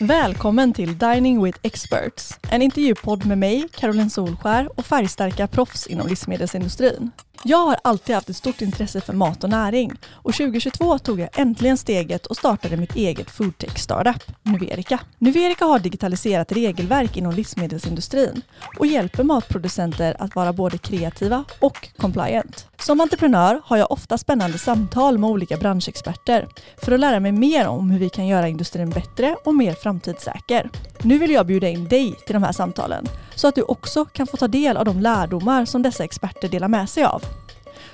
Välkommen 0.00 0.72
till 0.72 0.98
Dining 0.98 1.42
with 1.42 1.58
Experts, 1.62 2.38
en 2.50 2.62
intervjupodd 2.62 3.26
med 3.26 3.38
mig, 3.38 3.68
Caroline 3.72 4.10
Solskär 4.10 4.78
och 4.78 4.86
färgstarka 4.86 5.46
proffs 5.46 5.86
inom 5.86 6.08
livsmedelsindustrin. 6.08 7.10
Jag 7.44 7.66
har 7.66 7.76
alltid 7.84 8.14
haft 8.14 8.28
ett 8.28 8.36
stort 8.36 8.60
intresse 8.60 9.00
för 9.00 9.12
mat 9.12 9.44
och 9.44 9.50
näring 9.50 9.92
och 10.12 10.34
2022 10.34 10.98
tog 10.98 11.20
jag 11.20 11.28
äntligen 11.38 11.76
steget 11.76 12.26
och 12.26 12.36
startade 12.36 12.76
mitt 12.76 12.96
eget 12.96 13.30
foodtech 13.30 13.78
startup, 13.78 14.22
Nuverica. 14.42 15.00
Nuverica 15.18 15.64
har 15.64 15.78
digitaliserat 15.78 16.52
regelverk 16.52 17.16
inom 17.16 17.32
livsmedelsindustrin 17.32 18.42
och 18.78 18.86
hjälper 18.86 19.24
matproducenter 19.24 20.16
att 20.18 20.34
vara 20.34 20.52
både 20.52 20.78
kreativa 20.78 21.44
och 21.60 21.88
compliant. 21.96 22.66
Som 22.78 23.00
entreprenör 23.00 23.60
har 23.64 23.76
jag 23.76 23.90
ofta 23.90 24.18
spännande 24.18 24.58
samtal 24.58 25.18
med 25.18 25.30
olika 25.30 25.56
branschexperter 25.56 26.48
för 26.76 26.92
att 26.92 27.00
lära 27.00 27.20
mig 27.20 27.32
mer 27.32 27.68
om 27.68 27.90
hur 27.90 27.98
vi 27.98 28.08
kan 28.08 28.26
göra 28.26 28.48
industrin 28.48 28.90
bättre 28.90 29.36
och 29.44 29.54
mer 29.54 29.72
framtidssäker. 29.72 30.70
Nu 31.02 31.18
vill 31.18 31.30
jag 31.30 31.46
bjuda 31.46 31.68
in 31.68 31.88
dig 31.88 32.14
till 32.26 32.34
de 32.34 32.42
här 32.42 32.52
samtalen 32.52 33.08
så 33.38 33.48
att 33.48 33.54
du 33.54 33.62
också 33.62 34.04
kan 34.04 34.26
få 34.26 34.36
ta 34.36 34.48
del 34.48 34.76
av 34.76 34.84
de 34.84 35.00
lärdomar 35.00 35.64
som 35.64 35.82
dessa 35.82 36.04
experter 36.04 36.48
delar 36.48 36.68
med 36.68 36.88
sig 36.90 37.04
av. 37.04 37.22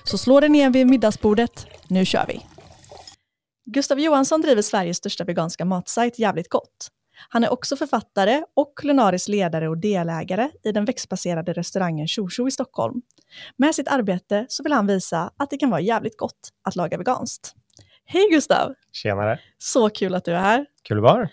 Så 0.05 0.19
slå 0.19 0.41
dig 0.41 0.49
ner 0.49 0.71
vid 0.71 0.87
middagsbordet, 0.87 1.67
nu 1.89 2.05
kör 2.05 2.27
vi! 2.29 2.47
Gustav 3.67 4.01
Johansson 4.01 4.41
driver 4.41 4.63
Sveriges 4.63 4.97
största 4.97 5.25
veganska 5.25 5.65
matsajt 5.65 6.19
Jävligt 6.19 6.49
Gott. 6.49 6.89
Han 7.29 7.45
är 7.45 7.53
också 7.53 7.77
författare 7.77 8.43
och 8.57 8.73
kulinarisk 8.77 9.29
ledare 9.29 9.69
och 9.69 9.79
delägare 9.79 10.51
i 10.65 10.73
den 10.73 10.85
växtbaserade 10.85 11.53
restaurangen 11.53 12.09
Tjo 12.09 12.49
i 12.49 12.51
Stockholm. 12.51 13.03
Med 13.57 13.75
sitt 13.75 13.89
arbete 13.89 14.47
så 14.49 14.63
vill 14.63 14.73
han 14.73 14.87
visa 14.87 15.31
att 15.37 15.51
det 15.51 15.57
kan 15.57 15.71
vara 15.71 15.81
jävligt 15.81 16.19
gott 16.19 16.49
att 16.65 16.77
laga 16.77 16.99
veganskt. 16.99 17.55
Hej 18.07 18.29
Gustav! 18.31 18.75
Tjenare! 18.93 19.41
Så 19.59 19.91
kul 19.91 20.15
att 20.15 20.25
du 20.25 20.33
är 20.33 20.41
här. 20.41 20.67
Kul 20.83 20.99
att 20.99 21.03
vara. 21.03 21.29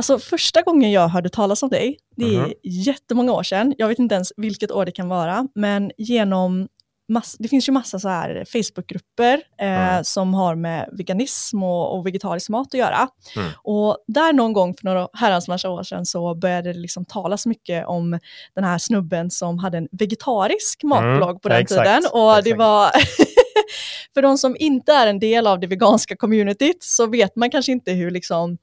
Alltså 0.00 0.18
första 0.18 0.62
gången 0.62 0.90
jag 0.92 1.08
hörde 1.08 1.28
talas 1.28 1.62
om 1.62 1.68
dig, 1.68 1.98
det 2.16 2.24
är 2.36 2.40
Mhm. 2.40 2.52
jättemånga 2.62 3.32
år 3.32 3.42
sedan, 3.42 3.74
jag 3.78 3.88
vet 3.88 3.98
inte 3.98 4.14
ens 4.14 4.32
vilket 4.36 4.70
år 4.70 4.84
det 4.84 4.92
kan 4.92 5.08
vara, 5.08 5.46
men 5.54 5.90
genom 5.98 6.68
mass, 7.08 7.36
det 7.38 7.48
finns 7.48 7.68
ju 7.68 7.72
massa 7.72 7.98
så 7.98 8.08
här 8.08 8.44
Facebookgrupper 8.52 9.42
eh, 9.60 9.90
Mm. 9.92 10.04
som 10.04 10.34
har 10.34 10.54
med 10.54 10.88
veganism 10.92 11.62
och, 11.62 11.98
och 11.98 12.06
vegetarisk 12.06 12.48
mat 12.48 12.66
att 12.74 12.78
göra. 12.80 13.08
Mm. 13.36 13.48
Och 13.64 13.96
där 14.08 14.32
någon 14.32 14.52
gång 14.52 14.74
för 14.74 14.84
några 14.84 15.08
herrans 15.12 15.48
massa 15.48 15.70
år 15.70 15.82
sedan 15.82 16.06
så 16.06 16.34
började 16.34 16.72
det 16.72 16.78
liksom 16.78 17.04
talas 17.04 17.46
mycket 17.46 17.86
om 17.86 18.18
den 18.54 18.64
här 18.64 18.78
snubben 18.78 19.30
som 19.30 19.58
hade 19.58 19.78
en 19.78 19.88
vegetarisk 19.92 20.82
matblogg 20.82 21.42
på 21.42 21.48
den 21.48 21.56
Mm, 21.56 21.62
exakt, 21.62 21.80
tiden. 21.84 22.02
Och 22.12 22.32
det 22.34 22.38
exakt. 22.50 22.58
var 22.58 22.90
för 24.14 24.22
de 24.22 24.38
som 24.38 24.56
inte 24.58 24.92
är 24.92 25.06
en 25.06 25.18
del 25.18 25.46
av 25.46 25.60
det 25.60 25.66
veganska 25.66 26.16
communityt 26.16 26.82
så 26.82 27.06
vet 27.06 27.36
man 27.36 27.50
kanske 27.50 27.72
inte 27.72 27.92
hur 27.92 28.10
liksom 28.10 28.58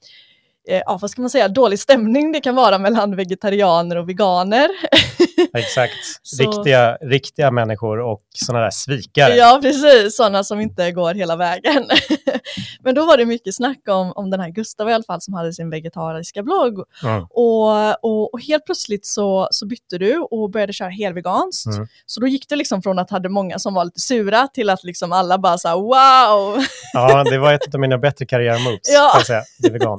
ja, 0.68 0.98
vad 1.00 1.10
ska 1.10 1.22
man 1.22 1.30
säga, 1.30 1.48
dålig 1.48 1.78
stämning 1.78 2.32
det 2.32 2.40
kan 2.40 2.54
vara 2.54 2.78
mellan 2.78 3.16
vegetarianer 3.16 3.96
och 3.96 4.08
veganer. 4.08 4.68
Exakt. 5.54 5.92
Riktiga, 6.38 6.96
riktiga 7.00 7.50
människor 7.50 8.00
och 8.00 8.22
sådana 8.34 8.64
där 8.64 8.70
svikare. 8.70 9.34
Ja, 9.34 9.58
precis, 9.62 10.16
sådana 10.16 10.44
som 10.44 10.60
inte 10.60 10.90
går 10.92 11.14
hela 11.14 11.36
vägen. 11.36 11.88
Men 12.80 12.94
då 12.94 13.06
var 13.06 13.16
det 13.16 13.24
mycket 13.24 13.54
snack 13.54 13.78
om, 13.88 14.12
om 14.12 14.30
den 14.30 14.40
här 14.40 14.50
Gustav 14.50 14.90
i 14.90 14.92
alla 14.92 15.04
fall 15.04 15.20
som 15.20 15.34
hade 15.34 15.52
sin 15.52 15.70
vegetariska 15.70 16.42
blogg. 16.42 16.84
Mm. 17.02 17.26
Och, 17.30 18.04
och, 18.04 18.34
och 18.34 18.40
helt 18.40 18.64
plötsligt 18.64 19.06
så, 19.06 19.48
så 19.50 19.66
bytte 19.66 19.98
du 19.98 20.18
och 20.18 20.50
började 20.50 20.72
köra 20.72 20.88
helveganskt. 20.88 21.66
Mm. 21.66 21.88
Så 22.06 22.20
då 22.20 22.26
gick 22.26 22.48
det 22.48 22.56
liksom 22.56 22.82
från 22.82 22.98
att 22.98 23.10
hade 23.10 23.28
många 23.28 23.58
som 23.58 23.74
var 23.74 23.84
lite 23.84 24.00
sura 24.00 24.48
till 24.48 24.70
att 24.70 24.84
liksom 24.84 25.12
alla 25.12 25.38
bara 25.38 25.56
här, 25.64 25.74
wow! 25.74 26.64
Ja, 26.92 27.24
det 27.24 27.38
var 27.38 27.52
ett 27.52 27.74
av 27.74 27.80
mina 27.80 27.98
bättre 27.98 28.26
karriärmoves, 28.26 28.80
Ja. 28.94 29.10
kan 29.12 29.18
jag 29.18 29.26
säga. 29.26 29.42
Det 29.58 29.70
vegan. 29.70 29.98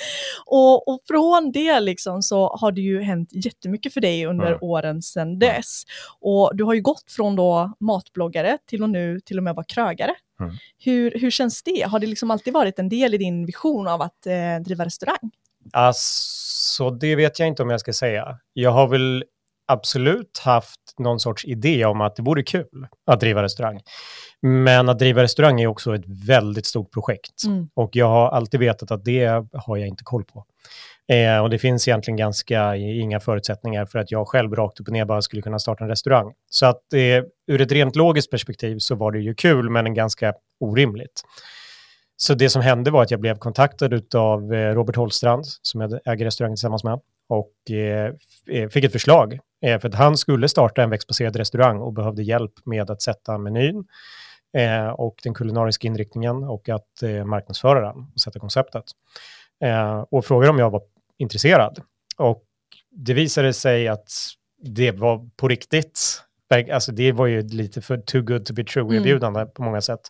Och, 0.46 0.88
och 0.88 1.00
från 1.08 1.52
det 1.52 1.80
liksom 1.80 2.22
så 2.22 2.48
har 2.48 2.72
det 2.72 2.80
ju 2.80 3.02
hänt 3.02 3.28
jättemycket 3.32 3.92
för 3.92 4.00
dig 4.00 4.26
under 4.26 4.46
Mm. 4.46 4.58
åren 4.62 5.02
sedan 5.02 5.38
dess. 5.38 5.82
Och 6.20 6.56
du 6.56 6.64
har 6.64 6.74
ju 6.74 6.80
gått 6.80 7.04
från 7.16 7.36
då 7.36 7.72
matbloggare 7.80 8.58
till 8.66 8.82
att 8.82 8.90
nu 8.90 9.20
till 9.20 9.38
och 9.38 9.44
med 9.44 9.54
vara 9.54 9.66
krögare. 9.66 10.14
Mm. 10.40 10.54
Hur, 10.78 11.10
hur 11.20 11.30
känns 11.30 11.62
det? 11.62 11.82
Har 11.88 11.98
det 11.98 12.06
liksom 12.06 12.30
alltid 12.30 12.52
varit 12.52 12.78
en 12.78 12.88
del 12.88 13.14
i 13.14 13.18
din 13.18 13.46
vision 13.46 13.88
av 13.88 14.02
att 14.02 14.26
eh, 14.26 14.62
driva 14.64 14.84
restaurang? 14.84 15.30
Alltså, 15.72 16.90
det 16.90 17.16
vet 17.16 17.38
jag 17.38 17.48
inte 17.48 17.62
om 17.62 17.70
jag 17.70 17.80
ska 17.80 17.92
säga. 17.92 18.38
Jag 18.52 18.70
har 18.70 18.88
väl 18.88 19.24
absolut 19.68 20.38
haft 20.38 20.80
någon 20.98 21.20
sorts 21.20 21.44
idé 21.44 21.84
om 21.84 22.00
att 22.00 22.16
det 22.16 22.22
vore 22.22 22.42
kul 22.42 22.86
att 23.06 23.20
driva 23.20 23.42
restaurang. 23.42 23.80
Men 24.46 24.88
att 24.88 24.98
driva 24.98 25.22
restaurang 25.22 25.60
är 25.60 25.66
också 25.66 25.94
ett 25.94 26.04
väldigt 26.06 26.66
stort 26.66 26.92
projekt. 26.92 27.44
Mm. 27.46 27.68
Och 27.74 27.90
jag 27.92 28.08
har 28.08 28.28
alltid 28.28 28.60
vetat 28.60 28.90
att 28.90 29.04
det 29.04 29.26
har 29.52 29.76
jag 29.76 29.88
inte 29.88 30.04
koll 30.04 30.24
på. 30.24 30.44
Eh, 31.08 31.38
och 31.38 31.50
det 31.50 31.58
finns 31.58 31.88
egentligen 31.88 32.16
ganska 32.16 32.76
inga 32.76 33.20
förutsättningar 33.20 33.86
för 33.86 33.98
att 33.98 34.10
jag 34.10 34.28
själv 34.28 34.54
rakt 34.54 34.80
upp 34.80 34.88
och 34.88 34.92
ner 34.92 35.04
bara 35.04 35.22
skulle 35.22 35.42
kunna 35.42 35.58
starta 35.58 35.84
en 35.84 35.90
restaurang. 35.90 36.32
Så 36.50 36.66
att 36.66 36.92
eh, 36.92 37.24
ur 37.46 37.60
ett 37.60 37.72
rent 37.72 37.96
logiskt 37.96 38.30
perspektiv 38.30 38.78
så 38.78 38.94
var 38.94 39.12
det 39.12 39.18
ju 39.18 39.34
kul, 39.34 39.70
men 39.70 39.86
en 39.86 39.94
ganska 39.94 40.34
orimligt. 40.60 41.22
Så 42.16 42.34
det 42.34 42.48
som 42.48 42.62
hände 42.62 42.90
var 42.90 43.02
att 43.02 43.10
jag 43.10 43.20
blev 43.20 43.38
kontaktad 43.38 44.14
av 44.14 44.54
eh, 44.54 44.74
Robert 44.74 44.96
Holstrand, 44.96 45.46
som 45.46 45.80
jag 45.80 46.00
äger 46.04 46.24
restaurangen 46.24 46.56
tillsammans 46.56 46.84
med, 46.84 47.00
och 47.28 47.70
eh, 47.70 48.12
eh, 48.50 48.68
fick 48.68 48.84
ett 48.84 48.92
förslag. 48.92 49.38
Eh, 49.62 49.80
för 49.80 49.88
att 49.88 49.94
han 49.94 50.16
skulle 50.16 50.48
starta 50.48 50.82
en 50.82 50.90
växtbaserad 50.90 51.36
restaurang 51.36 51.78
och 51.78 51.92
behövde 51.92 52.22
hjälp 52.22 52.52
med 52.64 52.90
att 52.90 53.02
sätta 53.02 53.38
menyn 53.38 53.84
eh, 54.56 54.88
och 54.88 55.14
den 55.22 55.34
kulinariska 55.34 55.86
inriktningen 55.88 56.44
och 56.44 56.68
att 56.68 57.02
eh, 57.02 57.24
marknadsföra 57.24 57.80
den 57.80 58.06
och 58.14 58.20
sätta 58.20 58.38
konceptet. 58.40 58.84
Eh, 59.64 60.04
och 60.10 60.24
frågade 60.24 60.50
om 60.50 60.58
jag 60.58 60.70
var 60.70 60.82
intresserad. 61.18 61.80
Och 62.16 62.42
det 62.90 63.14
visade 63.14 63.52
sig 63.52 63.88
att 63.88 64.08
det 64.62 64.90
var 64.90 65.30
på 65.36 65.48
riktigt. 65.48 66.22
Alltså 66.72 66.92
det 66.92 67.12
var 67.12 67.26
ju 67.26 67.42
lite 67.42 67.80
för 67.82 67.96
too 67.98 68.22
good 68.22 68.46
to 68.46 68.54
be 68.54 68.60
Mm. 68.62 68.66
true-erbjudande 68.66 69.46
på 69.46 69.62
många 69.62 69.80
sätt. 69.80 70.00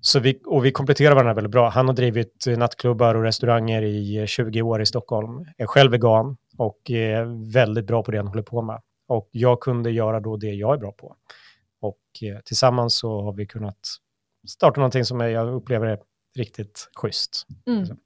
Så 0.00 0.18
vi, 0.20 0.40
och 0.46 0.64
vi 0.64 0.72
kompletterar 0.72 1.14
varandra 1.14 1.34
väldigt 1.34 1.50
bra. 1.50 1.68
Han 1.68 1.86
har 1.86 1.94
drivit 1.94 2.46
eh, 2.46 2.58
nattklubbar 2.58 3.14
och 3.14 3.22
restauranger 3.22 3.82
i 3.82 4.16
eh, 4.18 4.26
20 4.26 4.62
år 4.62 4.82
i 4.82 4.86
Stockholm. 4.86 5.46
Är 5.58 5.66
själv 5.66 5.90
vegan 5.92 6.36
och 6.58 6.90
är 6.90 7.52
väldigt 7.52 7.86
bra 7.86 8.02
på 8.02 8.10
det 8.10 8.16
han 8.18 8.26
håller 8.26 8.42
på 8.42 8.62
med. 8.62 8.80
Och 9.08 9.28
jag 9.32 9.60
kunde 9.60 9.90
göra 9.90 10.20
då 10.20 10.36
det 10.36 10.46
jag 10.50 10.74
är 10.74 10.78
bra 10.78 10.92
på. 10.92 11.16
Och 11.82 11.98
eh, 12.22 12.40
tillsammans 12.40 12.94
så 12.94 13.22
har 13.22 13.32
vi 13.32 13.46
kunnat 13.46 13.78
starta 14.48 14.80
någonting 14.80 15.04
som 15.04 15.20
jag 15.20 15.54
upplever 15.54 15.86
är 15.86 15.98
riktigt 16.38 16.90
schysst. 16.96 17.46
Mm. 17.66 17.96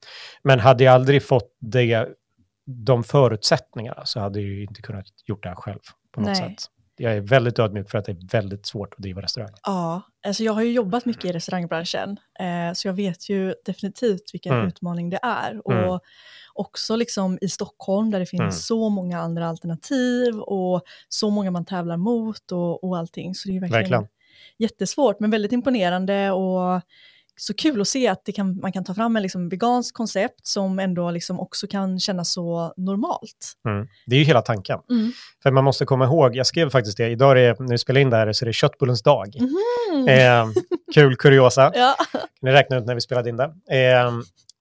Men 0.42 0.60
hade 0.60 0.84
jag 0.84 0.94
aldrig 0.94 1.22
fått 1.22 1.56
det, 1.60 2.08
de 2.66 3.04
förutsättningarna 3.04 4.06
så 4.06 4.20
hade 4.20 4.40
jag 4.40 4.48
ju 4.48 4.62
inte 4.62 4.82
kunnat 4.82 5.06
gjort 5.24 5.42
det 5.42 5.48
här 5.48 5.56
själv 5.56 5.80
på 6.12 6.20
något 6.20 6.26
Nej. 6.26 6.36
sätt. 6.36 6.70
Jag 6.98 7.12
är 7.16 7.20
väldigt 7.20 7.58
ödmjuk 7.58 7.90
för 7.90 7.98
att 7.98 8.04
det 8.04 8.12
är 8.12 8.28
väldigt 8.32 8.66
svårt 8.66 8.92
att 8.94 8.98
driva 8.98 9.22
restaurang. 9.22 9.50
Ja, 9.62 10.02
alltså 10.26 10.42
jag 10.44 10.52
har 10.52 10.62
ju 10.62 10.72
jobbat 10.72 11.04
mycket 11.06 11.24
i 11.24 11.32
restaurangbranschen, 11.32 12.16
eh, 12.40 12.72
så 12.74 12.88
jag 12.88 12.92
vet 12.92 13.28
ju 13.28 13.54
definitivt 13.64 14.30
vilken 14.32 14.54
Mm. 14.54 14.68
utmaning 14.68 15.10
det 15.10 15.18
är. 15.22 15.60
Och 15.66 15.72
Mm. 15.72 15.98
också 16.54 16.96
liksom 16.96 17.38
i 17.40 17.48
Stockholm 17.48 18.10
där 18.10 18.20
det 18.20 18.26
finns 18.26 18.40
Mm. 18.40 18.50
så 18.52 18.88
många 18.88 19.20
andra 19.20 19.48
alternativ 19.48 20.38
och 20.40 20.82
så 21.08 21.30
många 21.30 21.50
man 21.50 21.64
tävlar 21.64 21.96
mot 21.96 22.52
och, 22.52 22.84
och 22.84 22.98
allting. 22.98 23.34
Så 23.34 23.48
det 23.48 23.52
är 23.52 23.54
ju 23.54 23.60
verkligen, 23.60 23.82
Verkligen. 23.82 24.08
jättesvårt, 24.58 25.20
men 25.20 25.30
väldigt 25.30 25.52
imponerande 25.52 26.30
och 26.30 26.80
så 27.36 27.54
kul 27.54 27.80
att 27.80 27.88
se 27.88 28.08
att 28.08 28.24
det 28.24 28.32
kan, 28.32 28.60
man 28.60 28.72
kan 28.72 28.84
ta 28.84 28.94
fram 28.94 29.16
en 29.16 29.22
liksom 29.22 29.48
vegansk 29.48 29.94
koncept 29.94 30.46
som 30.46 30.78
ändå 30.78 31.10
liksom 31.10 31.40
också 31.40 31.66
kan 31.66 32.00
kännas 32.00 32.32
så 32.32 32.74
normalt. 32.76 33.52
Mm. 33.68 33.88
Det 34.06 34.16
är 34.16 34.18
ju 34.18 34.24
hela 34.24 34.42
tanken. 34.42 34.78
Mm. 34.90 35.12
För 35.42 35.50
man 35.50 35.64
måste 35.64 35.84
komma 35.84 36.04
ihåg, 36.04 36.36
jag 36.36 36.46
skrev 36.46 36.70
faktiskt 36.70 36.96
det, 36.96 37.08
idag 37.08 37.38
är 37.38 37.56
när 37.58 37.70
vi 37.70 37.78
spelar 37.78 38.00
in 38.00 38.10
det 38.10 38.16
här 38.16 38.32
så 38.32 38.44
är 38.44 38.46
det 38.46 38.52
köttbullens 38.52 39.02
dag. 39.02 39.36
Mhm. 39.40 40.08
Eh, 40.08 40.46
kul 40.94 41.16
kuriosa, 41.16 41.72
Ja. 41.74 41.96
ni 42.42 42.52
räkna 42.52 42.76
ut 42.76 42.86
när 42.86 42.94
vi 42.94 43.00
spelade 43.00 43.28
in 43.30 43.36
det. 43.36 43.44
Eh, 43.70 44.12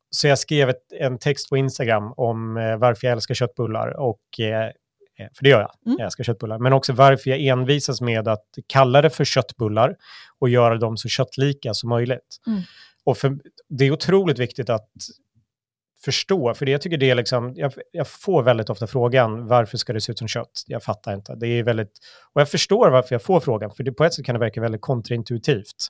så 0.09 0.27
jag 0.27 0.39
skrev 0.39 0.69
ett, 0.69 0.91
en 1.00 1.17
text 1.19 1.50
på 1.50 1.57
Instagram 1.57 2.13
om 2.17 2.57
eh, 2.57 2.77
varför 2.77 3.07
jag 3.07 3.11
älskar 3.11 3.35
köttbullar. 3.35 4.00
Och, 4.00 4.39
eh, 4.39 4.71
för 5.17 5.44
det 5.44 5.50
gör 5.50 5.62
jag, 5.62 5.71
Mm. 5.85 5.97
jag 6.00 6.06
älskar 6.06 6.23
köttbullar. 6.23 6.59
Men 6.59 6.73
också 6.73 6.94
varför 6.94 7.29
jag 7.29 7.39
envisas 7.39 8.01
med 8.01 8.27
att 8.27 8.45
kalla 8.67 9.01
det 9.01 9.09
för 9.09 9.25
köttbullar 9.25 9.95
och 10.39 10.50
göra 10.50 10.77
dem 10.77 10.97
så 10.97 11.09
köttlika 11.09 11.73
som 11.73 11.89
möjligt. 11.89 12.38
Mm. 12.47 12.62
Och 13.03 13.17
för, 13.17 13.38
det 13.69 13.85
är 13.85 13.91
otroligt 13.91 14.39
viktigt 14.39 14.69
att 14.69 14.89
förstå, 16.06 16.53
för 16.53 16.65
det, 16.65 16.71
jag 16.71 16.81
tycker 16.81 16.97
det 16.97 17.09
är 17.09 17.15
liksom, 17.15 17.53
jag, 17.56 17.73
jag 17.91 18.07
får 18.07 18.44
väldigt 18.44 18.69
ofta 18.69 18.88
frågan, 18.88 19.47
varför 19.47 19.77
ska 19.77 19.94
det 19.94 20.01
se 20.01 20.12
ut 20.12 20.17
som 20.17 20.27
kött? 20.27 20.63
Jag 20.67 20.83
fattar 20.83 21.13
inte. 21.13 21.35
Det 21.35 21.47
är 21.47 21.63
väldigt, 21.63 21.91
och 22.33 22.41
jag 22.41 22.50
förstår 22.50 22.89
varför 22.89 23.15
jag 23.15 23.23
får 23.23 23.39
frågan, 23.39 23.71
för 23.71 23.83
det, 23.83 23.91
på 23.91 24.03
ett 24.03 24.13
sätt 24.13 24.25
kan 24.25 24.35
det 24.35 24.39
verka 24.39 24.62
väldigt 24.62 24.81
kontraintuitivt 24.81 25.88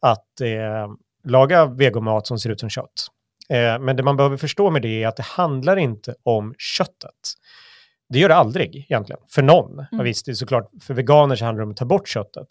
att 0.00 0.40
eh, 0.40 0.88
laga 1.24 1.66
vegomat 1.66 2.26
som 2.26 2.38
ser 2.38 2.50
ut 2.50 2.60
som 2.60 2.70
kött. 2.70 3.06
Eh, 3.48 3.78
men 3.78 3.96
det 3.96 4.02
man 4.02 4.16
behöver 4.16 4.36
förstå 4.36 4.70
med 4.70 4.82
det 4.82 5.02
är 5.02 5.08
att 5.08 5.16
det 5.16 5.22
handlar 5.22 5.76
inte 5.76 6.14
om 6.22 6.54
köttet. 6.58 7.34
Det 8.12 8.18
gör 8.18 8.28
det 8.28 8.34
aldrig 8.34 8.76
egentligen, 8.76 9.20
för 9.28 9.42
någon. 9.42 9.72
Mm. 9.72 9.86
Mm. 9.92 10.04
Visst, 10.04 10.26
det 10.26 10.32
är 10.32 10.34
såklart, 10.34 10.70
för 10.80 10.94
veganer 10.94 11.36
så 11.36 11.44
handlar 11.44 11.60
det 11.60 11.66
om 11.66 11.70
att 11.70 11.76
ta 11.76 11.84
bort 11.84 12.08
köttet. 12.08 12.46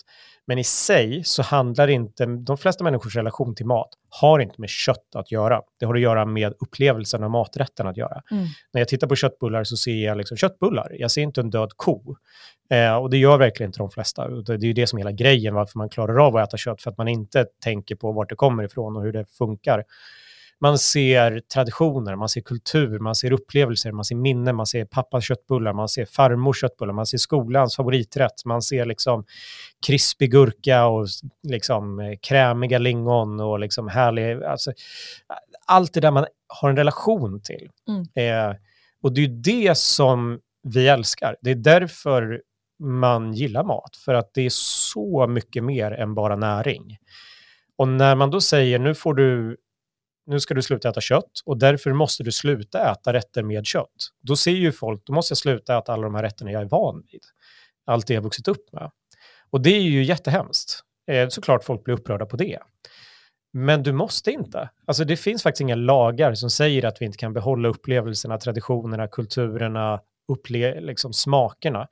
Men 0.47 0.57
i 0.57 0.63
sig 0.63 1.23
så 1.23 1.41
handlar 1.41 1.87
inte, 1.87 2.25
de 2.25 2.57
flesta 2.57 2.83
människors 2.83 3.15
relation 3.15 3.55
till 3.55 3.65
mat 3.65 3.89
har 4.09 4.39
inte 4.39 4.55
med 4.57 4.69
kött 4.69 5.15
att 5.15 5.31
göra. 5.31 5.61
Det 5.79 5.85
har 5.85 5.95
att 5.95 6.01
göra 6.01 6.25
med 6.25 6.53
upplevelsen 6.59 7.23
av 7.23 7.29
maträtten 7.29 7.87
att 7.87 7.97
göra. 7.97 8.21
Mm. 8.31 8.45
När 8.73 8.81
jag 8.81 8.87
tittar 8.87 9.07
på 9.07 9.15
köttbullar 9.15 9.63
så 9.63 9.77
ser 9.77 10.05
jag 10.05 10.17
liksom 10.17 10.37
köttbullar. 10.37 10.91
Jag 10.99 11.11
ser 11.11 11.21
inte 11.21 11.41
en 11.41 11.49
död 11.49 11.71
ko. 11.75 12.15
Eh, 12.69 12.95
och 12.95 13.09
det 13.09 13.17
gör 13.17 13.37
verkligen 13.37 13.69
inte 13.69 13.79
de 13.79 13.89
flesta. 13.89 14.27
Det 14.27 14.53
är 14.53 14.63
ju 14.63 14.73
det 14.73 14.87
som 14.87 14.97
är 14.97 15.01
hela 15.01 15.11
grejen 15.11 15.53
varför 15.53 15.77
man 15.77 15.89
klarar 15.89 16.27
av 16.27 16.37
att 16.37 16.47
äta 16.47 16.57
kött. 16.57 16.81
För 16.81 16.91
att 16.91 16.97
man 16.97 17.07
inte 17.07 17.45
tänker 17.63 17.95
på 17.95 18.11
vart 18.11 18.29
det 18.29 18.35
kommer 18.35 18.63
ifrån 18.63 18.97
och 18.97 19.03
hur 19.03 19.13
det 19.13 19.25
funkar. 19.37 19.83
Man 20.63 20.77
ser 20.77 21.39
traditioner, 21.39 22.15
man 22.15 22.29
ser 22.29 22.41
kultur, 22.41 22.99
man 22.99 23.15
ser 23.15 23.33
upplevelser, 23.33 23.91
man 23.91 24.05
ser 24.05 24.15
minnen, 24.15 24.55
man 24.55 24.65
ser 24.65 24.85
pappas 24.85 25.23
köttbullar, 25.23 25.73
man 25.73 25.89
ser 25.89 26.05
farmors 26.05 26.61
köttbullar, 26.61 26.93
man 26.93 27.05
ser 27.05 27.17
skolans 27.17 27.75
favoriträtt, 27.75 28.45
man 28.45 28.61
ser 28.61 28.85
liksom 28.85 29.25
krispig 29.87 30.31
gurka 30.31 30.85
och 30.85 31.07
liksom 31.43 31.99
eh, 31.99 32.17
krämiga 32.21 32.77
lingon 32.77 33.39
och 33.39 33.59
liksom 33.59 33.87
härlig, 33.87 34.43
alltså 34.43 34.71
allt 35.65 35.93
det 35.93 35.99
där 35.99 36.11
man 36.11 36.25
har 36.47 36.69
en 36.69 36.75
relation 36.77 37.41
till. 37.41 37.69
Mm. 37.87 38.01
Eh, 38.01 38.55
och 39.03 39.13
det 39.13 39.23
är 39.23 39.27
det 39.27 39.77
som 39.77 40.39
vi 40.63 40.87
älskar. 40.87 41.35
Det 41.41 41.51
är 41.51 41.55
därför 41.55 42.41
man 42.79 43.33
gillar 43.33 43.63
mat, 43.63 43.95
för 44.05 44.13
att 44.13 44.33
det 44.33 44.41
är 44.41 44.51
så 44.93 45.27
mycket 45.27 45.63
mer 45.63 45.91
än 45.91 46.15
bara 46.15 46.35
näring. 46.35 46.97
Och 47.77 47.87
när 47.87 48.15
man 48.15 48.31
då 48.31 48.41
säger 48.41 48.79
nu 48.79 48.95
får 48.95 49.13
du 49.13 49.57
nu 50.25 50.39
ska 50.39 50.53
du 50.53 50.61
sluta 50.61 50.89
äta 50.89 51.01
kött 51.01 51.31
och 51.45 51.57
därför 51.57 51.93
måste 51.93 52.23
du 52.23 52.31
sluta 52.31 52.91
äta 52.91 53.13
rätter 53.13 53.43
med 53.43 53.65
kött. 53.65 54.09
Då 54.21 54.35
ser 54.35 54.51
ju 54.51 54.71
folk, 54.71 55.05
då 55.05 55.13
måste 55.13 55.31
jag 55.31 55.37
sluta 55.37 55.77
äta 55.77 55.93
alla 55.93 56.03
de 56.03 56.15
här 56.15 56.23
rätterna 56.23 56.51
jag 56.51 56.61
är 56.61 56.65
van 56.65 57.03
vid. 57.11 57.21
Allt 57.85 58.07
det 58.07 58.13
jag 58.13 58.21
vuxit 58.21 58.47
upp 58.47 58.73
med. 58.73 58.91
Och 59.49 59.61
det 59.61 59.69
är 59.69 59.81
ju 59.81 60.03
jättehemskt. 60.03 60.79
Eh, 61.11 61.29
såklart 61.29 61.63
folk 61.63 61.83
blir 61.83 61.95
upprörda 61.95 62.25
på 62.25 62.37
det. 62.37 62.59
Men 63.53 63.83
du 63.83 63.91
måste 63.91 64.31
inte. 64.31 64.69
Alltså 64.87 65.03
det 65.03 65.17
finns 65.17 65.43
faktiskt 65.43 65.61
inga 65.61 65.75
lagar 65.75 66.33
som 66.33 66.49
säger 66.49 66.85
att 66.85 67.01
vi 67.01 67.05
inte 67.05 67.17
kan 67.17 67.33
behålla 67.33 67.69
upplevelserna, 67.69 68.37
traditionerna, 68.37 69.07
kulturerna, 69.07 69.99
upple 70.27 70.81
liksom 70.81 71.13
smakerna. 71.13 71.87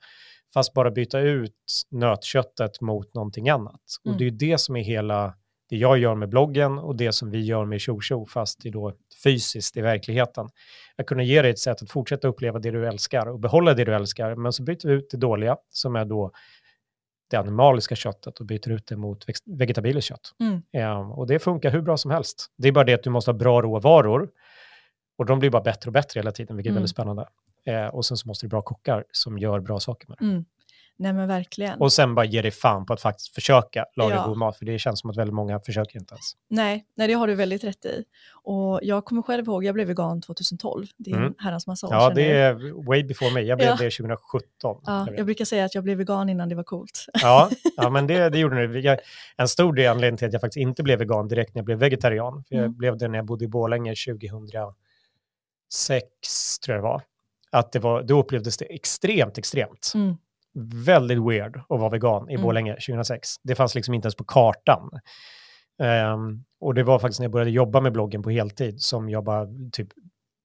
Fast 0.54 0.74
bara 0.74 0.90
byta 0.90 1.20
ut 1.20 1.56
nötköttet 1.90 2.80
mot 2.80 3.14
någonting 3.14 3.48
annat. 3.48 3.80
Mm. 4.04 4.12
Och 4.12 4.18
det 4.18 4.24
är 4.24 4.30
ju 4.30 4.36
det 4.36 4.58
som 4.58 4.76
är 4.76 4.82
hela 4.82 5.34
det 5.70 5.76
jag 5.76 5.98
gör 5.98 6.14
med 6.14 6.28
bloggen 6.28 6.78
och 6.78 6.96
det 6.96 7.12
som 7.12 7.30
vi 7.30 7.40
gör 7.40 7.64
med 7.64 7.80
Tjo 7.80 8.26
fast 8.26 8.62
det 8.62 8.68
är 8.68 8.72
då 8.72 8.92
fysiskt 9.24 9.76
i 9.76 9.80
verkligheten. 9.80 10.48
Att 10.96 11.06
kunna 11.06 11.22
ge 11.22 11.42
dig 11.42 11.50
ett 11.50 11.58
sätt 11.58 11.82
att 11.82 11.90
fortsätta 11.90 12.28
uppleva 12.28 12.58
det 12.58 12.70
du 12.70 12.86
älskar 12.86 13.26
och 13.28 13.40
behålla 13.40 13.74
det 13.74 13.84
du 13.84 13.94
älskar, 13.94 14.34
men 14.34 14.52
så 14.52 14.62
byter 14.62 14.86
vi 14.88 14.92
ut 14.92 15.10
det 15.10 15.16
dåliga 15.16 15.56
som 15.70 15.96
är 15.96 16.04
då 16.04 16.30
det 17.30 17.36
animaliska 17.36 17.94
köttet 17.96 18.40
och 18.40 18.46
byter 18.46 18.70
ut 18.70 18.86
det 18.86 18.96
mot 18.96 19.26
vegetabiliskt 19.46 20.08
kött. 20.08 20.34
Mm. 20.40 20.62
Eh, 20.72 21.10
och 21.10 21.26
det 21.26 21.38
funkar 21.38 21.70
hur 21.70 21.80
bra 21.80 21.96
som 21.96 22.10
helst. 22.10 22.46
Det 22.56 22.68
är 22.68 22.72
bara 22.72 22.84
det 22.84 22.94
att 22.94 23.02
du 23.02 23.10
måste 23.10 23.30
ha 23.30 23.38
bra 23.38 23.62
råvaror 23.62 24.28
och 25.18 25.26
de 25.26 25.38
blir 25.38 25.50
bara 25.50 25.62
bättre 25.62 25.88
och 25.88 25.92
bättre 25.92 26.18
hela 26.18 26.32
tiden, 26.32 26.56
vilket 26.56 26.68
är 26.70 26.72
Mm. 26.72 26.80
väldigt 26.80 26.90
spännande. 26.90 27.28
Eh, 27.66 27.86
och 27.86 28.04
sen 28.06 28.16
så 28.16 28.28
måste 28.28 28.46
du 28.46 28.48
ha 28.48 28.50
bra 28.50 28.62
kockar 28.62 29.04
som 29.12 29.38
gör 29.38 29.60
bra 29.60 29.80
saker 29.80 30.08
med 30.08 30.16
det. 30.20 30.24
Mm. 30.24 30.44
Nej 31.00 31.12
men 31.12 31.28
verkligen. 31.28 31.80
Och 31.80 31.92
sen 31.92 32.14
bara 32.14 32.24
ge 32.26 32.42
dig 32.42 32.50
fan 32.50 32.86
på 32.86 32.92
att 32.92 33.00
faktiskt 33.00 33.34
försöka 33.34 33.84
laga 33.96 34.14
Ja. 34.14 34.26
god 34.26 34.36
mat, 34.38 34.56
för 34.56 34.64
det 34.64 34.78
känns 34.78 35.00
som 35.00 35.10
att 35.10 35.16
väldigt 35.16 35.34
många 35.34 35.60
försöker 35.60 35.98
inte 35.98 36.14
ens. 36.14 36.32
Nej, 36.48 36.84
nej, 36.96 37.08
det 37.08 37.14
har 37.14 37.26
du 37.26 37.34
väldigt 37.34 37.64
rätt 37.64 37.84
i. 37.84 38.04
Och 38.42 38.80
jag 38.82 39.04
kommer 39.04 39.22
själv 39.22 39.44
ihåg, 39.46 39.64
jag 39.64 39.74
blev 39.74 39.86
vegan 39.86 40.20
2012. 40.20 40.86
Det 40.96 41.10
är 41.10 41.14
en 41.16 41.20
Mm. 41.22 41.34
herrans 41.38 41.66
massa 41.66 41.86
år 41.86 41.94
Ja, 41.94 42.10
det 42.10 42.32
är 42.32 42.84
way 42.86 43.04
before 43.04 43.30
me. 43.34 43.40
Jag 43.40 43.58
blev 43.58 43.68
Ja. 43.68 43.76
det 43.76 43.90
2017. 43.90 44.80
Ja, 44.86 45.06
jag 45.16 45.26
brukar 45.26 45.44
säga 45.44 45.64
att 45.64 45.74
jag 45.74 45.84
blev 45.84 45.98
vegan 45.98 46.28
innan 46.28 46.48
det 46.48 46.54
var 46.54 46.62
coolt. 46.64 47.06
Ja, 47.22 47.50
ja 47.76 47.90
men 47.90 48.06
det, 48.06 48.28
det 48.30 48.38
gjorde 48.38 48.66
du. 48.66 48.80
Jag, 48.80 48.98
en 49.36 49.48
stor 49.48 49.72
del 49.72 49.90
anledning 49.90 50.18
till 50.18 50.26
att 50.26 50.32
jag 50.32 50.40
faktiskt 50.40 50.62
inte 50.62 50.82
blev 50.82 50.98
vegan 50.98 51.28
direkt 51.28 51.54
när 51.54 51.58
jag 51.60 51.66
blev 51.66 51.78
vegetarian. 51.78 52.44
För 52.48 52.54
Jag 52.54 52.64
Mm. 52.64 52.76
blev 52.76 52.96
det 52.98 53.08
när 53.08 53.18
jag 53.18 53.24
bodde 53.26 53.44
i 53.44 53.48
Borlänge 53.48 53.94
2006, 53.94 56.58
tror 56.64 56.76
jag 56.76 56.84
det 56.84 56.88
var. 56.88 57.02
Att 57.52 57.72
det 57.72 57.78
var, 57.78 58.02
då 58.02 58.18
upplevdes 58.20 58.56
det 58.56 58.64
extremt, 58.64 59.38
extremt. 59.38 59.92
Mm. 59.94 60.16
Väldigt 60.86 61.18
weird 61.18 61.56
att 61.56 61.80
vara 61.80 61.88
vegan 61.88 62.30
i 62.30 62.34
Mm. 62.34 62.42
Borlänge 62.42 62.72
2006. 62.72 63.28
Det 63.42 63.54
fanns 63.54 63.74
liksom 63.74 63.94
inte 63.94 64.06
ens 64.06 64.16
på 64.16 64.24
kartan. 64.24 64.90
Ehm, 65.82 66.44
och 66.60 66.74
det 66.74 66.82
var 66.82 66.98
faktiskt 66.98 67.20
när 67.20 67.24
jag 67.24 67.32
började 67.32 67.50
jobba 67.50 67.80
med 67.80 67.92
bloggen 67.92 68.22
på 68.22 68.30
heltid 68.30 68.82
som 68.82 69.08
jag 69.08 69.24
bara 69.24 69.46
typ 69.72 69.88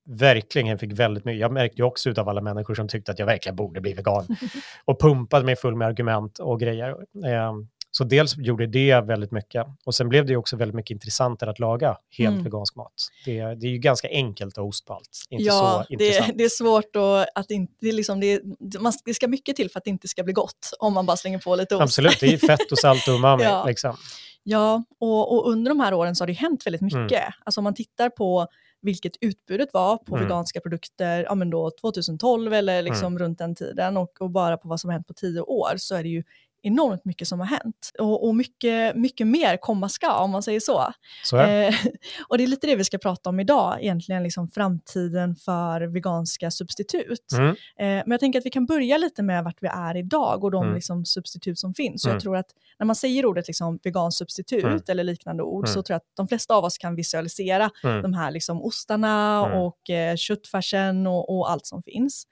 verkligen 0.09 0.77
fick 0.79 0.91
väldigt 0.91 1.25
mycket. 1.25 1.41
Jag 1.41 1.51
märkte 1.51 1.77
ju 1.77 1.83
också 1.83 2.13
av 2.17 2.29
alla 2.29 2.41
människor 2.41 2.75
som 2.75 2.87
tyckte 2.87 3.11
att 3.11 3.19
jag 3.19 3.25
verkligen 3.25 3.55
borde 3.55 3.81
bli 3.81 3.93
vegan 3.93 4.25
och 4.85 5.01
pumpade 5.01 5.45
mig 5.45 5.55
full 5.55 5.75
med 5.75 5.87
argument 5.87 6.39
och 6.39 6.59
grejer. 6.59 6.95
Ehm, 7.25 7.67
så 7.97 8.03
dels 8.03 8.37
gjorde 8.37 8.67
det 8.67 9.01
väldigt 9.01 9.31
mycket 9.31 9.67
och 9.85 9.95
sen 9.95 10.09
blev 10.09 10.25
det 10.25 10.31
ju 10.31 10.37
också 10.37 10.55
väldigt 10.55 10.75
mycket 10.75 10.91
intressantare 10.95 11.49
att 11.49 11.59
laga 11.59 11.97
helt 12.17 12.31
Mm. 12.33 12.43
vegansk 12.43 12.75
mat. 12.75 12.93
Det, 13.25 13.41
det 13.41 13.67
är 13.67 13.71
ju 13.71 13.77
ganska 13.77 14.07
enkelt 14.09 14.53
att 14.57 14.61
ha 14.61 14.67
ost 14.67 14.85
på 14.85 14.93
allt, 14.93 15.09
inte 15.29 15.43
ja, 15.43 15.83
så 15.87 15.93
det, 15.97 16.05
intressant. 16.05 16.37
det 16.37 16.43
är 16.43 16.49
svårt 16.49 16.95
att, 16.95 17.27
att 17.35 17.51
inte, 17.51 17.73
det, 17.81 17.91
liksom, 17.91 18.19
det, 18.19 18.41
man, 18.79 18.93
det 19.05 19.13
ska 19.13 19.27
mycket 19.27 19.55
till 19.55 19.71
för 19.71 19.77
att 19.79 19.83
det 19.83 19.89
inte 19.89 20.07
ska 20.07 20.23
bli 20.23 20.33
gott 20.33 20.69
om 20.79 20.93
man 20.93 21.05
bara 21.05 21.17
slänger 21.17 21.39
på 21.39 21.55
lite 21.55 21.75
ost. 21.75 21.81
Absolut, 21.83 22.19
det 22.19 22.33
är 22.33 22.37
fett 22.37 22.71
och 22.71 22.79
salt 22.79 23.07
och 23.07 23.13
umami. 23.15 23.43
Ja. 23.55 23.65
liksom. 23.67 23.95
Ja, 24.43 24.83
och, 24.99 25.33
och 25.33 25.51
under 25.51 25.71
de 25.71 25.79
här 25.79 25.93
åren 25.93 26.15
så 26.15 26.21
har 26.21 26.27
det 26.27 26.33
hänt 26.33 26.65
väldigt 26.65 26.81
Mm. 26.81 27.03
mycket. 27.03 27.23
Alltså 27.43 27.59
om 27.59 27.63
man 27.63 27.73
tittar 27.73 28.09
på 28.09 28.47
vilket 28.81 29.11
utbudet 29.21 29.69
var 29.73 29.97
på 29.97 30.15
Mm. 30.15 30.27
veganska 30.27 30.59
produkter 30.59 31.23
ja, 31.23 31.35
men 31.35 31.49
då 31.49 31.71
2012 31.81 32.53
eller 32.53 32.81
liksom 32.81 33.19
runt 33.19 33.37
den 33.37 33.55
tiden 33.55 33.97
och, 33.97 34.21
och 34.21 34.29
bara 34.29 34.57
på 34.57 34.67
vad 34.67 34.79
som 34.79 34.89
har 34.89 34.93
hänt 34.93 35.07
på 35.07 35.13
tio 35.13 35.41
år 35.41 35.73
så 35.77 35.95
är 35.95 36.03
det 36.03 36.09
ju 36.09 36.23
enormt 36.65 37.05
mycket 37.05 37.27
som 37.27 37.39
har 37.39 37.47
hänt. 37.47 37.91
Och, 37.99 38.27
och 38.27 38.35
mycket, 38.35 38.95
mycket 38.95 39.27
mer 39.27 39.57
komma 39.57 39.89
ska 39.89 40.13
om 40.19 40.31
man 40.31 40.43
säger 40.43 40.59
så. 40.59 40.93
Så. 41.23 41.37
Eh, 41.39 41.73
och 42.27 42.37
det 42.37 42.43
är 42.43 42.47
lite 42.47 42.67
det 42.67 42.75
vi 42.75 42.83
ska 42.83 42.97
prata 42.97 43.29
om 43.29 43.39
idag, 43.39 43.77
egentligen 43.81 44.23
liksom 44.23 44.49
framtiden 44.49 45.35
för 45.35 45.81
veganska 45.81 46.51
substitut. 46.51 47.31
Mm. 47.37 47.49
Eh, 47.49 47.55
men 47.77 48.11
jag 48.11 48.19
tänker 48.19 48.39
att 48.39 48.45
vi 48.45 48.49
kan 48.49 48.65
börja 48.65 48.97
lite 48.97 49.23
med 49.23 49.43
vart 49.43 49.57
vi 49.61 49.67
är 49.67 49.97
idag 49.97 50.43
och 50.43 50.51
de 50.51 50.63
Mm. 50.63 50.75
liksom, 50.75 51.05
substitut 51.05 51.59
som 51.59 51.73
finns. 51.73 52.01
Så 52.01 52.07
Mm. 52.09 52.15
jag 52.15 52.21
tror 52.21 52.37
att 52.37 52.49
när 52.79 52.85
man 52.85 52.95
säger 52.95 53.25
ordet 53.25 53.47
liksom, 53.47 53.79
vegansubstitut 53.83 54.63
Mm. 54.63 54.81
eller 54.87 55.03
liknande 55.03 55.43
ord 55.43 55.65
Mm. 55.65 55.73
så 55.73 55.83
tror 55.83 55.93
jag 55.93 55.97
att 55.97 56.15
de 56.17 56.27
flesta 56.27 56.55
av 56.55 56.63
oss 56.63 56.77
kan 56.77 56.95
visualisera 56.95 57.69
Mm. 57.83 58.01
de 58.01 58.13
här 58.13 58.31
liksom, 58.31 58.61
ostarna 58.61 59.45
Mm. 59.45 59.57
och 59.59 59.89
eh, 59.89 60.15
köttfärsen 60.15 61.07
och, 61.07 61.37
och 61.37 61.51
allt 61.51 61.65
som 61.65 61.83
finns. 61.83 62.27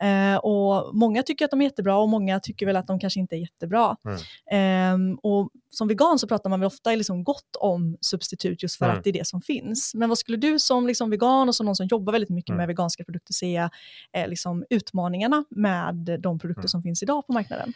Eh, 0.00 0.36
och 0.36 0.96
många 0.96 1.22
tycker 1.22 1.44
att 1.44 1.50
de 1.50 1.60
är 1.60 1.64
jättebra 1.64 1.96
och 1.98 2.08
många 2.08 2.40
tycker 2.40 2.66
väl 2.66 2.76
att 2.76 2.86
de 2.86 2.98
kanske 3.00 3.20
inte 3.20 3.36
är 3.36 3.38
jättebra. 3.38 3.69
Mm. 4.04 4.18
Ehm, 4.50 5.18
och 5.22 5.50
som 5.70 5.88
vegan 5.88 6.18
så 6.18 6.28
pratar 6.28 6.50
man 6.50 6.60
väl 6.60 6.66
ofta 6.66 6.90
liksom 6.90 7.24
gott 7.24 7.56
om 7.58 7.96
substitut 8.00 8.62
just 8.62 8.78
för 8.78 8.84
Mm. 8.84 8.98
att 8.98 9.04
det 9.04 9.10
är 9.10 9.12
det 9.12 9.26
som 9.26 9.40
finns. 9.42 9.94
Men 9.94 10.08
vad 10.08 10.18
skulle 10.18 10.38
du 10.38 10.58
som 10.58 10.86
liksom 10.86 11.10
vegan 11.10 11.48
och 11.48 11.54
som 11.54 11.66
någon 11.66 11.76
som 11.76 11.86
jobbar 11.86 12.12
väldigt 12.12 12.30
mycket 12.30 12.48
Mm. 12.50 12.56
med 12.58 12.66
veganska 12.68 13.04
produkter 13.04 13.32
säga 13.34 13.70
är 14.12 14.26
liksom 14.28 14.64
utmaningarna 14.70 15.44
med 15.50 15.94
de 16.20 16.38
produkter 16.38 16.60
Mm. 16.62 16.68
som 16.68 16.82
finns 16.82 17.02
idag 17.02 17.26
på 17.26 17.32
marknaden? 17.32 17.72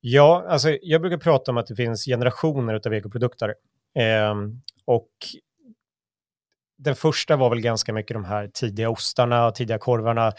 Ja, 0.00 0.44
alltså 0.48 0.78
jag 0.82 1.00
brukar 1.00 1.18
prata 1.18 1.50
om 1.50 1.56
att 1.56 1.66
det 1.66 1.76
finns 1.76 2.04
generationer 2.04 2.80
av 2.86 2.94
ekoprodukter. 2.94 3.54
Ehm, 3.98 4.60
och 4.84 5.08
den 6.78 6.94
första 6.96 7.36
var 7.36 7.50
väl 7.50 7.60
ganska 7.60 7.92
mycket 7.92 8.14
de 8.14 8.24
här 8.24 8.48
tidiga 8.54 8.90
ostarna 8.90 9.46
och 9.46 9.54
tidiga 9.54 9.78
korvarna. 9.78 10.32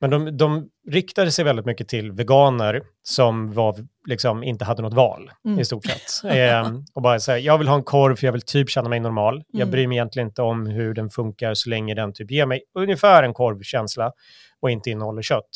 Men 0.00 0.10
de, 0.10 0.36
de 0.36 0.68
riktade 0.88 1.32
sig 1.32 1.44
väldigt 1.44 1.66
mycket 1.66 1.88
till 1.88 2.12
veganer 2.12 2.82
som 3.02 3.52
var, 3.52 3.76
liksom, 4.08 4.42
inte 4.42 4.64
hade 4.64 4.82
något 4.82 4.94
val 4.94 5.30
Mm. 5.44 5.58
i 5.58 5.64
stort 5.64 5.84
sett. 5.86 6.30
Ehm, 6.32 6.84
och 6.94 7.02
bara 7.02 7.20
säga, 7.20 7.38
jag 7.38 7.58
vill 7.58 7.68
ha 7.68 7.74
en 7.76 7.82
korv 7.82 8.16
för 8.16 8.26
jag 8.26 8.32
vill 8.32 8.42
typ 8.42 8.70
känna 8.70 8.88
mig 8.88 9.00
normal. 9.00 9.42
Jag 9.52 9.60
Mm. 9.60 9.70
bryr 9.70 9.86
mig 9.86 9.96
egentligen 9.96 10.28
inte 10.28 10.42
om 10.42 10.66
hur 10.66 10.94
den 10.94 11.10
funkar 11.10 11.54
så 11.54 11.70
länge 11.70 11.94
den 11.94 12.12
typ 12.12 12.30
ger 12.30 12.46
mig 12.46 12.62
ungefär 12.74 13.22
en 13.22 13.34
korvkänsla 13.34 14.12
och 14.60 14.70
inte 14.70 14.90
innehåller 14.90 15.22
kött. 15.22 15.48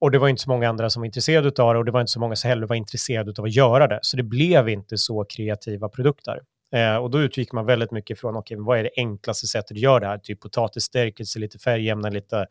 Och 0.00 0.10
det 0.10 0.18
var 0.18 0.28
inte 0.28 0.42
så 0.42 0.50
många 0.50 0.68
andra 0.68 0.90
som 0.90 1.00
var 1.00 1.06
intresserade 1.06 1.62
av 1.62 1.74
det 1.74 1.78
och 1.78 1.84
det 1.84 1.90
var 1.92 2.00
inte 2.00 2.12
så 2.12 2.20
många 2.20 2.36
som 2.36 2.48
heller 2.48 2.66
var 2.66 2.76
intresserade 2.76 3.32
av 3.38 3.44
att 3.44 3.54
göra 3.54 3.86
det. 3.86 3.98
Så 4.02 4.16
det 4.16 4.22
blev 4.22 4.68
inte 4.68 4.98
så 4.98 5.24
kreativa 5.24 5.88
produkter. 5.88 6.40
Eh, 6.74 6.96
och 6.96 7.10
då 7.10 7.20
utgick 7.20 7.52
man 7.52 7.66
väldigt 7.66 7.90
mycket 7.90 8.20
från, 8.20 8.36
okej, 8.36 8.56
vad 8.60 8.78
är 8.78 8.82
det 8.82 8.90
enklaste 8.96 9.46
sättet 9.46 9.70
att 9.70 9.78
göra 9.80 10.00
det 10.00 10.06
här? 10.06 10.18
Typ 10.18 10.40
potatisstärkelse, 10.40 11.38
lite 11.38 11.58
färgämnen, 11.58 12.12
lite, 12.14 12.46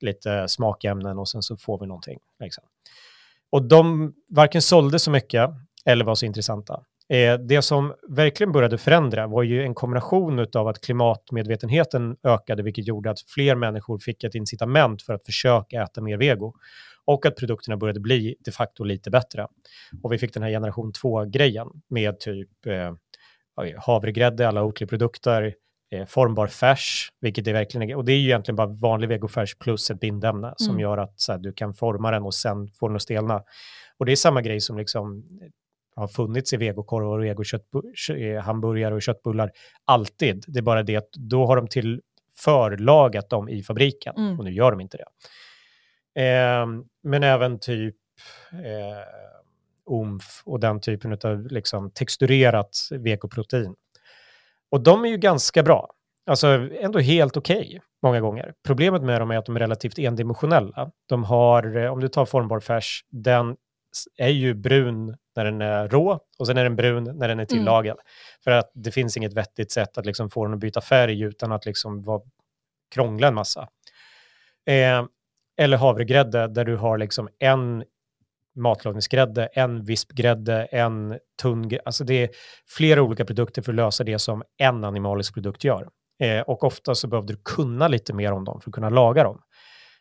lite 0.00 0.48
smakämnen 0.48 1.18
och 1.18 1.28
sen 1.28 1.42
så 1.42 1.56
får 1.56 1.80
vi 1.80 1.86
någonting. 1.86 2.18
Liksom. 2.40 2.64
Och 3.50 3.68
de 3.68 4.12
varken 4.30 4.62
sålde 4.62 4.98
så 4.98 5.10
mycket 5.10 5.50
eller 5.84 6.04
var 6.04 6.14
så 6.14 6.26
intressanta. 6.26 6.84
Eh, 7.08 7.38
det 7.38 7.62
som 7.62 7.94
verkligen 8.08 8.52
började 8.52 8.78
förändra 8.78 9.26
var 9.26 9.42
ju 9.42 9.62
en 9.62 9.74
kombination 9.74 10.46
av 10.54 10.68
att 10.68 10.80
klimatmedvetenheten 10.80 12.16
ökade, 12.22 12.62
vilket 12.62 12.86
gjorde 12.86 13.10
att 13.10 13.20
fler 13.20 13.54
människor 13.54 13.98
fick 13.98 14.24
ett 14.24 14.34
incitament 14.34 15.02
för 15.02 15.14
att 15.14 15.26
försöka 15.26 15.82
äta 15.82 16.00
mer 16.00 16.16
vego. 16.16 16.54
Och 17.04 17.26
att 17.26 17.36
produkterna 17.36 17.76
började 17.76 18.00
bli 18.00 18.36
de 18.44 18.50
facto 18.50 18.84
lite 18.84 19.10
bättre. 19.10 19.46
Och 20.02 20.12
vi 20.12 20.18
fick 20.18 20.34
den 20.34 20.42
här 20.42 20.50
generation 20.50 20.92
2-grejen 20.92 21.68
med 21.88 22.20
typ 22.20 22.66
eh, 22.66 22.94
havregrädde, 23.76 24.48
alla 24.48 24.64
Oatly-produkter, 24.64 25.42
eh, 25.42 25.52
formbar 26.06 26.46
färs, 26.46 27.12
vilket 27.20 27.46
är 27.46 27.52
verkligen, 27.52 27.96
och 27.96 28.04
det 28.04 28.12
är 28.12 28.16
ju 28.16 28.24
egentligen 28.28 28.56
bara 28.56 28.66
vanlig 28.66 29.08
vegofärs 29.08 29.54
plus 29.58 29.90
ett 29.90 30.00
bindämne 30.00 30.54
som 30.56 30.70
Mm. 30.70 30.80
gör 30.80 30.98
att 30.98 31.20
så 31.20 31.32
här, 31.32 31.38
du 31.38 31.52
kan 31.52 31.74
forma 31.74 32.10
den 32.10 32.22
och 32.22 32.34
sen 32.34 32.68
få 32.68 32.88
den 32.88 32.96
att 32.96 33.02
stelna. 33.02 33.42
Och 33.98 34.06
det 34.06 34.12
är 34.12 34.16
samma 34.16 34.42
grej 34.42 34.60
som 34.60 34.78
liksom 34.78 35.24
har 35.96 36.08
funnits 36.08 36.52
i 36.52 36.56
vegokorvar 36.56 37.18
och 37.18 37.24
vegohamburgare 37.24 38.94
och 38.94 39.02
köttbullar 39.02 39.50
alltid. 39.84 40.44
Det 40.48 40.58
är 40.58 40.62
bara 40.62 40.82
det 40.82 40.96
att 40.96 41.12
då 41.12 41.46
har 41.46 41.56
de 41.56 41.68
till 41.68 42.02
förlagat 42.36 43.30
dem 43.30 43.48
i 43.48 43.62
fabriken 43.62 44.14
Mm. 44.16 44.38
och 44.38 44.44
nu 44.44 44.50
gör 44.52 44.70
de 44.70 44.80
inte 44.80 44.96
det. 44.96 45.04
Ehm, 46.22 46.84
men 47.02 47.22
även 47.22 47.58
typ 47.60 47.96
eh, 48.52 49.04
omf 49.84 50.42
och 50.44 50.60
den 50.60 50.80
typen 50.80 51.18
av 51.24 51.46
liksom, 51.50 51.90
texturerat 51.90 52.78
vegoprotein. 52.90 53.74
Och 54.70 54.80
de 54.80 55.04
är 55.04 55.08
ju 55.08 55.16
ganska 55.16 55.62
bra. 55.62 55.90
Alltså 56.26 56.46
ändå 56.80 56.98
helt 56.98 57.36
okej 57.36 57.80
många 58.02 58.20
gånger. 58.20 58.54
Problemet 58.66 59.02
med 59.02 59.20
dem 59.20 59.30
är 59.30 59.36
att 59.38 59.46
de 59.46 59.56
är 59.56 59.60
relativt 59.60 59.98
endimensionella. 59.98 60.90
De 61.08 61.24
har, 61.24 61.76
eh, 61.76 61.92
om 61.92 62.00
du 62.00 62.08
tar 62.08 62.24
formbar 62.24 62.60
färs, 62.60 63.04
den 63.10 63.56
är 64.16 64.28
ju 64.28 64.54
brun 64.54 65.16
när 65.36 65.44
den 65.44 65.60
är 65.60 65.88
rå 65.88 66.20
och 66.38 66.46
sen 66.46 66.56
är 66.56 66.64
den 66.64 66.76
brun 66.76 67.04
när 67.04 67.28
den 67.28 67.40
är 67.40 67.44
tillagad. 67.44 67.96
För 68.44 68.50
att 68.50 68.70
det 68.74 68.90
finns 68.90 69.16
inget 69.16 69.34
vettigt 69.34 69.72
sätt 69.72 69.98
att 69.98 70.06
liksom 70.06 70.30
få 70.30 70.44
den 70.44 70.54
att 70.54 70.60
byta 70.60 70.80
färg 70.80 71.22
utan 71.22 71.52
att 71.52 71.66
liksom 71.66 72.02
vara, 72.02 72.22
krångla 72.94 73.28
en 73.28 73.34
massa. 73.34 73.68
Eh, 74.66 75.04
eller 75.60 75.76
havregrädde 75.76 76.48
där 76.48 76.64
du 76.64 76.76
har 76.76 76.98
liksom 76.98 77.28
en 77.38 77.84
matlagningsgrädde, 78.58 79.46
en 79.46 79.84
vispgrädde, 79.84 80.64
en 80.64 81.18
tunn 81.42 81.70
gr- 81.70 81.80
Alltså 81.84 82.04
det 82.04 82.22
är 82.22 82.30
flera 82.66 83.02
olika 83.02 83.24
produkter 83.24 83.62
för 83.62 83.72
att 83.72 83.76
lösa 83.76 84.04
det 84.04 84.18
som 84.18 84.42
en 84.58 84.84
animalisk 84.84 85.34
produkt 85.34 85.64
gör. 85.64 85.88
Eh, 86.22 86.40
och 86.40 86.64
ofta 86.64 86.94
så 86.94 87.08
behövde 87.08 87.32
du 87.32 87.40
kunna 87.44 87.88
lite 87.88 88.12
mer 88.12 88.32
om 88.32 88.44
dem 88.44 88.60
för 88.60 88.70
att 88.70 88.74
kunna 88.74 88.90
laga 88.90 89.24
dem. 89.24 89.40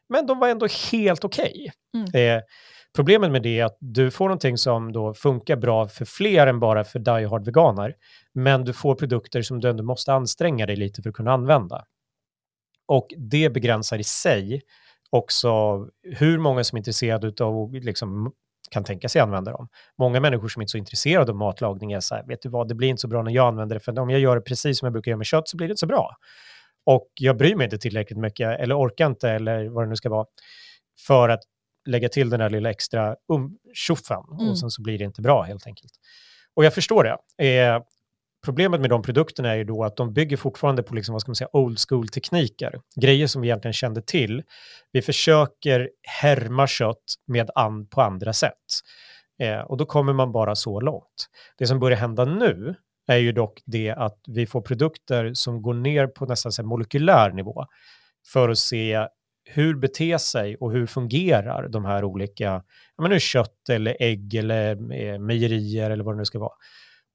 Men 0.10 0.26
de 0.28 0.40
var 0.40 0.48
ändå 0.48 0.68
helt 0.92 1.26
okej. 1.26 1.72
Mm. 1.96 2.38
Eh, 2.38 2.44
problemet 2.96 3.32
med 3.32 3.44
det 3.44 3.60
är 3.60 3.66
att 3.66 3.78
du 3.80 4.12
får 4.12 4.26
någonting 4.26 4.58
som 4.58 4.92
då 4.92 5.14
funkar 5.14 5.56
bra 5.56 5.88
för 5.88 6.06
fler 6.06 6.48
än 6.48 6.60
bara 6.60 6.84
för 6.84 7.00
die 7.00 7.28
hard 7.28 7.46
veganer. 7.46 7.94
Men 8.34 8.64
du 8.64 8.74
får 8.74 8.96
produkter 8.96 9.42
som 9.42 9.60
du 9.60 9.70
ändå 9.70 9.84
måste 9.84 10.14
anstränga 10.14 10.66
dig 10.66 10.76
lite 10.76 11.02
för 11.02 11.10
att 11.10 11.16
kunna 11.16 11.32
använda. 11.32 11.86
Och 12.88 13.08
det 13.18 13.50
begränsar 13.50 14.00
i 14.00 14.04
sig 14.04 14.62
också 15.10 15.50
hur 16.04 16.38
många 16.38 16.64
som 16.64 16.76
är 16.76 16.80
intresserade 16.80 17.44
av 17.44 17.58
och 17.58 17.74
liksom 17.74 18.32
kan 18.72 18.84
tänka 18.84 19.10
sig 19.10 19.22
använda 19.22 19.52
dem. 19.52 19.68
Många 19.98 20.20
människor 20.20 20.48
som 20.48 20.62
inte 20.62 20.70
är 20.70 20.72
så 20.72 20.78
intresserade 20.78 21.32
av 21.32 21.38
matlagning 21.38 21.92
är 21.92 22.00
så 22.00 22.16
här, 22.16 22.24
vet 22.28 22.42
du 22.42 22.50
vad, 22.50 22.68
det 22.68 22.76
blir 22.76 22.90
inte 22.90 23.02
så 23.02 23.08
bra 23.08 23.24
när 23.24 23.32
jag 23.32 23.48
använder 23.48 23.76
det, 23.76 23.80
för 23.80 24.00
om 24.00 24.10
jag 24.10 24.20
gör 24.20 24.36
det 24.36 24.42
precis 24.42 24.80
som 24.80 24.86
jag 24.86 24.94
brukar 24.94 25.12
göra 25.12 25.18
med 25.18 25.26
kött 25.28 25.48
så 25.50 25.58
blir 25.58 25.68
det 25.68 25.72
inte 25.72 25.80
så 25.80 25.88
bra. 25.88 26.16
Och 26.86 27.08
jag 27.14 27.38
bryr 27.38 27.56
mig 27.56 27.66
inte 27.66 27.78
tillräckligt 27.78 28.20
mycket, 28.20 28.60
eller 28.60 28.80
orkar 28.80 29.06
inte, 29.06 29.30
eller 29.30 29.70
vad 29.70 29.84
det 29.84 29.90
nu 29.90 29.96
ska 29.96 30.10
vara, 30.10 30.26
för 31.08 31.30
att 31.30 31.40
lägga 31.88 32.10
till 32.10 32.30
den 32.30 32.40
där 32.40 32.50
lilla 32.50 32.70
extra 32.70 33.16
um, 33.34 33.58
tjoffen 33.74 34.24
Mm. 34.40 34.50
och 34.50 34.60
sen 34.60 34.70
så 34.72 34.82
blir 34.82 34.98
det 34.98 35.04
inte 35.04 35.22
bra 35.22 35.42
helt 35.42 35.68
enkelt. 35.68 35.92
Och 36.56 36.66
jag 36.66 36.74
förstår 36.74 37.04
det. 37.04 37.46
Eh, 37.48 37.82
problemet 38.46 38.82
med 38.82 38.90
de 38.90 39.02
produkterna 39.02 39.50
är 39.50 39.56
ju 39.56 39.64
då 39.64 39.84
att 39.84 39.98
de 39.98 40.14
bygger 40.14 40.38
fortfarande 40.38 40.84
på 40.84 40.96
liksom, 40.96 41.14
vad 41.14 41.22
ska 41.22 41.30
man 41.30 41.36
säga, 41.36 41.50
old 41.54 41.78
school 41.90 42.08
tekniker. 42.08 42.82
Grejer 43.02 43.28
som 43.28 43.42
vi 43.42 43.48
egentligen 43.48 43.74
kände 43.74 44.02
till. 44.02 44.44
Vi 44.92 45.02
försöker 45.02 45.90
härma 46.22 46.68
kött 46.68 47.16
med 47.28 47.50
an 47.56 47.88
på 47.88 48.02
andra 48.02 48.34
sätt. 48.34 48.54
Eh, 49.40 49.60
och 49.60 49.78
då 49.78 49.86
kommer 49.86 50.14
man 50.14 50.32
bara 50.32 50.56
så 50.56 50.80
långt. 50.80 51.30
Det 51.58 51.68
som 51.68 51.80
börjar 51.80 51.98
hända 51.98 52.26
nu 52.26 52.76
är 53.08 53.18
ju 53.18 53.32
dock 53.32 53.62
det 53.66 53.90
att 53.90 54.20
vi 54.28 54.46
får 54.46 54.62
produkter 54.62 55.34
som 55.34 55.62
går 55.62 55.74
ner 55.74 56.08
på 56.08 56.26
nästan 56.26 56.52
så 56.52 56.62
här 56.62 56.68
molekylär 56.68 57.32
nivå 57.32 57.66
för 58.34 58.50
att 58.50 58.58
se 58.58 59.08
hur 59.50 59.76
beter 59.76 60.18
sig 60.18 60.56
och 60.56 60.72
hur 60.72 60.86
fungerar 60.86 61.68
de 61.68 61.86
här 61.86 62.04
olika, 62.04 62.44
ja 62.96 63.02
men 63.02 63.12
nu 63.12 63.20
kött 63.20 63.70
eller 63.70 63.98
ägg 64.00 64.36
eller 64.36 64.72
eh, 64.72 65.20
mejerier 65.20 65.90
eller 65.90 66.04
vad 66.04 66.14
det 66.14 66.18
nu 66.18 66.26
ska 66.26 66.40
vara. 66.40 66.54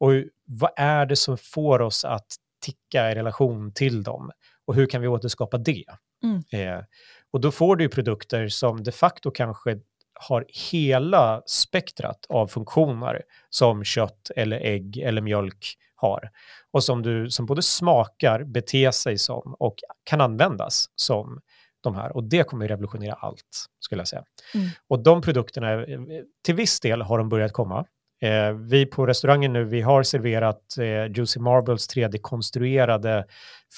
Och 0.03 0.13
vad 0.47 0.71
är 0.77 1.07
det 1.07 1.17
som 1.17 1.39
får 1.39 1.83
oss 1.83 2.05
att 2.05 2.27
ticka 2.65 3.11
i 3.11 3.15
relation 3.15 3.73
till 3.73 4.03
dem? 4.03 4.31
Och 4.67 4.75
hur 4.75 4.87
kan 4.87 5.03
vi 5.03 5.09
återskapa 5.09 5.59
det? 5.59 5.85
Mm. 6.23 6.43
Eh, 6.53 6.85
och 7.31 7.41
då 7.41 7.51
får 7.51 7.77
du 7.77 7.89
produkter 7.89 8.49
som 8.49 8.83
de 8.83 8.93
facto 8.93 9.31
kanske 9.31 9.79
har 10.15 10.45
hela 10.71 11.43
spektrat 11.47 12.27
av 12.29 12.47
funktioner 12.47 13.23
som 13.51 13.85
kött 13.85 14.31
eller 14.37 14.57
ägg 14.57 14.99
eller 14.99 15.23
mjölk 15.23 15.75
har. 15.95 16.31
Och 16.71 16.85
som, 16.85 17.03
du, 17.03 17.31
som 17.31 17.47
både 17.47 17.63
smakar, 17.63 18.45
beter 18.45 18.91
sig 18.91 19.19
som 19.19 19.57
och 19.59 19.75
kan 20.05 20.21
användas 20.21 20.87
som 20.95 21.41
de 21.81 21.95
här. 21.95 22.17
Och 22.17 22.25
det 22.25 22.45
kommer 22.45 22.69
revolutionera 22.69 23.15
allt, 23.15 23.67
skulle 23.81 24.01
jag 24.01 24.09
säga. 24.09 24.25
Mm. 24.55 24.69
Och 24.89 25.03
de 25.03 25.23
produkterna, 25.23 25.73
eh, 25.73 26.01
till 26.45 26.55
viss 26.55 26.81
del 26.81 27.03
har 27.03 27.19
de 27.19 27.29
börjat 27.29 27.53
komma. 27.53 27.87
Eh, 28.23 28.53
vi 28.53 28.87
på 28.87 29.07
restaurangen 29.07 29.53
nu, 29.53 29.65
vi 29.65 29.81
har 29.81 30.03
serverat 30.03 30.79
eh, 30.79 31.17
Juicy 31.17 31.41
Marbles 31.41 31.89
3D-konstruerade 31.97 33.25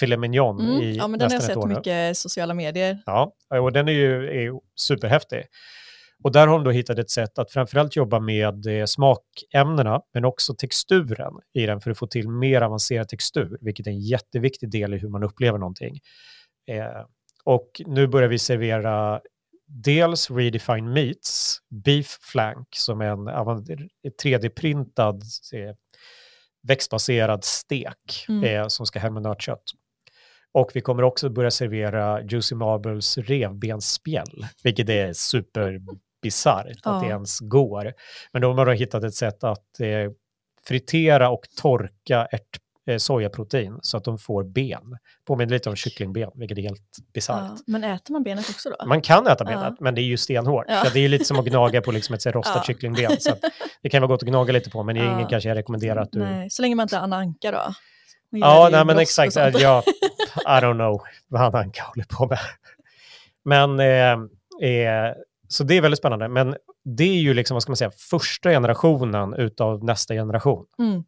filet 0.01 0.21
mignon 0.21 0.61
Mm. 0.61 0.83
i 0.83 0.97
Ja, 0.97 1.09
men 1.09 1.19
den 1.19 1.31
har 1.31 1.35
jag 1.37 1.43
sett 1.43 1.65
mycket 1.65 2.11
i 2.11 2.15
sociala 2.15 2.55
medier. 2.55 2.99
Ja, 3.07 3.33
och 3.61 3.73
den 3.73 3.89
är 3.89 3.93
ju 3.93 4.27
är 4.47 4.53
superhäftig. 4.77 5.45
Och 6.25 6.33
där 6.33 6.47
har 6.47 6.55
de 6.55 6.65
då 6.65 6.71
hittat 6.71 6.99
ett 6.99 7.11
sätt 7.11 7.39
att 7.39 7.51
framförallt 7.51 7.97
jobba 7.97 8.21
med 8.21 8.67
eh, 8.67 8.85
smakämnena, 8.85 10.01
men 10.15 10.25
också 10.25 10.55
texturen 10.55 11.33
i 11.55 11.67
den 11.67 11.81
för 11.81 11.91
att 11.91 11.99
få 11.99 12.07
till 12.07 12.29
mer 12.29 12.61
avancerad 12.61 13.09
textur, 13.09 13.59
vilket 13.61 13.87
är 13.87 13.91
en 13.91 14.01
jätteviktig 14.01 14.71
del 14.71 14.95
i 14.95 14.99
hur 14.99 15.09
man 15.09 15.23
upplever 15.23 15.59
någonting. 15.59 16.01
Eh, 16.71 17.05
och 17.45 17.71
nu 17.87 18.07
börjar 18.07 18.29
vi 18.29 18.39
servera 18.39 19.21
dels 19.67 20.31
Redefined 20.31 20.93
Meats, 20.93 21.59
Beef 21.85 22.19
Flank, 22.21 22.69
som 22.77 23.01
är 23.01 23.07
en 23.11 23.29
avan- 23.29 23.89
3D-printad 24.23 25.23
eh, 25.53 25.75
växtbaserad 26.63 27.45
stek 27.45 28.27
Mm. 28.29 28.45
eh, 28.45 28.67
som 28.69 28.87
ska 28.87 28.99
hem 28.99 29.15
med 29.15 29.23
nötkött. 29.23 29.63
Och 30.53 30.71
vi 30.75 30.81
kommer 30.81 31.03
också 31.03 31.29
börja 31.29 31.51
servera 31.51 32.23
Juicy 32.23 32.55
Marbles 32.55 33.19
revbensspjäll, 33.19 34.47
vilket 34.63 34.89
är 34.89 35.13
superbisarrt 35.13 36.67
att 36.67 36.81
Ja. 36.85 37.01
det 37.03 37.07
ens 37.09 37.41
går. 37.41 37.93
Men 38.33 38.43
då 38.43 38.49
har 38.49 38.55
man 38.55 38.67
då 38.67 38.73
hittat 38.73 39.05
ett 39.05 39.15
sätt 39.15 39.45
att 39.45 39.81
eh, 39.81 40.11
fritera 40.69 41.31
och 41.31 41.45
torka 41.57 42.27
ärt, 42.33 42.59
sojaprotein 42.99 43.79
så 43.83 43.97
att 43.97 44.05
de 44.05 44.19
får 44.19 44.45
ben. 44.45 44.99
Påminner 45.27 45.53
lite 45.53 45.69
om 45.71 45.77
kycklingben, 45.77 46.31
vilket 46.35 46.59
är 46.59 46.63
helt 46.63 46.83
bisarrt. 47.15 47.51
Ja, 47.51 47.57
men 47.67 47.85
äter 47.85 48.13
man 48.13 48.23
benet 48.23 48.51
också 48.51 48.71
då? 48.79 48.87
Man 48.87 49.03
kan 49.03 49.27
äta 49.27 49.37
Ja. 49.39 49.45
benet, 49.45 49.81
men 49.81 49.95
det 49.95 50.01
är 50.01 50.05
ju 50.05 50.17
stenhårt. 50.17 50.65
Ja. 50.69 50.85
Det 50.95 51.01
är 51.01 51.09
lite 51.09 51.25
som 51.25 51.39
att 51.39 51.45
gnaga 51.45 51.81
på 51.81 51.93
liksom 51.93 52.15
ett 52.15 52.27
rostat 52.35 52.57
Ja. 52.57 52.63
kycklingben. 52.63 53.17
Så 53.21 53.31
det 53.83 53.89
kan 53.91 54.03
vara 54.03 54.09
gott 54.09 54.23
att 54.23 54.29
gnaga 54.29 54.53
lite 54.53 54.71
på, 54.71 54.83
men 54.83 54.95
det 54.95 55.01
är 55.01 55.05
Ja. 55.05 55.15
ingen 55.15 55.27
kanske 55.29 55.49
jag 55.49 55.57
rekommenderar 55.57 56.03
att 56.03 56.13
du... 56.13 56.19
Nej, 56.19 56.51
så 56.51 56.63
länge 56.63 56.75
man 56.75 56.85
inte 56.85 56.97
är 56.97 57.01
Anna 57.01 57.17
Anka 57.17 57.51
då. 57.51 57.75
Ja, 58.31 58.69
nej, 58.73 58.85
men 58.85 58.99
exakt. 58.99 59.37
Ja, 59.37 59.49
I 60.37 60.61
don't 60.61 60.75
know 60.75 61.01
vad 61.29 61.41
han 61.41 61.55
Anka 61.55 61.83
håller 61.83 62.05
på 62.05 62.27
med. 62.27 62.39
Men, 63.45 63.81
eh, 63.81 64.13
eh, 64.71 65.13
så 65.49 65.65
det 65.65 65.75
är 65.77 65.81
väldigt 65.81 65.99
spännande. 65.99 66.29
Men 66.29 66.57
det 66.85 67.05
är 67.05 67.21
ju 67.21 67.35
liksom, 67.35 67.55
vad 67.55 67.63
ska 67.63 67.71
man 67.71 67.77
säga, 67.77 67.91
första 68.11 68.51
generationen 68.51 69.35
utav 69.35 69.85
nästa 69.85 70.15
generation. 70.15 70.65
Mm. 70.79 71.05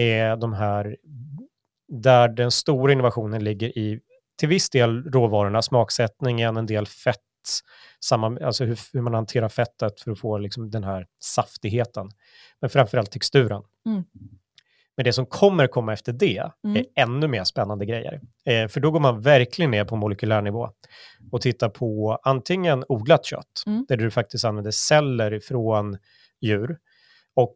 Är 0.00 0.36
de 0.36 0.52
här, 0.52 0.96
där 1.88 2.28
den 2.28 2.50
stora 2.50 2.92
innovationen 2.92 3.44
ligger 3.44 3.78
i, 3.78 4.00
till 4.38 4.48
viss 4.48 4.70
del 4.70 5.04
råvarorna, 5.10 5.62
smaksättningen, 5.62 6.56
en 6.56 6.66
del 6.66 6.86
fett, 6.86 7.18
samma, 8.04 8.38
alltså 8.44 8.64
hur, 8.64 8.78
hur 8.92 9.00
man 9.00 9.14
hanterar 9.14 9.48
fettet 9.48 10.00
för 10.00 10.10
att 10.10 10.18
få 10.18 10.38
liksom 10.38 10.70
den 10.70 10.84
här 10.84 11.06
saftigheten. 11.20 12.10
Men 12.60 12.70
framförallt 12.70 13.10
texturen. 13.10 13.62
Mm. 13.86 14.04
Men 14.96 15.04
det 15.04 15.12
som 15.12 15.26
kommer 15.26 15.66
komma 15.66 15.92
efter 15.92 16.12
det 16.12 16.52
Mm. 16.64 16.76
är 16.76 17.02
ännu 17.02 17.28
mer 17.28 17.44
spännande 17.44 17.86
grejer. 17.86 18.20
Eh, 18.46 18.68
för 18.68 18.80
då 18.80 18.90
går 18.90 19.00
man 19.00 19.20
verkligen 19.20 19.70
ner 19.70 19.84
på 19.84 19.96
molekylär 19.96 20.42
nivå 20.42 20.70
och 21.32 21.40
tittar 21.40 21.68
på 21.68 22.18
antingen 22.22 22.84
odlat 22.88 23.24
kött, 23.24 23.62
Mm. 23.66 23.84
där 23.88 23.96
du 23.96 24.10
faktiskt 24.10 24.44
använder 24.44 24.70
celler 24.70 25.40
från 25.40 25.98
djur. 26.40 26.78
Och 27.34 27.54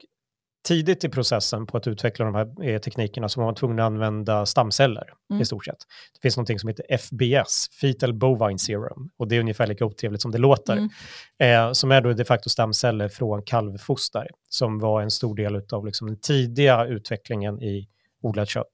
tidigt 0.62 1.04
i 1.04 1.08
processen 1.08 1.66
på 1.66 1.76
att 1.76 1.86
utveckla 1.86 2.24
de 2.24 2.34
här 2.34 2.64
eh, 2.68 2.78
teknikerna 2.78 3.28
så 3.28 3.40
var 3.40 3.46
man 3.46 3.54
tvungen 3.54 3.78
att 3.78 3.86
använda 3.86 4.46
stamceller 4.46 5.12
Mm. 5.30 5.42
i 5.42 5.44
stort 5.44 5.64
sett. 5.64 5.78
Det 6.14 6.20
finns 6.22 6.36
någonting 6.36 6.58
som 6.58 6.68
heter 6.68 6.86
FBS, 6.88 7.68
Fetal 7.80 8.14
Bovine 8.14 8.58
Serum, 8.58 9.10
och 9.16 9.28
det 9.28 9.36
är 9.36 9.40
ungefär 9.40 9.66
lika 9.66 9.84
otrevligt 9.84 10.22
som 10.22 10.30
det 10.30 10.38
låter. 10.38 10.76
Mm. 10.76 11.68
Eh, 11.68 11.72
som 11.72 11.92
är 11.92 12.00
då 12.00 12.12
de 12.12 12.24
facto 12.24 12.48
stamceller 12.48 13.08
från 13.08 13.42
kalvfoster, 13.42 14.28
som 14.48 14.78
var 14.78 15.02
en 15.02 15.10
stor 15.10 15.34
del 15.34 15.62
av 15.72 15.86
liksom 15.86 16.06
den 16.06 16.20
tidiga 16.20 16.84
utvecklingen 16.86 17.62
i 17.62 17.88
odlat 18.22 18.48
kött. 18.48 18.70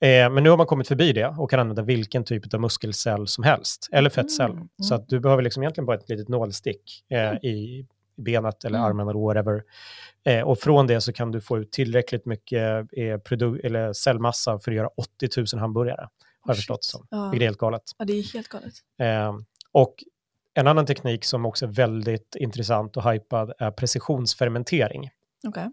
Eh, 0.00 0.30
men 0.30 0.44
nu 0.44 0.50
har 0.50 0.56
man 0.56 0.66
kommit 0.66 0.88
förbi 0.88 1.12
det 1.12 1.26
och 1.26 1.50
kan 1.50 1.60
använda 1.60 1.82
vilken 1.82 2.24
typ 2.24 2.54
av 2.54 2.60
muskelcell 2.60 3.28
som 3.28 3.44
helst, 3.44 3.88
eller 3.92 4.10
fettcell. 4.10 4.50
Mm, 4.50 4.56
mm. 4.58 4.68
Så 4.88 4.94
att 4.94 5.08
du 5.08 5.20
behöver 5.20 5.42
liksom 5.42 5.62
egentligen 5.62 5.86
bara 5.86 5.96
ett 5.96 6.08
litet 6.08 6.28
nålstick 6.28 7.04
eh, 7.10 7.32
i 7.34 7.86
benet 8.16 8.64
eller 8.64 8.78
Mm. 8.78 8.88
armen 8.90 9.08
eller 9.08 9.20
whatever. 9.20 9.62
Eh, 10.24 10.40
och 10.48 10.58
från 10.58 10.86
det 10.86 11.00
så 11.00 11.12
kan 11.12 11.32
du 11.32 11.40
få 11.40 11.58
ut 11.58 11.72
tillräckligt 11.72 12.26
mycket 12.26 12.62
eh, 12.92 13.16
produ- 13.18 13.60
eller 13.64 13.92
cellmassa 13.92 14.58
för 14.58 14.70
att 14.70 14.76
göra 14.76 14.88
80 14.96 15.28
000 15.54 15.60
hamburgare. 15.60 16.00
Har 16.40 16.50
jag 16.50 16.56
förstått 16.56 16.80
det 16.82 16.86
som. 16.86 17.06
Ja. 17.10 17.30
Vilket 17.30 17.42
är 17.44 17.46
helt 17.46 17.58
galet. 17.58 17.82
ja, 17.98 18.04
det 18.04 18.12
är 18.12 18.32
helt 18.34 18.48
galet. 18.48 18.74
Eh, 19.00 19.34
och 19.72 19.94
en 20.54 20.66
annan 20.66 20.86
teknik 20.86 21.24
som 21.24 21.46
också 21.46 21.66
är 21.66 21.70
väldigt 21.70 22.34
intressant 22.38 22.96
och 22.96 23.10
hypad 23.12 23.52
är 23.58 23.70
precisionsfermentering. 23.70 25.10
Okej. 25.46 25.70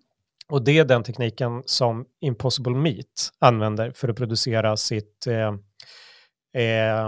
Och 0.50 0.64
det 0.64 0.78
är 0.80 0.86
den 0.86 1.04
tekniken 1.04 1.64
som 1.66 2.06
Impossible 2.20 2.76
Meat 2.76 3.32
använder 3.40 3.92
för 3.92 4.10
att 4.10 4.16
producera 4.18 4.78
sitt 4.78 5.28
eh, 5.28 5.54
eh, 6.64 7.06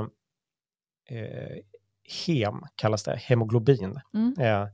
eh, 1.09 1.57
hem, 2.27 2.55
kallas 2.75 3.03
det, 3.03 3.15
hemoglobin, 3.15 3.99
Mm. 4.13 4.33
eh, 4.39 4.67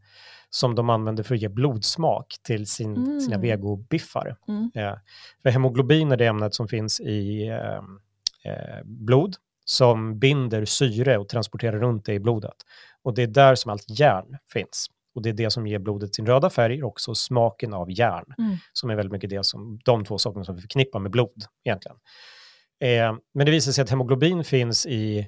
som 0.49 0.75
de 0.75 0.89
använder 0.89 1.23
för 1.23 1.35
att 1.35 1.41
ge 1.41 1.47
blodsmak 1.47 2.35
till 2.43 2.67
sin, 2.67 2.95
Mm. 2.95 3.21
sina 3.21 3.37
vegobiffar. 3.37 4.35
Mm. 4.47 4.71
Eh, 4.75 4.93
för 5.43 5.49
hemoglobin 5.49 6.11
är 6.11 6.17
det 6.17 6.25
ämnet 6.25 6.55
som 6.55 6.67
finns 6.67 6.99
i 6.99 7.47
eh, 7.47 8.51
eh, 8.51 8.83
blod 8.83 9.35
som 9.65 10.19
binder 10.19 10.65
syre 10.65 11.17
och 11.17 11.29
transporterar 11.29 11.79
runt 11.79 12.05
det 12.05 12.13
i 12.13 12.19
blodet. 12.19 12.55
Och 13.03 13.13
det 13.13 13.23
är 13.23 13.27
där 13.27 13.55
som 13.55 13.71
allt 13.71 13.99
järn 13.99 14.37
finns. 14.53 14.87
Och 15.15 15.21
det 15.21 15.29
är 15.29 15.33
det 15.33 15.49
som 15.51 15.67
ger 15.67 15.79
blodet 15.79 16.15
sin 16.15 16.25
röda 16.25 16.49
färg 16.49 16.83
och 16.83 16.89
också 16.89 17.15
smaken 17.15 17.73
av 17.73 17.91
järn, 17.91 18.33
Mm. 18.37 18.55
som 18.73 18.89
är 18.89 18.95
väldigt 18.95 19.11
mycket 19.11 19.29
det 19.29 19.45
som 19.45 19.79
de 19.85 20.05
två 20.05 20.17
sakerna 20.17 20.45
som 20.45 20.55
vi 20.55 20.61
förknippar 20.61 20.99
med 20.99 21.11
blod 21.11 21.43
egentligen. 21.65 21.97
Eh, 22.79 23.17
men 23.33 23.45
det 23.45 23.51
visar 23.51 23.71
sig 23.71 23.81
att 23.81 23.89
hemoglobin 23.89 24.43
finns 24.43 24.85
i, 24.85 25.27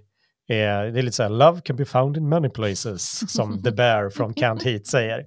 eh, 0.49 0.91
det 0.93 0.99
är 0.99 1.01
lite 1.01 1.15
så 1.15 1.23
här, 1.23 1.29
love 1.29 1.61
can 1.61 1.75
be 1.75 1.85
found 1.85 2.17
in 2.17 2.29
many 2.29 2.49
places, 2.49 3.31
som 3.33 3.63
The 3.63 3.71
Bear 3.71 4.09
från 4.09 4.33
Can't 4.33 4.63
Heat 4.63 4.87
säger. 4.87 5.19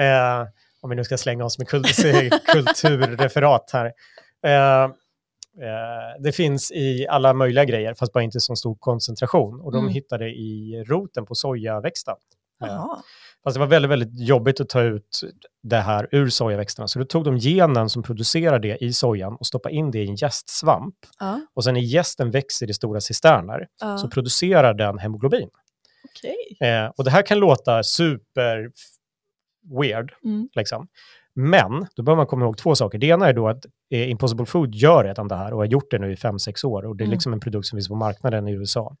Eh, 0.00 0.46
om 0.80 0.90
vi 0.90 0.96
nu 0.96 1.04
ska 1.04 1.18
slänga 1.18 1.44
oss 1.44 1.58
med 1.58 1.68
kul 1.68 1.84
kulturreferat 2.52 3.70
här. 3.72 3.92
Eh, 4.46 4.84
eh, 4.84 4.90
det 6.20 6.32
finns 6.32 6.72
i 6.72 7.06
alla 7.08 7.32
möjliga 7.32 7.64
grejer, 7.64 7.94
fast 7.94 8.12
bara 8.12 8.24
inte 8.24 8.40
så 8.40 8.56
stor 8.56 8.74
koncentration. 8.80 9.60
Och 9.60 9.72
de 9.72 9.78
Mm. 9.78 9.92
hittade 9.94 10.26
i 10.28 10.84
roten 10.86 11.26
på 11.26 11.34
sojaväxten. 11.34 12.14
Fast 13.46 13.54
det 13.54 13.60
var 13.60 13.66
väldigt, 13.66 13.90
väldigt 13.90 14.20
jobbigt 14.28 14.60
att 14.60 14.68
ta 14.68 14.82
ut 14.82 15.20
det 15.62 15.76
här 15.76 16.08
ur 16.12 16.28
sojaväxterna. 16.28 16.88
Så 16.88 16.98
då 16.98 17.04
tog 17.04 17.24
de 17.24 17.36
genen 17.38 17.90
som 17.90 18.02
producerar 18.02 18.58
det 18.58 18.76
i 18.84 18.92
sojan 18.92 19.36
och 19.36 19.46
stoppade 19.46 19.74
in 19.74 19.90
det 19.90 19.98
i 20.04 20.08
en 20.08 20.14
jästsvamp. 20.14 20.94
Ja. 21.20 21.40
Och 21.54 21.64
sen 21.64 21.74
när 21.74 21.80
jästen 21.80 22.30
växer 22.30 22.70
i 22.70 22.74
stora 22.74 23.00
cisterner 23.00 23.66
Ja. 23.80 23.98
så 23.98 24.08
producerar 24.10 24.74
den 24.74 24.98
hemoglobin. 24.98 25.48
Okej. 26.04 26.68
Eh, 26.68 26.86
och 26.96 27.04
det 27.04 27.10
här 27.10 27.22
kan 27.22 27.38
låta 27.38 27.82
super 27.82 28.70
weird, 29.80 30.12
Mm. 30.24 30.48
liksom. 30.54 30.88
Men 31.34 31.86
då 31.96 32.02
bör 32.02 32.16
man 32.16 32.26
komma 32.26 32.44
ihåg 32.44 32.58
två 32.58 32.74
saker. 32.74 32.98
Det 32.98 33.06
ena 33.06 33.28
är 33.28 33.32
då 33.32 33.48
att 33.48 33.64
eh, 33.90 34.10
Impossible 34.10 34.46
Food 34.46 34.74
gör 34.74 35.04
redan 35.04 35.28
det 35.28 35.36
här 35.36 35.52
och 35.52 35.58
har 35.58 35.64
gjort 35.66 35.90
det 35.90 35.98
nu 35.98 36.12
i 36.12 36.16
fem 36.16 36.38
sex 36.38 36.64
år. 36.64 36.84
Och 36.86 36.96
det 36.96 37.02
är 37.02 37.06
Mm. 37.06 37.12
liksom 37.12 37.32
en 37.32 37.40
produkt 37.40 37.66
som 37.66 37.76
finns 37.76 37.88
på 37.88 37.94
marknaden 37.94 38.48
i 38.48 38.52
USA. 38.52 38.96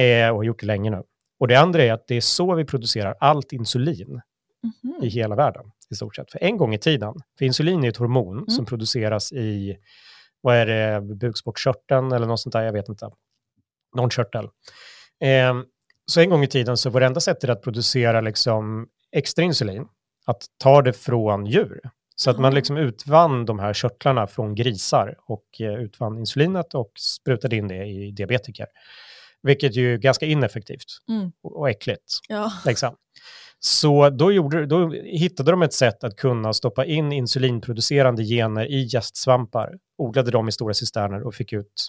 Eh, 0.00 0.28
och 0.30 0.36
har 0.36 0.44
gjort 0.44 0.60
det 0.60 0.66
länge 0.66 0.90
nu. 0.90 1.02
Och 1.40 1.48
det 1.48 1.54
andra 1.56 1.82
är 1.82 1.92
att 1.92 2.08
det 2.08 2.14
är 2.14 2.20
så 2.20 2.54
vi 2.54 2.64
producerar 2.64 3.14
allt 3.20 3.52
insulin 3.52 4.20
Mhm. 4.82 4.94
i 5.02 5.08
hela 5.08 5.34
världen 5.36 5.64
i 5.90 5.94
stort 5.94 6.16
sett. 6.16 6.30
För 6.30 6.42
en 6.44 6.56
gång 6.56 6.74
i 6.74 6.78
tiden, 6.78 7.14
för 7.38 7.44
insulin 7.44 7.84
är 7.84 7.88
ett 7.88 7.96
hormon 7.96 8.36
Mm. 8.36 8.48
som 8.48 8.66
produceras 8.66 9.32
i, 9.32 9.76
vad 10.40 10.56
är 10.56 10.66
det, 10.66 11.00
bukspottkörteln 11.14 12.12
eller 12.12 12.26
något 12.26 12.40
sånt 12.40 12.52
där, 12.52 12.62
jag 12.62 12.72
vet 12.72 12.88
inte. 12.88 13.10
Någon 13.96 14.10
körtel. 14.10 14.44
Eh, 15.20 15.54
så 16.06 16.20
en 16.20 16.30
gång 16.30 16.42
i 16.42 16.46
tiden 16.46 16.76
så 16.76 16.90
var 16.90 17.00
det 17.00 17.06
enda 17.06 17.20
sättet 17.20 17.50
att 17.50 17.62
producera 17.62 18.20
liksom 18.20 18.88
extra 19.12 19.44
insulin, 19.44 19.86
att 20.26 20.42
ta 20.58 20.82
det 20.82 20.92
från 20.92 21.46
djur. 21.46 21.80
Så 22.16 22.30
att 22.30 22.38
man 22.38 22.54
liksom 22.54 22.76
utvann 22.76 23.44
de 23.44 23.58
här 23.58 23.72
körtlarna 23.74 24.26
från 24.26 24.54
grisar 24.54 25.16
och 25.26 25.44
eh, 25.60 25.74
utvann 25.74 26.18
insulinet 26.18 26.74
och 26.74 26.90
sprutade 26.98 27.56
in 27.56 27.68
det 27.68 27.84
i 27.86 28.10
diabetiker. 28.10 28.66
Vilket 29.44 29.76
ju 29.76 29.94
är 29.94 29.98
ganska 29.98 30.26
ineffektivt 30.26 30.84
Mm. 31.08 31.32
och, 31.42 31.70
äckligt. 31.70 32.04
Ja. 32.28 32.52
Liksom. 32.66 32.96
Så 33.58 34.10
då, 34.10 34.32
gjorde, 34.32 34.66
då 34.66 34.92
hittade 34.92 35.50
de 35.50 35.62
ett 35.62 35.72
sätt 35.72 36.04
att 36.04 36.16
kunna 36.16 36.52
stoppa 36.52 36.84
in 36.84 37.12
insulinproducerande 37.12 38.24
gener 38.24 38.66
i 38.66 38.88
jästsvampar, 38.92 39.78
odlade 39.98 40.30
dem 40.30 40.48
i 40.48 40.52
stora 40.52 40.74
cisterner 40.74 41.22
och 41.26 41.34
fick 41.34 41.52
ut 41.52 41.86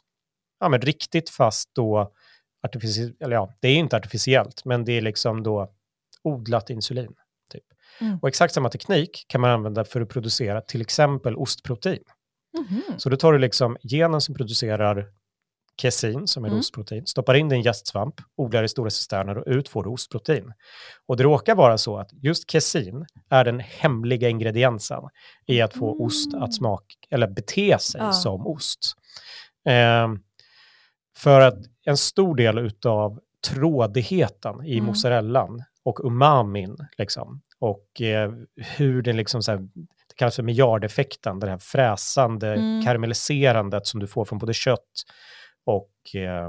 ja, 0.59 0.69
men 0.69 0.81
riktigt 0.81 1.29
fast 1.29 1.69
då, 1.75 2.11
artifici- 2.67 3.15
eller 3.19 3.35
ja, 3.35 3.53
det 3.61 3.67
är 3.67 3.75
inte 3.75 3.95
artificiellt, 3.97 4.65
men 4.65 4.85
det 4.85 4.91
är 4.91 5.01
liksom 5.01 5.43
då 5.43 5.71
odlat 6.23 6.69
insulin. 6.69 7.13
Typ. 7.51 7.63
Mm. 8.01 8.19
Och 8.21 8.27
exakt 8.27 8.53
samma 8.53 8.69
teknik 8.69 9.25
kan 9.27 9.41
man 9.41 9.51
använda 9.51 9.85
för 9.85 10.01
att 10.01 10.09
producera 10.09 10.61
till 10.61 10.81
exempel 10.81 11.35
ostprotein. 11.35 12.03
Mhm. 12.57 12.81
Så 12.97 13.09
då 13.09 13.17
tar 13.17 13.33
du 13.33 13.39
liksom 13.39 13.77
genen 13.83 14.21
som 14.21 14.35
producerar 14.35 15.07
kesin, 15.81 16.27
som 16.27 16.43
är 16.45 16.47
Mm. 16.47 16.59
ostprotein, 16.59 17.05
stoppar 17.07 17.33
in 17.33 17.49
det 17.49 17.55
i 17.55 17.57
en 17.57 17.63
jästsvamp, 17.63 18.15
odlar 18.37 18.63
i 18.63 18.67
stora 18.67 18.89
cisterner 18.89 19.37
och 19.37 19.43
ut 19.47 19.69
får 19.69 19.83
du 19.83 19.89
ostprotein. 19.89 20.53
Och 21.05 21.17
det 21.17 21.23
råkar 21.23 21.55
vara 21.55 21.77
så 21.77 21.97
att 21.97 22.09
just 22.13 22.51
kesin 22.51 23.05
är 23.29 23.43
den 23.45 23.59
hemliga 23.59 24.29
ingrediensen 24.29 25.01
i 25.45 25.61
att 25.61 25.73
få 25.73 26.03
ost 26.05 26.33
Mm. 26.33 26.43
att 26.43 26.53
smaka, 26.53 26.85
eller 27.09 27.27
bete 27.27 27.77
sig 27.79 28.01
Ja. 28.01 28.11
som 28.11 28.47
ost. 28.47 28.79
Ehm, 29.65 30.19
för 31.17 31.41
att 31.41 31.57
en 31.85 31.97
stor 31.97 32.35
del 32.35 32.71
av 32.85 33.19
trådigheten 33.47 34.65
i 34.65 34.73
Mm. 34.73 34.85
mozzarellan 34.85 35.63
och 35.83 36.05
umamin, 36.05 36.77
liksom, 36.97 37.41
och 37.59 38.01
eh, 38.01 38.31
hur 38.77 39.01
den 39.01 39.17
liksom 39.17 39.43
så 39.43 39.51
här, 39.51 39.59
det 40.07 40.15
kallas 40.15 40.35
för 40.35 40.43
miljardeffekten, 40.43 41.39
det 41.39 41.49
här 41.49 41.57
fräsande, 41.57 42.53
Mm. 42.53 42.85
karamelliserandet 42.85 43.87
som 43.87 43.99
du 43.99 44.07
får 44.07 44.25
från 44.25 44.39
både 44.39 44.53
kött 44.53 45.03
och 45.65 45.91
eh, 46.15 46.47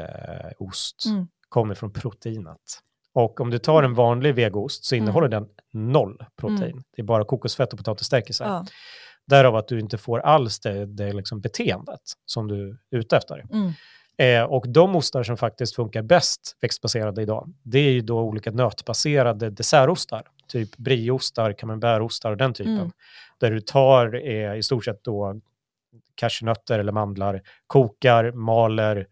eh, 0.00 0.50
ost, 0.58 1.06
Mm. 1.06 1.28
kommer 1.48 1.74
från 1.74 1.92
proteinet. 1.92 2.80
Och 3.12 3.40
om 3.40 3.50
du 3.50 3.58
tar 3.58 3.82
en 3.82 3.94
vanlig 3.94 4.34
vegost 4.34 4.84
så 4.84 4.94
innehåller 4.94 5.28
den 5.28 5.48
noll 5.72 6.24
protein. 6.36 6.82
Det 6.96 7.02
är 7.02 7.04
bara 7.06 7.24
kokosfett 7.24 7.72
och 7.72 7.78
potatisstärkelse. 7.78 8.44
Ja. 8.44 8.64
Därav 9.26 9.56
att 9.56 9.68
du 9.68 9.80
inte 9.80 9.98
får 9.98 10.18
alls 10.18 10.60
det, 10.60 10.86
det 10.86 11.12
liksom 11.12 11.40
beteendet 11.40 12.00
som 12.26 12.48
du 12.48 12.78
är 12.90 12.98
ute 12.98 13.16
efter. 13.16 13.44
Mm. 13.52 13.72
Eh, 14.18 14.50
och 14.50 14.68
de 14.68 14.96
ostar 14.96 15.22
som 15.22 15.36
faktiskt 15.36 15.74
funkar 15.74 16.02
bäst 16.02 16.56
växtbaserade 16.60 17.22
idag, 17.22 17.52
det 17.62 17.78
är 17.78 17.90
ju 17.90 18.00
då 18.00 18.20
olika 18.20 18.50
nötbaserade 18.50 19.50
dessertostar. 19.50 20.22
Typ 20.48 20.76
brieostar, 20.76 21.52
camembertostar 21.52 22.30
och 22.30 22.36
den 22.36 22.54
typen. 22.54 22.74
Mm. 22.78 22.90
Där 23.38 23.50
du 23.50 23.60
tar 23.60 24.26
eh, 24.28 24.54
i 24.56 24.62
stort 24.62 24.84
sett 24.84 25.04
då 25.04 25.40
cashewnötter 26.18 26.78
eller 26.78 26.92
mandlar, 26.92 27.42
kokar, 27.66 28.32
maler 28.32 29.06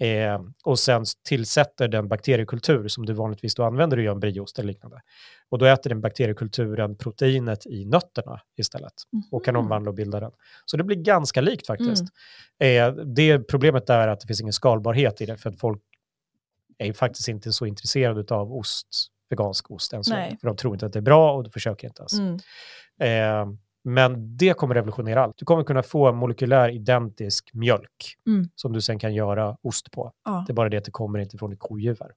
eh, 0.00 0.40
och 0.64 0.78
sen 0.78 1.04
tillsätter 1.28 1.88
den 1.88 2.08
bakteriekultur 2.08 2.88
som 2.88 3.06
du 3.06 3.12
vanligtvis 3.12 3.54
då 3.54 3.64
använder 3.64 3.96
i 3.96 4.00
att 4.00 4.04
göra 4.04 4.14
en 4.14 4.20
brieost 4.20 4.58
eller 4.58 4.66
liknande. 4.68 5.00
Och 5.48 5.58
då 5.58 5.66
äter 5.66 5.90
den 5.90 6.00
bakteriekulturen 6.00 6.96
proteinet 6.96 7.66
i 7.66 7.84
nötterna 7.84 8.40
istället 8.56 8.92
och 9.32 9.44
kan 9.44 9.54
Mhm. 9.54 9.64
omvandla 9.64 9.90
och 9.90 9.94
bilda 9.94 10.20
den. 10.20 10.32
Så 10.66 10.76
det 10.76 10.84
blir 10.84 10.96
ganska 10.96 11.40
likt 11.40 11.66
faktiskt. 11.66 12.02
Eh, 12.58 12.92
det 12.92 13.38
problemet 13.38 13.90
är 13.90 14.08
att 14.08 14.20
det 14.20 14.26
finns 14.26 14.40
ingen 14.40 14.52
skalbarhet 14.52 15.20
i 15.20 15.26
det 15.26 15.36
för 15.36 15.50
att 15.50 15.60
folk 15.60 15.82
är 16.78 16.92
faktiskt 16.92 17.28
inte 17.28 17.52
så 17.52 17.66
intresserade 17.66 18.34
av 18.34 18.52
ost, 18.52 18.86
vegansk 19.30 19.70
ost 19.70 19.92
än 19.92 20.04
så 20.04 20.10
länge. 20.14 20.36
För 20.40 20.46
de 20.48 20.56
tror 20.56 20.74
inte 20.74 20.86
att 20.86 20.92
det 20.92 20.98
är 20.98 21.02
bra 21.02 21.32
och 21.32 21.44
de 21.44 21.50
försöker 21.50 21.88
inte 21.88 22.02
ens. 22.02 22.12
Mm. 22.12 22.38
Eh, 23.00 23.54
men 23.84 24.36
det 24.36 24.54
kommer 24.56 24.74
revolutionera 24.74 25.22
allt. 25.24 25.38
Du 25.38 25.44
kommer 25.44 25.64
kunna 25.64 25.82
få 25.82 26.12
molekylär 26.12 26.68
identisk 26.68 27.50
mjölk 27.54 28.16
Mm. 28.26 28.48
som 28.54 28.72
du 28.72 28.80
sen 28.80 28.98
kan 28.98 29.14
göra 29.14 29.56
ost 29.62 29.90
på. 29.90 30.12
Ja. 30.24 30.44
Det 30.46 30.52
är 30.52 30.54
bara 30.54 30.68
det 30.68 30.76
att 30.76 30.84
det 30.84 30.90
kommer 30.90 31.18
inte 31.18 31.38
från 31.38 31.56
kodjuver. 31.56 32.10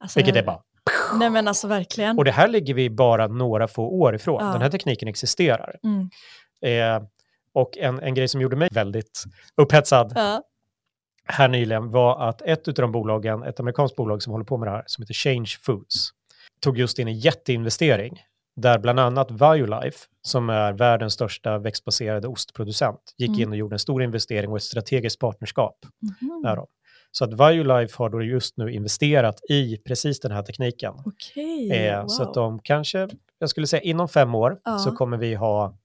Alltså, 0.00 0.18
Vilket 0.18 0.36
är 0.36 0.42
bara... 0.42 0.60
Nej 1.18 1.30
men 1.30 1.48
alltså 1.48 1.68
verkligen. 1.68 2.18
Och 2.18 2.24
det 2.24 2.30
här 2.32 2.48
ligger 2.48 2.74
vi 2.74 2.90
bara 2.90 3.26
några 3.26 3.68
få 3.68 3.84
år 3.88 4.14
ifrån. 4.14 4.44
Ja. 4.46 4.52
Den 4.52 4.62
här 4.62 4.70
tekniken 4.70 5.08
existerar. 5.08 5.76
Mm. 5.82 6.10
Eh, 6.62 7.06
och 7.52 7.78
en, 7.78 7.98
en 8.00 8.14
grej 8.14 8.28
som 8.28 8.40
gjorde 8.40 8.56
mig 8.56 8.68
väldigt 8.72 9.24
upphetsad 9.56 10.12
Ja. 10.14 10.42
här 11.24 11.48
nyligen 11.48 11.90
var 11.90 12.28
att 12.28 12.42
ett 12.42 12.68
av 12.68 12.74
de 12.74 12.92
bolagen, 12.92 13.42
ett 13.42 13.60
amerikanskt 13.60 13.96
bolag 13.96 14.22
som 14.22 14.30
håller 14.32 14.44
på 14.44 14.56
med 14.56 14.66
det 14.68 14.72
här, 14.72 14.84
som 14.86 15.02
heter 15.02 15.14
Change 15.14 15.50
Foods, 15.62 16.08
tog 16.60 16.78
just 16.78 16.98
in 16.98 17.08
en 17.08 17.18
jätteinvestering 17.18 18.22
där 18.56 18.78
bland 18.78 19.00
annat 19.00 19.30
Violife, 19.30 19.98
som 20.22 20.50
är 20.50 20.72
världens 20.72 21.12
största 21.14 21.58
växtbaserade 21.58 22.28
ostproducent, 22.28 23.14
gick 23.18 23.28
Mm. 23.28 23.40
in 23.40 23.48
och 23.50 23.56
gjorde 23.56 23.74
en 23.74 23.78
stor 23.78 24.02
investering 24.02 24.50
och 24.50 24.56
ett 24.56 24.62
strategiskt 24.62 25.18
partnerskap 25.20 25.76
Mhm. 26.02 26.40
med 26.42 26.56
dem. 26.56 26.66
Så 27.12 27.24
att 27.24 27.32
Violife 27.32 27.94
har 27.98 28.08
då 28.10 28.22
just 28.22 28.56
nu 28.56 28.72
investerat 28.72 29.40
i 29.50 29.76
precis 29.76 30.20
den 30.20 30.32
här 30.32 30.42
tekniken. 30.42 30.94
Okej, 31.04 31.70
Eh, 31.70 32.00
wow. 32.00 32.08
Så 32.08 32.22
att 32.22 32.34
de 32.34 32.58
kanske, 32.58 33.08
jag 33.38 33.50
skulle 33.50 33.66
säga 33.66 33.82
inom 33.82 34.08
fem 34.08 34.34
år, 34.34 34.60
Ja. 34.64 34.78
så 34.78 34.92
kommer 34.92 35.16
vi 35.16 35.34
ha 35.34 35.76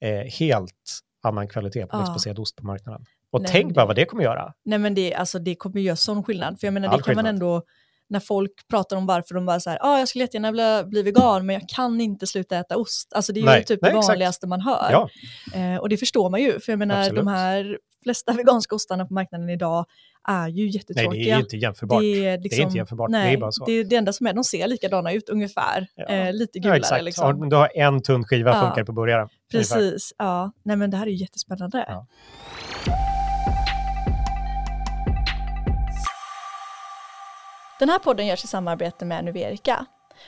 eh, 0.00 0.10
helt 0.38 1.00
annan 1.22 1.48
kvalitet 1.48 1.86
på 1.86 1.96
Ja. 1.96 1.98
växtbaserad 1.98 2.38
ost 2.38 2.56
på 2.56 2.66
marknaden. 2.66 3.04
Och 3.30 3.40
Nej, 3.40 3.50
tänk 3.52 3.74
bara 3.74 3.86
vad 3.86 3.96
det 3.96 4.04
kommer 4.04 4.22
göra. 4.24 4.52
Nej 4.64 4.78
men 4.78 4.94
det, 4.94 5.14
alltså, 5.14 5.38
det 5.38 5.54
kommer 5.54 5.80
göra 5.80 5.96
sån 5.96 6.24
skillnad. 6.24 6.60
För 6.60 6.66
jag 6.66 6.74
menar 6.74 6.88
All 6.88 6.98
det 6.98 7.02
kan 7.04 7.14
man 7.14 7.24
skillnad. 7.24 7.34
ändå, 7.34 7.62
när 8.14 8.20
folk 8.20 8.50
pratar 8.70 8.96
om 8.96 9.06
varför 9.06 9.34
de 9.34 9.46
bara 9.46 9.60
så 9.60 9.70
här, 9.70 9.78
ah, 9.82 9.98
jag 9.98 10.08
skulle 10.08 10.24
jättegärna 10.24 10.50
vilja 10.50 10.84
bli 10.84 11.02
vegan 11.02 11.46
men 11.46 11.54
jag 11.54 11.68
kan 11.68 12.00
inte 12.00 12.26
sluta 12.26 12.56
äta 12.58 12.76
ost. 12.76 13.12
Alltså 13.14 13.32
det 13.32 13.40
är 13.40 13.44
Nej, 13.44 13.58
ju 13.58 13.64
typ 13.64 13.82
nej, 13.82 13.90
det 13.92 13.98
exakt. 13.98 14.08
vanligaste 14.12 14.46
man 14.46 14.60
hör. 14.60 14.88
Ja, 14.90 15.08
Eh, 15.54 15.76
och 15.80 15.88
det 15.88 15.96
förstår 15.96 16.30
man 16.30 16.42
ju, 16.42 16.60
för 16.60 16.72
jag 16.72 16.78
menar 16.78 16.98
Absolut. 17.00 17.16
de 17.24 17.26
här 17.26 17.78
flesta 18.02 18.32
veganska 18.36 18.74
ostarna 18.74 19.06
på 19.06 19.14
marknaden 19.14 19.50
idag 19.50 19.86
är 20.28 20.48
ju 20.48 20.64
nej, 20.64 20.74
jättetråkiga. 20.76 21.10
det 21.24 21.30
är 21.30 21.36
ju 21.36 21.40
inte 21.42 21.56
jämförbart. 21.56 22.00
Det 22.00 22.26
är, 22.26 22.38
liksom, 22.38 22.62
inte 22.62 22.76
jämförbart, 22.76 23.10
det 23.12 23.18
är 23.18 23.22
Nej, 23.24 23.36
bara 23.36 23.52
så. 23.52 23.64
Det, 23.64 23.72
är 23.72 23.84
det 23.84 23.96
enda 23.96 24.12
som 24.12 24.26
är, 24.26 24.32
de 24.32 24.44
ser 24.44 24.66
likadana 24.68 25.12
ut 25.12 25.28
ungefär. 25.28 25.86
Ja. 25.96 26.04
Eh, 26.04 26.32
lite 26.32 26.58
Ja, 26.58 26.62
gulare 26.62 26.76
exakt. 26.78 27.04
liksom. 27.04 27.40
Ja, 27.42 27.46
du 27.46 27.56
har 27.56 27.70
en 27.74 28.02
tunn 28.02 28.24
skiva 28.24 28.50
Ja. 28.50 28.60
funkar 28.66 28.84
på 28.84 28.92
burgaren. 28.92 29.28
ungefär. 29.54 29.74
Precis, 29.76 30.12
ja. 30.18 30.52
Nej 30.62 30.76
men 30.76 30.90
det 30.90 30.96
här 30.96 31.06
är 31.06 31.10
ju 31.10 31.16
jättespännande. 31.16 31.84
Ja. 31.88 32.06
Den 37.78 37.88
här 37.88 37.98
podden 37.98 38.26
görs 38.26 38.44
i 38.44 38.46
samarbete 38.46 39.04
med 39.04 39.24
Nuverica. 39.24 39.86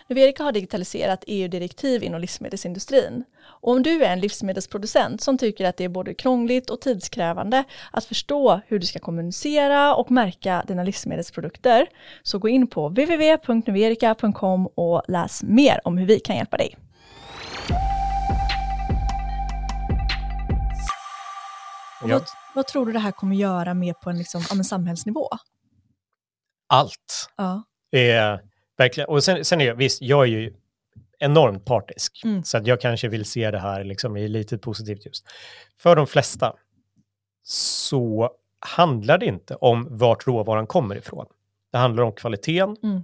Nuverica 0.09 0.45
har 0.45 0.53
digitaliserat 0.53 1.25
EU-direktiv 1.27 2.03
inom 2.03 2.21
livsmedelsindustrin. 2.21 3.25
Och 3.45 3.73
om 3.73 3.83
du 3.83 4.05
är 4.05 4.13
en 4.13 4.21
livsmedelsproducent 4.21 5.21
som 5.21 5.39
tycker 5.39 5.65
att 5.69 5.77
det 5.77 5.85
är 5.85 5.89
både 5.89 6.15
krångligt 6.15 6.71
och 6.71 6.81
tidskrävande 6.81 7.65
att 7.91 8.05
förstå 8.05 8.61
hur 8.67 8.79
du 8.79 8.87
ska 8.87 8.99
kommunicera 8.99 9.95
och 9.95 10.11
märka 10.11 10.65
dina 10.67 10.83
livsmedelsprodukter 10.83 11.87
så 12.23 12.39
gå 12.39 12.49
in 12.49 12.67
på 12.67 12.89
www.nuverica.com 12.89 14.67
och 14.67 15.03
läs 15.09 15.43
mer 15.43 15.81
om 15.85 15.99
hur 15.99 16.07
vi 16.07 16.21
kan 16.21 16.37
hjälpa 16.37 16.57
dig. 16.57 16.77
Ja. 22.01 22.09
vad, 22.09 22.23
vad 22.55 22.67
tror 22.67 22.87
du 22.87 22.93
det 22.93 22.99
här 22.99 23.13
kommer 23.13 23.37
göra 23.37 23.75
mer 23.75 23.93
på 23.93 24.11
en 24.11 24.19
liksom, 24.19 24.43
men 24.55 24.65
samhällsnivå? 24.65 25.29
Allt. 26.67 27.29
Ja. 27.37 27.63
Eh, 27.99 28.39
verkligen. 28.79 29.09
Och 29.09 29.25
sen, 29.25 29.45
sen 29.45 29.61
är 29.61 29.67
jag, 29.67 29.75
visst, 29.75 30.03
jag 30.03 30.23
är 30.23 30.27
ju 30.31 30.55
enormt 31.19 31.65
partisk. 31.65 32.21
Mm. 32.25 32.45
Så 32.45 32.57
att 32.59 32.67
jag 32.67 32.81
kanske 32.81 33.09
vill 33.09 33.25
se 33.25 33.51
det 33.51 33.59
här 33.59 33.85
liksom 33.85 34.17
i 34.17 34.29
lite 34.29 34.59
positivt 34.59 35.07
ljus. 35.07 35.23
För 35.81 35.97
de 35.97 36.07
flesta 36.07 36.53
så 37.43 38.31
handlar 38.61 39.19
det 39.19 39.27
inte 39.27 39.55
om 39.55 39.87
vart 39.91 40.27
råvaran 40.27 40.67
kommer 40.67 40.97
ifrån. 40.97 41.27
Det 41.73 41.79
handlar 41.79 42.03
om 42.03 42.13
kvaliteten, 42.13 42.77
Mm. 42.83 43.03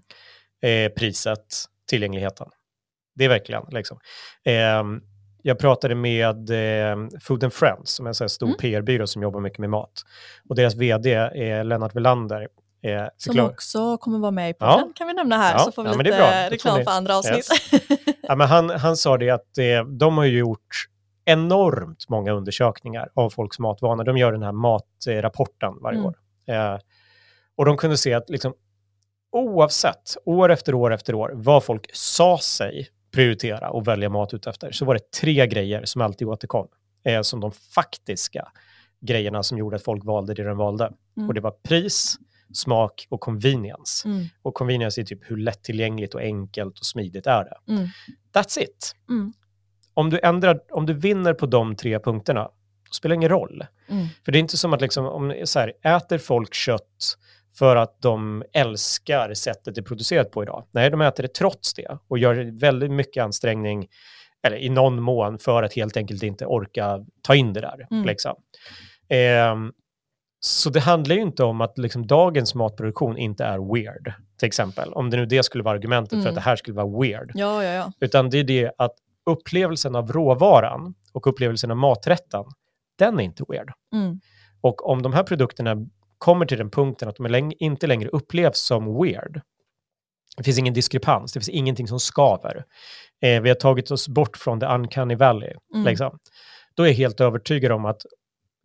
eh, 0.63 0.93
priset, 0.95 1.47
tillgängligheten. 1.89 2.49
Det 3.15 3.25
är 3.25 3.29
verkligen 3.29 3.63
liksom. 3.71 3.99
Eh, 4.45 4.83
jag 5.43 5.59
pratade 5.59 5.95
med 5.95 6.51
eh, 6.51 6.97
Food 7.21 7.45
and 7.45 7.53
Friends, 7.53 7.91
som 7.91 8.07
är 8.07 8.11
en 8.11 8.15
sån 8.15 8.25
här 8.25 8.29
stor 8.29 8.47
Mm. 8.47 8.59
PR-byrå 8.59 9.07
som 9.07 9.23
jobbar 9.23 9.41
mycket 9.41 9.59
med 9.59 9.71
mat. 9.71 10.03
Och 10.49 10.57
deras 10.57 10.75
vd 10.75 11.13
är 11.15 11.65
Lennart 11.65 11.95
Welander. 11.97 12.49
Eh, 12.83 13.05
Som 13.17 13.41
också 13.41 13.99
kommer 13.99 14.19
vara 14.19 14.31
med 14.31 14.51
i 14.51 14.55
Ja. 14.59 14.73
podden 14.77 14.93
kan 14.93 15.07
vi 15.07 15.15
nämna 15.15 15.37
här 15.37 15.53
Ja, 15.53 15.59
så 15.59 15.73
får 15.73 15.83
vi 15.83 15.89
ja, 15.91 15.97
lite 15.97 16.51
reklam 16.51 16.85
för 16.85 16.91
andra 16.91 17.17
avsnitt. 17.19 17.49
Ja, 18.23 18.37
men 18.37 18.49
han, 18.49 18.71
han 18.71 18.97
sa 18.97 19.19
det 19.19 19.31
att 19.31 19.59
eh, 19.59 19.85
de 19.85 20.19
har 20.19 20.25
gjort 20.25 20.89
enormt 21.25 22.09
många 22.09 22.33
undersökningar 22.33 23.09
av 23.15 23.31
folks 23.31 23.59
matvanor. 23.59 24.05
De 24.05 24.17
gör 24.17 24.33
den 24.33 24.43
här 24.43 24.53
matrapporten 24.53 25.73
varje 25.81 25.99
Mm. 25.99 26.07
år. 26.09 26.15
Eh, 26.47 26.79
och 27.57 27.65
de 27.65 27.77
kunde 27.77 27.97
se 27.97 28.15
att 28.15 28.31
liksom, 28.31 28.55
oavsett, 29.33 30.17
år 30.25 30.53
efter 30.53 30.75
år 30.75 30.93
efter 30.93 31.15
år, 31.15 31.31
vad 31.35 31.65
folk 31.65 31.91
sa 31.93 32.39
sig 32.39 32.89
prioritera 33.15 33.71
och 33.71 33.89
välja 33.89 34.09
mat 34.09 34.35
ut 34.35 34.47
efter, 34.47 34.73
så 34.73 34.85
var 34.85 34.95
det 34.95 35.11
tre 35.21 35.47
grejer 35.47 35.85
som 35.85 36.03
alltid 36.03 36.29
återkom. 36.29 36.69
Eh, 37.05 37.23
som 37.23 37.41
de 37.41 37.53
faktiska 37.53 38.49
grejerna 39.01 39.43
som 39.43 39.59
gjorde 39.59 39.77
att 39.77 39.83
folk 39.85 40.05
valde 40.05 40.35
det 40.35 40.45
de 40.45 40.57
valde. 40.57 40.93
Mm. 41.17 41.29
Och 41.29 41.35
det 41.35 41.41
var 41.41 41.51
pris, 41.51 42.17
smak 42.53 43.07
och 43.11 43.21
convenience. 43.21 44.09
Mm. 44.09 44.25
Och 44.43 44.55
convenience 44.55 45.01
är 45.01 45.05
typ 45.05 45.31
hur 45.31 45.37
lättillgängligt 45.37 46.15
och 46.15 46.21
enkelt 46.21 46.79
och 46.79 46.87
smidigt 46.87 47.27
är 47.27 47.45
det. 47.45 47.73
Mm. 47.73 47.89
That's 48.35 48.59
it. 48.59 48.95
Mm. 49.09 49.33
Om, 49.95 50.11
du 50.11 50.21
ändrar, 50.23 50.61
om 50.71 50.87
du 50.87 50.93
vinner 50.95 51.35
på 51.35 51.47
de 51.47 51.77
tre 51.77 51.99
punkterna, 51.99 52.43
då 52.43 52.93
spelar 52.93 53.11
det 53.11 53.17
ingen 53.17 53.29
roll. 53.29 53.65
Mm. 53.89 54.07
För 54.25 54.33
det 54.33 54.39
är 54.39 54.41
inte 54.41 54.57
som 54.57 54.73
att 54.73 54.81
liksom, 54.81 55.07
om, 55.07 55.35
så 55.45 55.59
här, 55.59 55.73
äter 55.97 56.19
folk 56.19 56.55
kött 56.55 57.17
för 57.59 57.77
att 57.77 58.03
de 58.03 58.45
älskar 58.53 59.35
sättet 59.35 59.75
det 59.75 59.81
är 59.81 59.83
producerat 59.83 60.31
på 60.31 60.43
idag? 60.43 60.67
Nej, 60.71 60.91
de 60.91 61.01
äter 61.01 61.23
det 61.23 61.35
trots 61.35 61.75
det 61.75 61.99
och 62.09 62.19
gör 62.19 62.61
väldigt 62.61 62.91
mycket 62.91 63.25
ansträngning, 63.25 63.89
eller 64.43 64.57
i 64.57 64.69
någon 64.69 65.03
mån, 65.03 65.39
för 65.39 65.63
att 65.63 65.75
helt 65.75 65.97
enkelt 65.97 66.23
inte 66.23 66.47
orka 66.47 67.05
ta 67.23 67.35
in 67.35 67.53
det 67.53 67.61
där. 67.61 67.87
Mm. 67.91 68.07
Liksom. 68.07 68.35
Ehm, 69.09 69.73
så 70.45 70.71
det 70.71 70.81
handlar 70.81 71.15
ju 71.17 71.23
inte 71.23 71.45
om 71.45 71.61
att 71.61 71.79
liksom, 71.79 72.07
dagens 72.07 72.55
matproduktion 72.55 73.17
inte 73.19 73.45
är 73.45 73.75
weird, 73.75 74.13
till 74.39 74.47
exempel. 74.47 74.93
Om 74.93 75.11
det 75.11 75.17
nu 75.17 75.27
det 75.27 75.43
skulle 75.43 75.65
vara 75.65 75.75
argumentet 75.75 76.11
för 76.11 76.17
Mm. 76.17 76.29
att 76.29 76.35
det 76.35 76.41
här 76.41 76.57
skulle 76.57 76.77
vara 76.77 77.01
weird. 77.03 77.31
Ja, 77.35 77.65
ja, 77.65 77.73
ja. 77.73 77.93
Utan 78.01 78.31
det 78.31 78.39
är 78.39 78.45
det 78.45 78.73
att 78.79 78.95
upplevelsen 79.31 79.97
av 79.97 80.13
råvaran 80.13 80.95
och 81.13 81.27
upplevelsen 81.27 81.71
av 81.71 81.77
maträtten, 81.77 82.45
den 82.99 83.21
är 83.21 83.25
inte 83.25 83.45
weird. 83.49 83.73
Mm. 83.95 84.21
Och 84.61 84.89
om 84.91 85.03
de 85.03 85.13
här 85.13 85.23
produkterna 85.23 85.77
kommer 86.19 86.47
till 86.47 86.59
den 86.59 86.71
punkten 86.71 87.09
att 87.09 87.17
de 87.17 87.27
läng- 87.27 87.53
inte 87.59 87.87
längre 87.87 88.09
upplevs 88.09 88.59
som 88.59 89.03
weird, 89.03 89.41
det 90.37 90.43
finns 90.43 90.59
ingen 90.59 90.75
diskrepans, 90.75 91.33
det 91.33 91.41
finns 91.41 91.49
ingenting 91.49 91.89
som 91.89 92.01
skaver. 92.01 92.65
Eh, 93.23 93.41
vi 93.43 93.49
har 93.49 93.57
tagit 93.57 93.91
oss 93.91 94.09
bort 94.09 94.37
från 94.37 94.61
the 94.61 94.67
uncanny 94.67 95.15
valley. 95.15 95.55
Mm. 95.75 95.87
Liksom. 95.87 96.19
Då 96.75 96.83
är 96.83 96.87
jag 96.87 96.95
helt 96.95 97.21
övertygad 97.21 97.73
om 97.73 97.85
att 97.85 98.03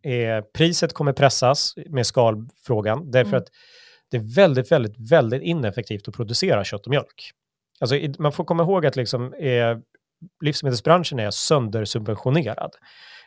eh, 0.04 0.44
priset 0.54 0.92
kommer 0.92 1.12
pressas 1.12 1.74
med 1.86 2.06
skalfrågan, 2.06 3.10
därför 3.10 3.30
Mm. 3.30 3.42
att 3.42 3.48
det 4.10 4.16
är 4.16 4.34
väldigt, 4.34 4.72
väldigt, 4.72 5.10
väldigt 5.10 5.42
ineffektivt 5.42 6.08
att 6.08 6.14
producera 6.14 6.64
kött 6.64 6.86
och 6.86 6.90
mjölk. 6.90 7.30
Alltså, 7.80 7.96
man 8.18 8.32
får 8.32 8.44
komma 8.44 8.62
ihåg 8.62 8.86
att 8.86 8.96
liksom, 8.96 9.34
eh, 9.34 9.78
livsmedelsbranschen 10.44 11.18
är 11.18 11.30
söndersubventionerad. 11.30 12.70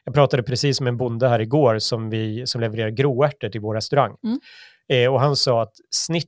Jag 0.04 0.14
pratade 0.14 0.44
precis 0.44 0.82
med 0.82 0.92
en 0.92 0.98
bonde 0.98 1.28
här 1.30 1.40
igår 1.40 1.80
som, 1.80 2.10
vi, 2.10 2.48
som 2.48 2.62
levererar 2.62 2.90
gråärtor 2.90 3.50
till 3.50 3.62
vår 3.62 3.76
restaurang. 3.76 4.16
Mm. 4.24 4.40
Eh, 4.90 5.14
och 5.14 5.20
han 5.22 5.36
sa 5.36 5.62
att 5.62 5.74
snitt, 5.90 6.28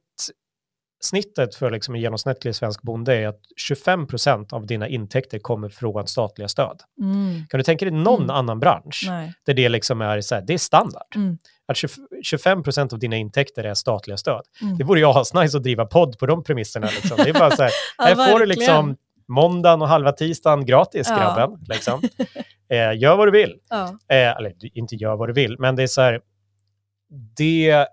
snittet 1.04 1.56
för 1.56 1.72
liksom 1.72 1.96
en 1.96 2.02
genomsnittlig 2.02 2.56
svensk 2.56 2.82
bonde 2.82 3.16
är 3.16 3.28
att 3.28 3.40
25% 3.70 4.54
av 4.54 4.66
dina 4.66 4.88
intäkter 4.88 5.40
kommer 5.40 5.70
från 5.70 6.08
statliga 6.08 6.48
stöd. 6.48 6.82
Mm. 7.02 7.42
Kan 7.50 7.58
du 7.58 7.64
tänka 7.64 7.86
dig 7.86 7.94
någon 7.94 8.24
Mm. 8.24 8.36
annan 8.36 8.60
bransch 8.60 9.04
Nej. 9.08 9.34
där 9.46 9.54
det 9.54 9.70
liksom 9.70 10.02
är, 10.02 10.22
så 10.22 10.36
här, 10.36 10.42
det 10.42 10.54
är 10.54 10.58
standard? 10.58 11.16
Mm. 11.16 11.38
Att 11.68 11.78
20 11.78 11.90
25% 12.36 12.94
av 12.94 13.00
dina 13.00 13.16
intäkter 13.16 13.64
är 13.64 13.74
statliga 13.74 14.18
stöd. 14.18 14.42
Mm. 14.62 14.78
Det 14.78 14.84
vore 14.84 15.00
ju 15.00 15.06
asnice 15.06 15.58
att 15.58 15.64
driva 15.64 15.86
podd 15.86 16.20
på 16.20 16.26
de 16.26 16.44
premisserna. 16.44 16.88
Liksom. 16.88 17.18
Det 17.18 17.30
är 17.30 17.34
bara 17.34 17.52
så 17.52 17.64
här, 17.64 17.72
Ja, 17.98 18.04
här 18.04 18.32
får 18.32 18.40
du 18.40 18.46
liksom 18.46 18.96
måndagen 19.28 19.82
och 19.82 19.88
halva 19.88 20.12
tisdagen 20.12 20.66
gratis 20.66 21.08
Ja. 21.10 21.16
grabben. 21.16 21.60
Liksom. 21.70 22.02
Eh, 22.70 22.98
gör 23.00 23.16
vad 23.16 23.28
du 23.28 23.32
vill. 23.32 23.60
Ja. 23.70 23.84
Eh, 24.10 24.38
eller 24.38 24.78
inte 24.78 24.96
gör 24.96 25.16
vad 25.16 25.30
du 25.30 25.34
vill, 25.34 25.56
men 25.60 25.76
det 25.76 25.84
är 25.84 25.88
så 25.88 26.02
här, 26.02 26.22
det, 27.38 27.88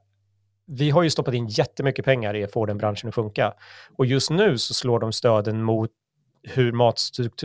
vi 0.70 0.90
har 0.90 1.02
ju 1.02 1.10
stoppat 1.10 1.34
in 1.34 1.46
jättemycket 1.46 2.04
pengar 2.04 2.36
i 2.36 2.44
att 2.44 2.52
få 2.52 2.66
den 2.66 2.78
branschen 2.78 3.08
att 3.08 3.14
funka. 3.14 3.54
Och 3.96 4.06
just 4.06 4.30
nu 4.30 4.58
så 4.58 4.74
slår 4.74 4.98
de 4.98 5.12
stöden 5.12 5.62
mot 5.62 5.90
hur 6.42 6.74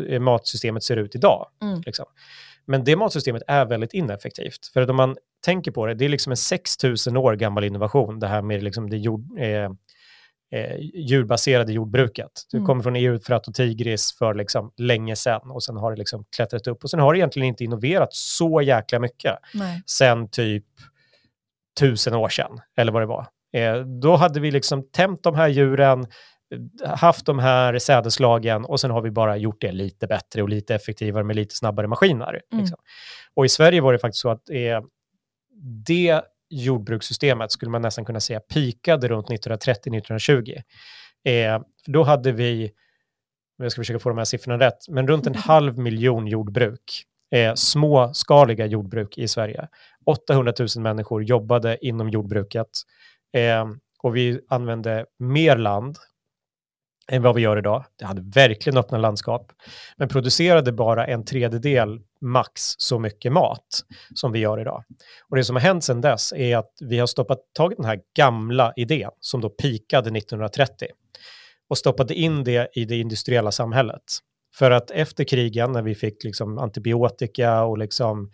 eh, 0.09 0.19
matsystemet 0.19 0.83
ser 0.83 0.97
ut 0.97 1.15
idag. 1.15 1.47
Mm. 1.63 1.81
Liksom. 1.85 2.05
Men 2.65 2.83
det 2.83 2.95
matsystemet 2.95 3.43
är 3.47 3.65
väldigt 3.65 3.93
ineffektivt. 3.93 4.67
För 4.73 4.81
att 4.81 4.89
om 4.89 4.95
man 4.95 5.17
tänker 5.45 5.71
på 5.71 5.85
det, 5.85 5.93
det 5.93 6.05
är 6.05 6.09
liksom 6.09 6.31
en 6.31 6.37
6000 6.37 7.17
år 7.17 7.35
gammal 7.35 7.63
innovation, 7.63 8.19
det 8.19 8.27
här 8.27 8.41
med 8.41 8.63
liksom 8.63 8.89
det 8.89 8.97
jord, 8.97 9.39
eh, 9.39 9.69
eh, 10.51 10.75
djurbaserade 10.93 11.73
jordbruket. 11.73 12.31
Det 12.51 12.57
Mm. 12.57 12.67
kommer 12.67 12.83
från 12.83 12.95
Eufrat 12.95 13.47
och 13.47 13.53
Tigris 13.53 14.17
för 14.17 14.33
liksom 14.33 14.71
länge 14.77 15.15
sedan 15.15 15.51
och 15.51 15.63
sen 15.63 15.77
har 15.77 15.91
det 15.91 15.97
liksom 15.97 16.25
klättrat 16.35 16.67
upp 16.67 16.83
och 16.83 16.89
sen 16.89 16.99
har 16.99 17.13
det 17.13 17.19
egentligen 17.19 17.47
inte 17.47 17.63
innoverat 17.63 18.13
så 18.13 18.61
jäkla 18.61 18.99
mycket 18.99 19.35
Nej. 19.53 19.83
sen 19.85 20.29
typ 20.29 20.65
tusen 21.79 22.13
år 22.13 22.29
sedan, 22.29 22.59
eller 22.77 22.91
vad 22.91 23.01
det 23.01 23.05
var. 23.05 23.27
Eh, 23.53 23.75
då 24.01 24.15
hade 24.15 24.39
vi 24.39 24.51
liksom 24.51 24.89
tämt 24.91 25.23
de 25.23 25.35
här 25.35 25.47
djuren, 25.47 26.05
haft 26.85 27.25
de 27.25 27.39
här 27.39 27.79
sädeslagen 27.79 28.65
och 28.65 28.79
sen 28.79 28.91
har 28.91 29.01
vi 29.01 29.11
bara 29.11 29.37
gjort 29.37 29.61
det 29.61 29.71
lite 29.71 30.07
bättre 30.07 30.41
och 30.41 30.49
lite 30.49 30.75
effektivare 30.75 31.23
med 31.23 31.35
lite 31.35 31.55
snabbare 31.55 31.87
maskiner. 31.87 32.41
Mm. 32.51 32.61
Liksom. 32.61 32.77
Och 33.35 33.45
i 33.45 33.49
Sverige 33.49 33.81
var 33.81 33.93
det 33.93 33.99
faktiskt 33.99 34.21
så 34.21 34.29
att 34.29 34.49
eh, 34.49 34.81
det 35.85 36.21
jordbrukssystemet 36.49 37.51
skulle 37.51 37.71
man 37.71 37.81
nästan 37.81 38.05
kunna 38.05 38.19
säga 38.19 38.39
pikade 38.39 39.07
runt 39.07 39.29
1930-1920. 39.29 40.61
Eh, 41.25 41.61
då 41.85 42.03
hade 42.03 42.31
vi, 42.31 42.71
jag 43.57 43.71
ska 43.71 43.79
försöka 43.79 43.99
få 43.99 44.09
de 44.09 44.17
här 44.17 44.25
siffrorna 44.25 44.65
rätt, 44.65 44.89
men 44.89 45.07
runt 45.07 45.27
en 45.27 45.35
halv 45.35 45.77
miljon 45.77 46.27
jordbruk, 46.27 47.03
eh, 47.31 47.53
småskaliga 47.53 48.65
jordbruk 48.65 49.17
i 49.17 49.27
Sverige. 49.27 49.67
800 50.05 50.53
000 50.59 50.67
människor 50.83 51.23
jobbade 51.23 51.77
inom 51.85 52.09
jordbruket 52.09 52.69
eh, 53.33 53.65
och 54.03 54.15
vi 54.15 54.39
använde 54.49 55.05
mer 55.19 55.57
land 55.57 55.97
än 57.11 57.21
vad 57.21 57.35
vi 57.35 57.41
gör 57.41 57.57
idag. 57.57 57.85
Det 57.99 58.05
hade 58.05 58.21
verkligen 58.21 58.77
öppna 58.77 58.97
landskap, 58.97 59.51
men 59.97 60.07
producerade 60.07 60.71
bara 60.71 61.07
en 61.07 61.25
tredjedel 61.25 62.01
max 62.21 62.61
så 62.77 62.99
mycket 62.99 63.31
mat 63.31 63.83
som 64.13 64.31
vi 64.31 64.39
gör 64.39 64.61
idag. 64.61 64.83
Och 65.29 65.35
det 65.35 65.43
som 65.43 65.55
har 65.55 65.61
hänt 65.61 65.83
sedan 65.83 66.01
dess 66.01 66.33
är 66.33 66.57
att 66.57 66.71
vi 66.81 66.99
har 66.99 67.07
stoppat, 67.07 67.39
tagit 67.53 67.77
den 67.77 67.85
här 67.85 67.99
gamla 68.17 68.73
idén 68.75 69.11
som 69.19 69.41
då 69.41 69.49
pikade 69.49 70.17
1930 70.17 70.87
och 71.69 71.77
stoppade 71.77 72.13
in 72.13 72.43
det 72.43 72.69
i 72.73 72.85
det 72.85 72.97
industriella 72.97 73.51
samhället. 73.51 74.03
För 74.59 74.71
att 74.71 74.91
efter 74.91 75.23
krigen, 75.23 75.71
när 75.71 75.81
vi 75.81 75.95
fick 75.95 76.23
liksom 76.23 76.57
antibiotika 76.57 77.63
och 77.63 77.77
liksom 77.77 78.29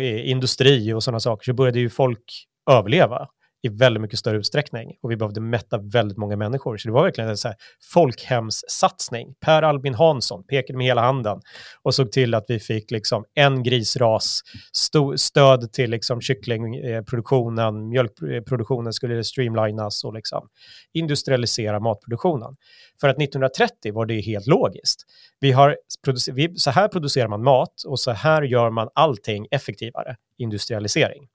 eh, 0.00 0.30
industri 0.30 0.92
och 0.92 1.02
sådana 1.02 1.20
saker, 1.20 1.44
så 1.44 1.54
började 1.54 1.78
ju 1.78 1.90
folk 1.90 2.24
överleva 2.70 3.28
i 3.62 3.68
väldigt 3.68 4.00
mycket 4.00 4.18
större 4.18 4.36
utsträckning 4.36 4.96
och 5.02 5.10
vi 5.10 5.16
behövde 5.16 5.40
mätta 5.40 5.78
väldigt 5.78 6.18
många 6.18 6.36
människor. 6.36 6.76
Så 6.76 6.88
det 6.88 6.92
var 6.92 7.02
verkligen 7.02 7.30
en 7.30 7.36
så 7.36 7.48
här 7.48 7.56
folkhemssatsning. 7.92 9.34
Per 9.40 9.62
Albin 9.62 9.94
Hansson 9.94 10.44
pekade 10.46 10.76
med 10.76 10.86
hela 10.86 11.00
handen 11.00 11.40
och 11.82 11.94
såg 11.94 12.12
till 12.12 12.34
att 12.34 12.44
vi 12.48 12.60
fick 12.60 12.90
liksom 12.90 13.24
en 13.34 13.62
grisras, 13.62 14.40
stöd 15.16 15.72
till 15.72 15.90
liksom 15.90 16.20
kycklingproduktionen, 16.20 17.88
mjölkproduktionen 17.88 18.92
skulle 18.92 19.24
streamlinas 19.24 20.04
och 20.04 20.14
liksom 20.14 20.48
industrialisera 20.92 21.80
matproduktionen. 21.80 22.56
För 23.00 23.08
att 23.08 23.16
1930 23.16 23.94
var 23.94 24.06
det 24.06 24.20
helt 24.20 24.46
logiskt. 24.46 25.02
Vi 25.40 25.52
har, 25.52 25.76
vi, 26.32 26.56
så 26.56 26.70
här 26.70 26.88
producerar 26.88 27.28
man 27.28 27.42
mat 27.42 27.82
och 27.86 28.00
så 28.00 28.10
här 28.10 28.42
gör 28.42 28.70
man 28.70 28.88
allting 28.94 29.46
effektivare, 29.50 30.16
industrialisering. 30.38 31.28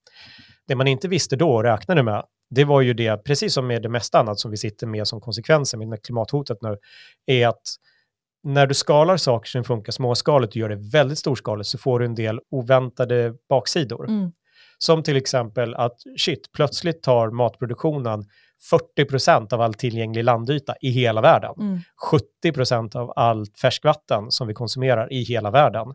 Det 0.68 0.76
man 0.76 0.88
inte 0.88 1.08
visste 1.08 1.36
då 1.36 1.54
och 1.54 1.64
räknade 1.64 2.04
med, 2.04 2.24
det 2.50 2.64
var 2.64 2.82
ju 2.82 2.94
det, 2.94 3.24
precis 3.24 3.54
som 3.54 3.68
med 3.68 3.82
det 3.82 3.90
mesta 3.90 4.20
annat 4.20 4.40
som 4.40 4.52
vi 4.52 4.58
sitter 4.58 4.88
med 4.88 5.08
som 5.08 5.22
konsekvenser 5.22 5.78
med 5.78 6.04
klimathotet 6.04 6.58
nu, 6.62 6.78
är 7.26 7.48
att 7.48 7.62
när 8.44 8.68
du 8.68 8.74
skalar 8.74 9.18
saker 9.18 9.50
som 9.50 9.64
funkar 9.64 9.92
småskaligt 9.92 10.52
och 10.52 10.58
gör 10.58 10.70
det 10.70 10.90
väldigt 10.92 11.18
storskaligt 11.18 11.70
så 11.70 11.78
får 11.78 12.00
du 12.00 12.06
en 12.06 12.16
del 12.16 12.40
oväntade 12.52 13.34
baksidor. 13.50 14.10
Mm. 14.10 14.32
Som 14.78 15.04
till 15.04 15.18
exempel 15.18 15.76
att 15.76 15.96
shit, 16.18 16.52
plötsligt 16.56 17.04
tar 17.04 17.30
matproduktionen 17.30 18.26
40% 18.98 19.54
av 19.54 19.62
all 19.62 19.74
tillgänglig 19.74 20.24
landyta 20.24 20.76
i 20.82 20.90
hela 20.90 21.22
världen. 21.22 21.54
Mm. 21.60 21.80
70% 22.44 22.96
av 22.96 23.14
allt 23.16 23.60
färskvatten 23.60 24.32
som 24.32 24.48
vi 24.48 24.54
konsumerar 24.54 25.14
i 25.14 25.24
hela 25.24 25.52
världen 25.52 25.88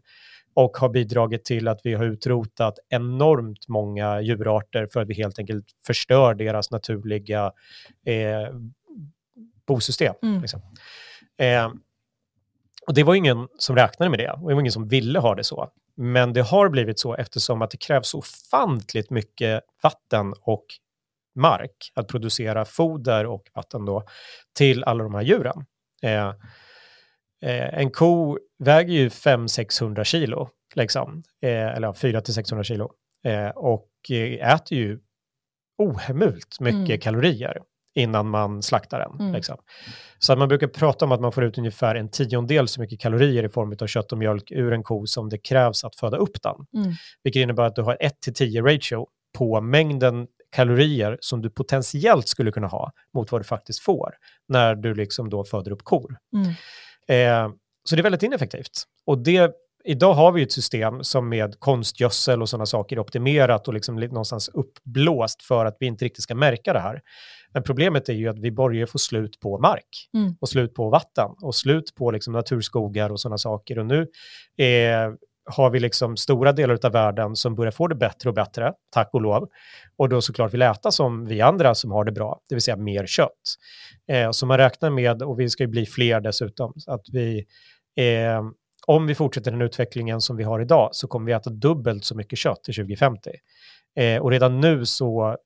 och 0.58 0.76
har 0.76 0.88
bidragit 0.88 1.44
till 1.44 1.68
att 1.68 1.80
vi 1.84 1.94
har 1.94 2.04
utrotat 2.04 2.78
enormt 2.88 3.68
många 3.68 4.20
djurarter 4.20 4.86
för 4.92 5.00
att 5.00 5.08
vi 5.08 5.14
helt 5.14 5.38
enkelt 5.38 5.66
förstör 5.86 6.34
deras 6.34 6.70
naturliga 6.70 7.52
eh, 8.06 8.54
bosystem. 9.66 10.14
Mm. 10.22 10.40
Liksom. 10.40 10.60
Eh, 11.38 11.72
och 12.86 12.94
det 12.94 13.02
var 13.02 13.14
ingen 13.14 13.48
som 13.58 13.76
räknade 13.76 14.10
med 14.10 14.18
det 14.18 14.30
och 14.30 14.48
det 14.48 14.54
var 14.54 14.60
ingen 14.60 14.72
som 14.72 14.88
ville 14.88 15.18
ha 15.18 15.34
det 15.34 15.44
så. 15.44 15.70
Men 15.96 16.32
det 16.32 16.42
har 16.42 16.68
blivit 16.68 16.98
så 16.98 17.14
eftersom 17.14 17.62
att 17.62 17.70
det 17.70 17.76
krävs 17.76 18.14
ofantligt 18.14 19.10
mycket 19.10 19.64
vatten 19.82 20.34
och 20.40 20.64
mark 21.34 21.92
att 21.94 22.08
producera 22.08 22.64
foder 22.64 23.26
och 23.26 23.42
vatten 23.54 23.84
då 23.84 24.04
till 24.52 24.84
alla 24.84 25.04
de 25.04 25.14
här 25.14 25.22
djuren. 25.22 25.64
Eh, 26.02 26.32
Eh, 27.42 27.78
en 27.78 27.90
ko 27.90 28.38
väger 28.58 28.94
ju 28.94 29.08
500-600 29.08 30.04
kilo, 30.04 30.48
liksom. 30.74 31.22
eh, 31.42 31.76
eller 31.76 31.92
400-600 31.92 32.62
kilo, 32.62 32.90
eh, 33.24 33.48
och 33.48 33.88
eh, 34.10 34.54
äter 34.54 34.78
ju 34.78 34.98
ohemult 35.78 36.60
mycket 36.60 36.88
mm. 36.88 37.00
kalorier 37.00 37.58
innan 37.94 38.28
man 38.28 38.62
slaktar 38.62 38.98
den. 38.98 39.20
Mm. 39.20 39.32
Liksom. 39.32 39.56
Så 40.18 40.32
att 40.32 40.38
man 40.38 40.48
brukar 40.48 40.66
prata 40.66 41.04
om 41.04 41.12
att 41.12 41.20
man 41.20 41.32
får 41.32 41.44
ut 41.44 41.58
ungefär 41.58 41.94
en 41.94 42.10
tiondel 42.10 42.68
så 42.68 42.80
mycket 42.80 43.00
kalorier 43.00 43.44
i 43.44 43.48
form 43.48 43.76
av 43.80 43.86
kött 43.86 44.12
och 44.12 44.18
mjölk 44.18 44.50
ur 44.50 44.72
en 44.72 44.82
ko 44.82 45.06
som 45.06 45.28
det 45.28 45.38
krävs 45.38 45.84
att 45.84 45.96
föda 45.96 46.16
upp 46.16 46.42
den. 46.42 46.82
Mm. 46.82 46.94
Vilket 47.22 47.40
innebär 47.40 47.62
att 47.62 47.76
du 47.76 47.82
har 47.82 47.96
1 48.00 48.20
till 48.20 48.34
10 48.34 48.62
ratio 48.62 49.06
på 49.38 49.60
mängden 49.60 50.26
kalorier 50.52 51.18
som 51.20 51.42
du 51.42 51.50
potentiellt 51.50 52.28
skulle 52.28 52.52
kunna 52.52 52.66
ha 52.66 52.92
mot 53.14 53.32
vad 53.32 53.40
du 53.40 53.44
faktiskt 53.44 53.80
får 53.80 54.14
när 54.48 54.74
du 54.74 54.94
liksom 54.94 55.30
då 55.30 55.44
föder 55.44 55.70
upp 55.70 55.84
kor. 55.84 56.16
Mm. 56.36 56.52
Eh, 57.08 57.48
så 57.84 57.96
det 57.96 58.00
är 58.00 58.02
väldigt 58.02 58.22
ineffektivt. 58.22 58.84
Och 59.06 59.18
det, 59.18 59.52
idag 59.84 60.14
har 60.14 60.32
vi 60.32 60.42
ett 60.42 60.52
system 60.52 61.04
som 61.04 61.28
med 61.28 61.60
konstgödsel 61.60 62.42
och 62.42 62.48
sådana 62.48 62.66
saker 62.66 62.96
är 62.96 63.00
optimerat 63.00 63.68
och 63.68 63.74
liksom 63.74 63.96
någonstans 63.96 64.48
uppblåst 64.48 65.42
för 65.42 65.66
att 65.66 65.76
vi 65.80 65.86
inte 65.86 66.04
riktigt 66.04 66.22
ska 66.22 66.34
märka 66.34 66.72
det 66.72 66.80
här. 66.80 67.00
Men 67.52 67.62
problemet 67.62 68.08
är 68.08 68.12
ju 68.12 68.28
att 68.28 68.38
vi 68.38 68.52
börjar 68.52 68.86
få 68.86 68.98
slut 68.98 69.40
på 69.40 69.58
mark 69.58 70.08
mm. 70.14 70.36
och 70.40 70.48
slut 70.48 70.74
på 70.74 70.90
vatten 70.90 71.30
och 71.42 71.54
slut 71.54 71.94
på 71.94 72.10
liksom 72.10 72.32
naturskogar 72.32 73.10
och 73.10 73.20
sådana 73.20 73.38
saker. 73.38 73.78
Och 73.78 73.86
nu 73.86 74.06
är 74.56 75.16
har 75.48 75.70
vi 75.70 75.80
liksom 75.80 76.16
stora 76.16 76.52
delar 76.52 76.78
av 76.86 76.92
världen 76.92 77.36
som 77.36 77.54
börjar 77.54 77.70
få 77.70 77.86
det 77.86 77.94
bättre 77.94 78.28
och 78.28 78.34
bättre, 78.34 78.72
tack 78.90 79.10
och 79.12 79.20
lov. 79.20 79.48
Och 79.96 80.08
då 80.08 80.20
såklart 80.20 80.54
vill 80.54 80.62
äta 80.62 80.90
som 80.90 81.26
vi 81.26 81.40
andra 81.40 81.74
som 81.74 81.90
har 81.90 82.04
det 82.04 82.12
bra, 82.12 82.40
det 82.48 82.54
vill 82.54 82.62
säga 82.62 82.76
mer 82.76 83.06
kött. 83.06 83.30
Eh, 84.08 84.30
så 84.30 84.46
man 84.46 84.58
räknar 84.58 84.90
med, 84.90 85.22
och 85.22 85.40
vi 85.40 85.50
ska 85.50 85.62
ju 85.62 85.66
bli 85.66 85.86
fler 85.86 86.20
dessutom, 86.20 86.74
att 86.86 87.04
vi, 87.12 87.46
eh, 87.96 88.42
om 88.86 89.06
vi 89.06 89.14
fortsätter 89.14 89.50
den 89.50 89.62
utvecklingen 89.62 90.20
som 90.20 90.36
vi 90.36 90.44
har 90.44 90.60
idag 90.60 90.88
så 90.92 91.08
kommer 91.08 91.26
vi 91.26 91.32
äta 91.32 91.50
dubbelt 91.50 92.04
så 92.04 92.16
mycket 92.16 92.38
kött 92.38 92.64
till 92.64 92.74
2050. 92.74 93.30
Eh, 93.96 94.22
och 94.22 94.30
redan 94.30 94.60
nu 94.60 94.86
så 94.86 95.36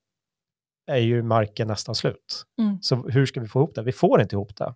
är 0.87 0.97
ju 0.97 1.23
marken 1.23 1.67
nästan 1.67 1.95
slut. 1.95 2.43
Mm. 2.59 2.77
Så 2.81 3.09
hur 3.09 3.25
ska 3.25 3.39
vi 3.39 3.47
få 3.47 3.59
ihop 3.59 3.75
det? 3.75 3.83
Vi 3.83 3.91
får 3.91 4.21
inte 4.21 4.35
ihop 4.35 4.51
det. 4.55 4.73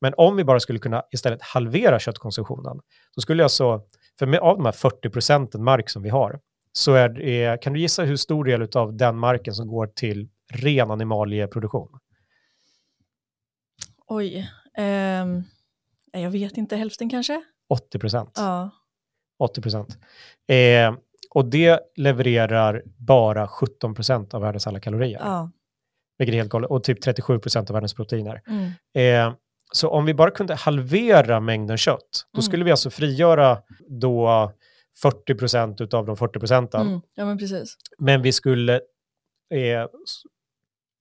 Men 0.00 0.14
om 0.16 0.36
vi 0.36 0.44
bara 0.44 0.60
skulle 0.60 0.78
kunna 0.78 1.02
istället 1.12 1.42
halvera 1.42 1.98
köttkonsumtionen, 1.98 2.80
så 3.14 3.20
skulle 3.20 3.42
jag 3.42 3.50
så, 3.50 3.82
för 4.18 4.26
med, 4.26 4.40
av 4.40 4.56
de 4.56 4.64
här 4.64 4.72
40 4.72 5.10
procenten 5.10 5.64
mark 5.64 5.90
som 5.90 6.02
vi 6.02 6.08
har, 6.08 6.40
så 6.72 6.94
är 6.94 7.08
det, 7.08 7.62
kan 7.62 7.72
du 7.72 7.80
gissa 7.80 8.02
hur 8.02 8.16
stor 8.16 8.44
del 8.44 8.68
av 8.74 8.96
den 8.96 9.18
marken 9.18 9.54
som 9.54 9.68
går 9.68 9.86
till 9.86 10.28
ren 10.52 10.90
animalieproduktion? 10.90 11.98
Oj, 14.06 14.50
um, 14.78 15.44
jag 16.12 16.30
vet 16.30 16.56
inte, 16.56 16.76
hälften 16.76 17.10
kanske? 17.10 17.42
80 17.68 17.98
procent. 17.98 18.32
Ja. 18.36 18.70
80 19.38 19.60
procent. 19.60 19.98
Eh, 20.48 20.94
och 21.30 21.44
det 21.44 21.80
levererar 21.96 22.82
bara 22.86 23.48
17 23.48 23.94
procent 23.94 24.34
av 24.34 24.40
världens 24.40 24.66
alla 24.66 24.80
kalorier. 24.80 25.20
Ja. 25.20 25.50
Vilket 26.18 26.32
är 26.32 26.36
helt 26.36 26.50
galet. 26.50 26.70
Och 26.70 26.84
typ 26.84 27.02
37 27.02 27.38
procent 27.38 27.70
av 27.70 27.74
världens 27.74 27.94
proteiner. 27.94 28.42
Mm. 28.46 28.70
Eh, 29.28 29.34
så 29.72 29.88
om 29.88 30.04
vi 30.04 30.14
bara 30.14 30.30
kunde 30.30 30.54
halvera 30.54 31.40
mängden 31.40 31.76
kött, 31.76 32.26
då 32.32 32.38
mm. 32.38 32.42
skulle 32.42 32.64
vi 32.64 32.70
alltså 32.70 32.90
frigöra 32.90 33.58
då 34.00 34.52
40 35.02 35.34
procent 35.34 35.94
av 35.94 36.06
de 36.06 36.16
40 36.16 36.38
procenten. 36.38 36.86
Mm. 36.86 37.00
Ja, 37.14 37.24
men 37.24 37.38
precis. 37.38 37.76
Men 37.98 38.22
vi 38.22 38.32
skulle 38.32 38.74
eh, 39.54 39.86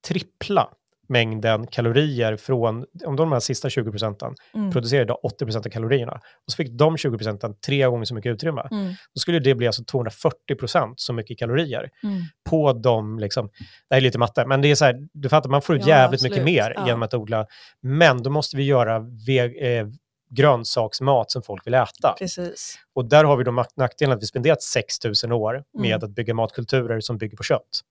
trippla 0.08 0.70
mängden 1.10 1.68
kalorier 1.68 2.36
från, 2.36 2.86
om 3.06 3.16
de 3.16 3.32
här 3.32 3.40
sista 3.40 3.70
20 3.70 3.92
procenten 3.92 4.36
mm. 4.54 4.72
producerar 4.72 5.02
idag 5.02 5.20
80 5.24 5.46
procent 5.46 5.66
av 5.66 5.70
kalorierna, 5.70 6.12
och 6.46 6.52
så 6.52 6.56
fick 6.56 6.72
de 6.72 6.98
20 6.98 7.18
procenten 7.18 7.56
tre 7.66 7.86
gånger 7.86 8.06
så 8.06 8.16
mycket 8.16 8.34
utrymme, 8.34 8.68
mm. 8.72 8.94
då 9.16 9.20
skulle 9.20 9.40
det 9.40 9.56
bli 9.56 9.68
alltså 9.68 9.84
240 9.84 10.56
procent 10.60 11.00
så 11.00 11.14
mycket 11.14 11.40
kalorier 11.40 11.90
mm. 12.04 12.22
på 12.50 12.74
de, 12.74 13.20
liksom, 13.20 13.50
det 13.90 13.96
här 13.96 13.98
är 13.98 14.02
lite 14.02 14.20
matte, 14.20 14.46
men 14.46 14.62
det 14.62 14.72
är 14.72 14.76
så 14.76 14.86
här, 14.86 15.08
du 15.14 15.30
fattar, 15.30 15.50
man 15.50 15.62
får 15.62 15.76
ut 15.76 15.82
ja, 15.82 15.88
jävligt 15.88 16.18
absolut. 16.18 16.32
mycket 16.32 16.46
mer 16.46 16.74
ja. 16.76 16.88
genom 16.88 17.04
att 17.04 17.14
odla, 17.14 17.46
men 17.82 18.24
då 18.24 18.30
måste 18.30 18.58
vi 18.58 18.64
göra 18.64 19.00
ve- 19.00 19.78
eh, 19.78 19.88
grönsaksmat 20.30 21.32
som 21.32 21.42
folk 21.42 21.68
vill 21.68 21.74
äta. 21.74 22.16
Precis. 22.18 22.80
Och 22.96 23.06
där 23.06 23.24
har 23.24 23.38
vi 23.38 23.44
då 23.44 23.66
nackdelen 23.76 24.18
att 24.18 24.24
vi 24.24 24.28
spenderat 24.28 24.62
6 24.62 24.96
000 25.24 25.34
år 25.34 25.64
med 25.74 25.92
mm. 25.92 26.04
att 26.04 26.16
bygga 26.16 26.34
matkulturer 26.34 27.00
som 27.00 27.18
bygger 27.18 27.38
på 27.38 27.44
kött. 27.44 27.82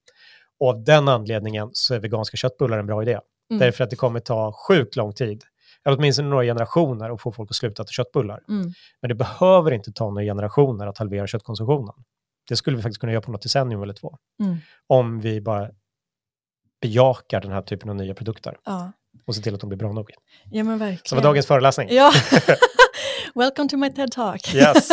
Och 0.61 0.69
av 0.69 0.85
den 0.85 1.09
anledningen 1.09 1.71
så 1.73 1.95
är 1.95 1.99
veganska 1.99 2.37
köttbullar 2.37 2.79
en 2.79 2.87
bra 2.87 3.03
idé. 3.03 3.19
Mm. 3.51 3.61
Därför 3.61 3.85
att 3.85 3.91
det 3.91 3.97
kommer 3.97 4.21
ta 4.21 4.53
sjukt 4.53 4.97
lång 4.97 5.13
tid, 5.13 5.45
eller 5.85 5.97
åtminstone 5.97 6.29
några 6.29 6.45
generationer, 6.45 7.11
att 7.11 7.21
få 7.21 7.33
folk 7.33 7.51
att 7.51 7.57
sluta 7.57 7.83
äta 7.83 7.91
köttbullar. 7.91 8.43
Mm. 8.49 8.73
Men 9.01 9.09
det 9.09 9.15
behöver 9.15 9.71
inte 9.71 9.93
ta 9.93 10.11
några 10.11 10.25
generationer 10.25 10.87
att 10.87 10.99
halvera 10.99 11.27
köttkonsumtionen. 11.27 11.95
Det 12.49 12.57
skulle 12.57 12.77
vi 12.77 12.83
faktiskt 12.83 13.01
kunna 13.01 13.13
göra 13.13 13.23
på 13.23 13.31
något 13.31 13.43
decennium 13.43 13.83
eller 13.83 13.95
två. 13.95 14.19
Mm. 14.43 14.57
Om 14.87 15.21
vi 15.21 15.41
bara 15.41 15.71
bejakar 16.83 17.41
den 17.41 17.53
här 17.53 17.63
typen 17.63 17.91
av 17.91 17.97
nya 17.97 18.15
produkter. 18.15 18.57
Ja. 18.65 18.93
Och 19.27 19.35
ser 19.35 19.43
till 19.43 19.55
att 19.55 19.61
de 19.61 19.69
blir 19.69 19.79
bra 19.79 19.93
nog. 19.93 20.11
Ja, 20.51 20.65
men 20.65 20.79
verkligen. 20.79 21.01
Så 21.05 21.17
var 21.17 21.23
dagens 21.23 21.47
föreläsning. 21.47 21.89
Ja. 21.91 22.13
Welcome 23.35 23.69
to 23.69 23.77
my 23.77 23.89
TED-talk. 23.89 24.55
Yes. 24.55 24.89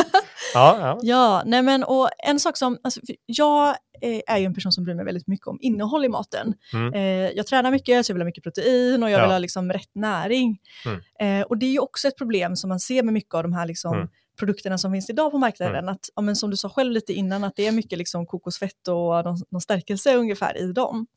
Ja, 0.56 0.78
ja. 0.80 1.00
ja 1.02 1.44
nej 1.46 1.62
men, 1.62 1.84
och 1.84 2.10
en 2.18 2.39
sak 2.39 2.58
som, 2.58 2.78
alltså, 2.84 3.02
jag 3.26 3.70
eh, 4.02 4.22
är 4.28 4.38
ju 4.38 4.46
en 4.46 4.54
person 4.54 4.72
som 4.72 4.84
bryr 4.84 4.96
mig 4.96 5.06
väldigt 5.06 5.28
mycket 5.28 5.48
om 5.48 5.58
innehåll 5.62 6.06
i 6.06 6.10
maten. 6.10 6.54
Mm. 6.74 6.94
Eh, 6.94 7.32
jag 7.32 7.48
tränar 7.48 7.72
mycket, 7.72 8.06
så 8.06 8.12
jag 8.12 8.15
vill 8.15 8.22
ha 8.22 8.26
mycket 8.26 8.44
protein 8.44 9.04
och 9.04 9.10
jag 9.10 9.20
ja. 9.20 9.24
vill 9.24 9.32
ha 9.32 9.39
liksom, 9.39 9.74
rätt 9.74 9.96
näring. 9.96 10.58
Mm. 10.86 11.41
Eh, 11.41 11.46
och 11.46 11.58
det 11.58 11.65
är 11.65 11.72
ju 11.72 11.80
också 11.80 12.08
ett 12.08 12.18
problem 12.18 12.56
som 12.56 12.68
man 12.68 12.80
ser 12.80 13.04
med 13.04 13.13
mycket 13.13 13.34
av 13.34 13.44
de 13.44 13.54
här 13.54 13.65
liksom, 13.65 13.94
mm. 13.94 14.08
Produkterna 14.39 14.78
som 14.78 14.91
finns 14.91 15.10
idag 15.10 15.32
på 15.32 15.38
marknaden. 15.38 15.76
Mm. 15.76 15.89
Att, 15.89 16.10
ja, 16.15 16.21
men 16.21 16.36
som 16.36 16.50
du 16.50 16.58
sa 16.58 16.69
själv 16.69 16.91
lite 16.91 17.13
innan, 17.13 17.43
att 17.43 17.56
det 17.56 17.67
är 17.67 17.71
mycket 17.71 17.98
liksom 17.98 18.26
kokosfett 18.26 18.88
och 18.88 18.95
någon, 18.95 19.38
någon 19.52 19.62
stärkelse 19.62 20.15
ungefär 20.15 20.58
i 20.58 20.71
dem. 20.71 21.08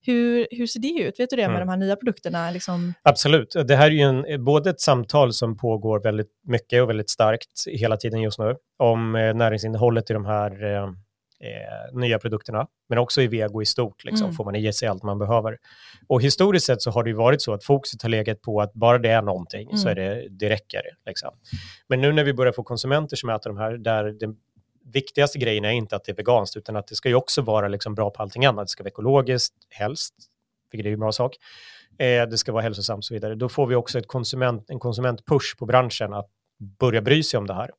Hur, 0.00 0.48
hur 0.50 0.66
ser 0.66 0.80
det 0.80 0.88
ut? 0.88 1.20
Vet 1.20 1.30
du 1.30 1.36
det 1.36 1.42
med 1.42 1.56
Mm. 1.56 1.66
de 1.66 1.68
här 1.68 1.76
nya 1.76 1.96
produkterna? 1.96 2.50
Liksom? 2.50 2.94
Absolut. 3.02 3.56
Det 3.68 3.76
här 3.76 3.86
är 3.86 3.90
ju 3.90 4.00
en, 4.00 4.44
både 4.44 4.70
ett 4.70 4.80
samtal 4.80 5.32
som 5.32 5.56
pågår 5.56 6.02
väldigt 6.02 6.30
mycket 6.46 6.82
och 6.82 6.88
väldigt 6.88 7.10
starkt 7.10 7.64
hela 7.66 7.96
tiden 7.96 8.20
just 8.20 8.38
nu 8.38 8.56
om 8.78 9.14
eh, 9.14 9.34
näringsinnehållet 9.34 10.10
i 10.10 10.12
de 10.12 10.24
här 10.26 10.50
eh, 11.40 11.98
nya 12.00 12.18
produkterna, 12.18 12.66
men 12.88 12.98
också 12.98 13.22
i 13.22 13.26
vego 13.26 13.62
i 13.62 13.66
stort, 13.66 14.04
liksom, 14.04 14.24
Mm. 14.24 14.36
får 14.36 14.44
man 14.44 14.54
i 14.56 14.72
sig 14.72 14.88
allt 14.88 15.02
man 15.02 15.18
behöver. 15.18 15.58
Och 16.06 16.22
historiskt 16.22 16.66
sett 16.66 16.82
så 16.82 16.90
har 16.90 17.02
det 17.04 17.10
ju 17.10 17.16
varit 17.16 17.42
så 17.42 17.52
att 17.52 17.64
fokuset 17.64 18.02
har 18.02 18.08
legat 18.08 18.42
på 18.42 18.60
att 18.60 18.72
bara 18.74 18.98
det 18.98 19.08
är 19.10 19.22
någonting 19.22 19.76
så 19.76 19.88
är 19.88 19.96
Mm. 19.98 20.04
det, 20.18 20.28
det 20.28 20.48
räcker. 20.48 20.82
Liksom. 21.06 21.30
Men 21.88 22.00
nu 22.00 22.12
när 22.12 22.24
vi 22.24 22.32
börjar 22.34 22.52
få 22.52 22.62
konsumenter 22.62 23.16
som 23.16 23.28
äter 23.30 23.50
de 23.50 23.56
här, 23.58 23.72
där 23.76 24.04
den 24.04 24.36
viktigaste 24.92 25.38
grejen 25.38 25.64
är 25.64 25.70
inte 25.70 25.96
att 25.96 26.04
det 26.04 26.12
är 26.12 26.16
veganskt, 26.16 26.56
utan 26.56 26.76
att 26.76 26.86
det 26.86 26.94
ska 26.94 27.08
ju 27.08 27.14
också 27.14 27.42
vara 27.42 27.68
liksom 27.68 27.94
bra 27.94 28.10
på 28.10 28.22
allting 28.22 28.44
annat. 28.46 28.66
Det 28.66 28.70
ska 28.70 28.82
vara 28.82 28.88
ekologiskt, 28.90 29.54
helst, 29.70 30.14
vilket 30.72 30.86
är 30.88 30.92
en 30.92 31.00
bra 31.00 31.12
sak. 31.12 31.36
Eh, 31.98 32.28
det 32.28 32.38
ska 32.38 32.52
vara 32.52 32.62
hälsosamt 32.62 32.98
och 32.98 33.04
så 33.04 33.14
vidare. 33.14 33.34
Då 33.34 33.48
får 33.48 33.66
vi 33.66 33.74
också 33.74 33.98
ett 33.98 34.06
konsument, 34.06 34.70
en 34.70 34.78
konsumentpush 34.78 35.56
på 35.58 35.66
branschen 35.66 36.12
att 36.12 36.28
börja 36.78 37.00
bry 37.02 37.22
sig 37.22 37.38
om 37.38 37.46
det 37.46 37.54
här. 37.54 37.70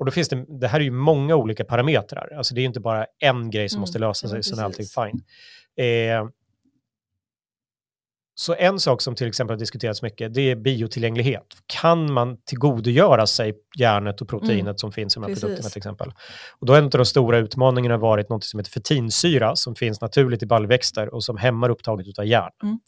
Och 0.00 0.06
då 0.06 0.12
finns 0.12 0.28
det, 0.28 0.44
det 0.60 0.68
här 0.68 0.80
är 0.80 0.84
ju 0.84 0.90
många 0.90 1.36
olika 1.36 1.64
parametrar. 1.64 2.32
Alltså 2.36 2.54
det 2.54 2.60
är 2.60 2.62
ju 2.62 2.66
inte 2.66 2.80
bara 2.80 3.06
en 3.18 3.50
grej 3.50 3.68
som 3.68 3.76
Mm, 3.76 3.80
måste 3.80 3.98
lösa 3.98 4.28
sig, 4.28 4.42
så 4.42 4.60
är 4.60 4.64
allting 4.64 4.86
fine. 4.86 5.22
Eh, 5.86 6.28
så 8.34 8.54
en 8.54 8.80
sak 8.80 9.02
som 9.02 9.14
till 9.14 9.28
exempel 9.28 9.54
har 9.54 9.58
diskuterats 9.58 10.02
mycket, 10.02 10.34
det 10.34 10.50
är 10.50 10.56
biotillgänglighet. 10.56 11.46
Kan 11.66 12.12
man 12.12 12.36
tillgodogöra 12.44 13.26
sig 13.26 13.54
järnet 13.78 14.20
och 14.20 14.28
proteinet 14.28 14.60
Mm, 14.60 14.78
som 14.78 14.92
finns 14.92 15.16
i 15.16 15.20
de 15.20 15.22
här 15.22 15.28
precis. 15.28 15.42
produkterna 15.42 15.68
till 15.68 15.78
exempel? 15.78 16.12
Och 16.60 16.66
då 16.66 16.72
har 16.72 16.78
en 16.78 16.84
av 16.84 16.90
de 16.90 17.04
stora 17.04 17.38
utmaningarna 17.38 17.96
varit 17.96 18.28
något 18.28 18.44
som 18.44 18.60
heter 18.60 18.70
fetinsyra 18.70 19.56
som 19.56 19.74
finns 19.74 20.00
naturligt 20.00 20.42
i 20.42 20.46
baljväxter 20.46 21.14
och 21.14 21.24
som 21.24 21.36
hämmar 21.36 21.68
upptaget 21.68 22.18
av 22.18 22.26
järn. 22.26 22.52
Mm. 22.62 22.78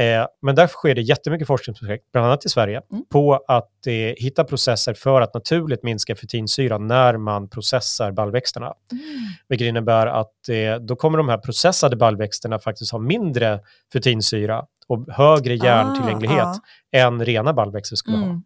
Eh, 0.00 0.26
men 0.42 0.54
därför 0.54 0.74
sker 0.74 0.94
det 0.94 1.00
jättemycket 1.02 1.46
forskningsprojekt, 1.46 2.04
bland 2.12 2.26
annat 2.26 2.46
i 2.46 2.48
Sverige, 2.48 2.82
Mm. 2.92 3.04
på 3.12 3.44
att 3.48 3.86
eh, 3.86 3.92
hitta 3.94 4.44
processer 4.44 4.94
för 4.94 5.20
att 5.20 5.34
naturligt 5.34 5.82
minska 5.82 6.16
fetinsyran 6.16 6.86
när 6.86 7.16
man 7.16 7.48
processar 7.48 8.12
baljväxterna. 8.12 8.66
Mm. 8.66 9.04
Vilket 9.48 9.66
innebär 9.66 10.06
att 10.06 10.48
eh, 10.48 10.74
då 10.80 10.96
kommer 10.96 11.18
de 11.18 11.28
här 11.28 11.38
processade 11.38 11.96
baljväxterna 11.96 12.58
faktiskt 12.58 12.92
ha 12.92 12.98
mindre 12.98 13.60
fetinsyra 13.92 14.64
och 14.86 15.06
högre 15.12 15.54
järntillgänglighet 15.54 16.44
Ah, 16.46 16.54
än 16.92 17.24
rena 17.24 17.52
baljväxter 17.52 17.96
skulle 17.96 18.16
ah. 18.16 18.20
ha. 18.20 18.26
Mm. 18.26 18.42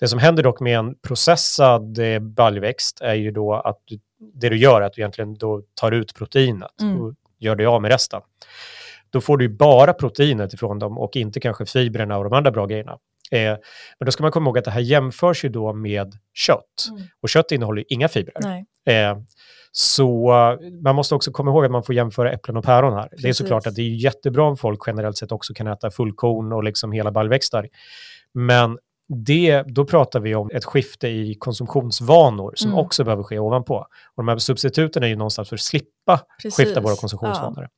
Det 0.00 0.08
som 0.08 0.18
händer 0.18 0.42
dock 0.42 0.60
med 0.60 0.78
en 0.78 0.94
processad 1.06 1.98
eh, 1.98 2.18
baljväxt 2.18 3.00
är 3.00 3.14
ju 3.14 3.30
då 3.30 3.54
att 3.54 3.78
du, 3.84 3.98
det 4.34 4.48
du 4.48 4.56
gör 4.56 4.80
är 4.80 4.86
att 4.86 4.92
du 4.92 5.00
egentligen 5.00 5.34
då 5.34 5.62
tar 5.74 5.92
ut 5.92 6.14
proteinet 6.14 6.80
Mm. 6.82 7.00
och 7.00 7.14
gör 7.38 7.56
dig 7.56 7.66
av 7.66 7.82
med 7.82 7.90
resten. 7.90 8.20
Då 9.10 9.20
får 9.20 9.36
du 9.36 9.44
ju 9.44 9.56
bara 9.56 9.92
proteinet 9.92 10.52
ifrån 10.52 10.78
dem 10.78 10.98
och 10.98 11.16
inte 11.16 11.40
kanske 11.40 11.66
fibrerna 11.66 12.18
och 12.18 12.24
de 12.24 12.32
andra 12.32 12.50
bra 12.50 12.66
grejerna. 12.66 12.98
Eh, 13.30 13.56
men 13.98 14.06
då 14.06 14.12
ska 14.12 14.22
man 14.22 14.32
komma 14.32 14.46
ihåg 14.46 14.58
att 14.58 14.64
det 14.64 14.70
här 14.70 14.80
jämförs 14.80 15.44
ju 15.44 15.48
då 15.48 15.72
med 15.72 16.14
kött. 16.34 16.88
Mm. 16.90 17.02
Och 17.22 17.28
kött 17.28 17.52
innehåller 17.52 17.78
ju 17.78 17.84
inga 17.88 18.08
fibrer. 18.08 18.64
Eh, 18.86 19.18
så 19.72 20.30
eh, 20.32 20.70
man 20.82 20.94
måste 20.94 21.14
också 21.14 21.30
komma 21.30 21.50
ihåg 21.50 21.64
att 21.64 21.70
man 21.70 21.82
får 21.82 21.94
jämföra 21.94 22.32
äpplen 22.32 22.56
och 22.56 22.64
päron 22.64 22.92
här. 22.92 23.08
Det 23.10 23.16
är 23.16 23.16
Precis. 23.16 23.36
såklart 23.36 23.66
att 23.66 23.74
det 23.74 23.82
är 23.82 24.04
jättebra 24.04 24.44
om 24.44 24.56
folk 24.56 24.80
generellt 24.86 25.16
sett 25.16 25.32
också 25.32 25.54
kan 25.54 25.66
äta 25.66 25.90
fullkorn 25.90 26.52
och 26.52 26.64
liksom 26.64 26.92
hela 26.92 27.12
baljväxter. 27.12 27.68
Men 28.34 28.78
det, 29.08 29.62
då 29.66 29.84
pratar 29.84 30.20
vi 30.20 30.34
om 30.34 30.50
ett 30.54 30.64
skifte 30.64 31.08
i 31.08 31.34
konsumtionsvanor 31.34 32.52
som 32.56 32.70
Mm. 32.70 32.84
också 32.84 33.04
behöver 33.04 33.22
ske 33.22 33.38
ovanpå. 33.38 33.74
Och 34.14 34.24
de 34.24 34.28
här 34.28 34.38
substituten 34.38 35.02
är 35.02 35.06
ju 35.06 35.16
någonstans 35.16 35.48
för 35.48 35.56
att 35.56 35.60
slippa 35.60 36.20
Precis. 36.42 36.56
skifta 36.56 36.80
våra 36.80 36.96
konsumtionsvanor. 36.96 37.68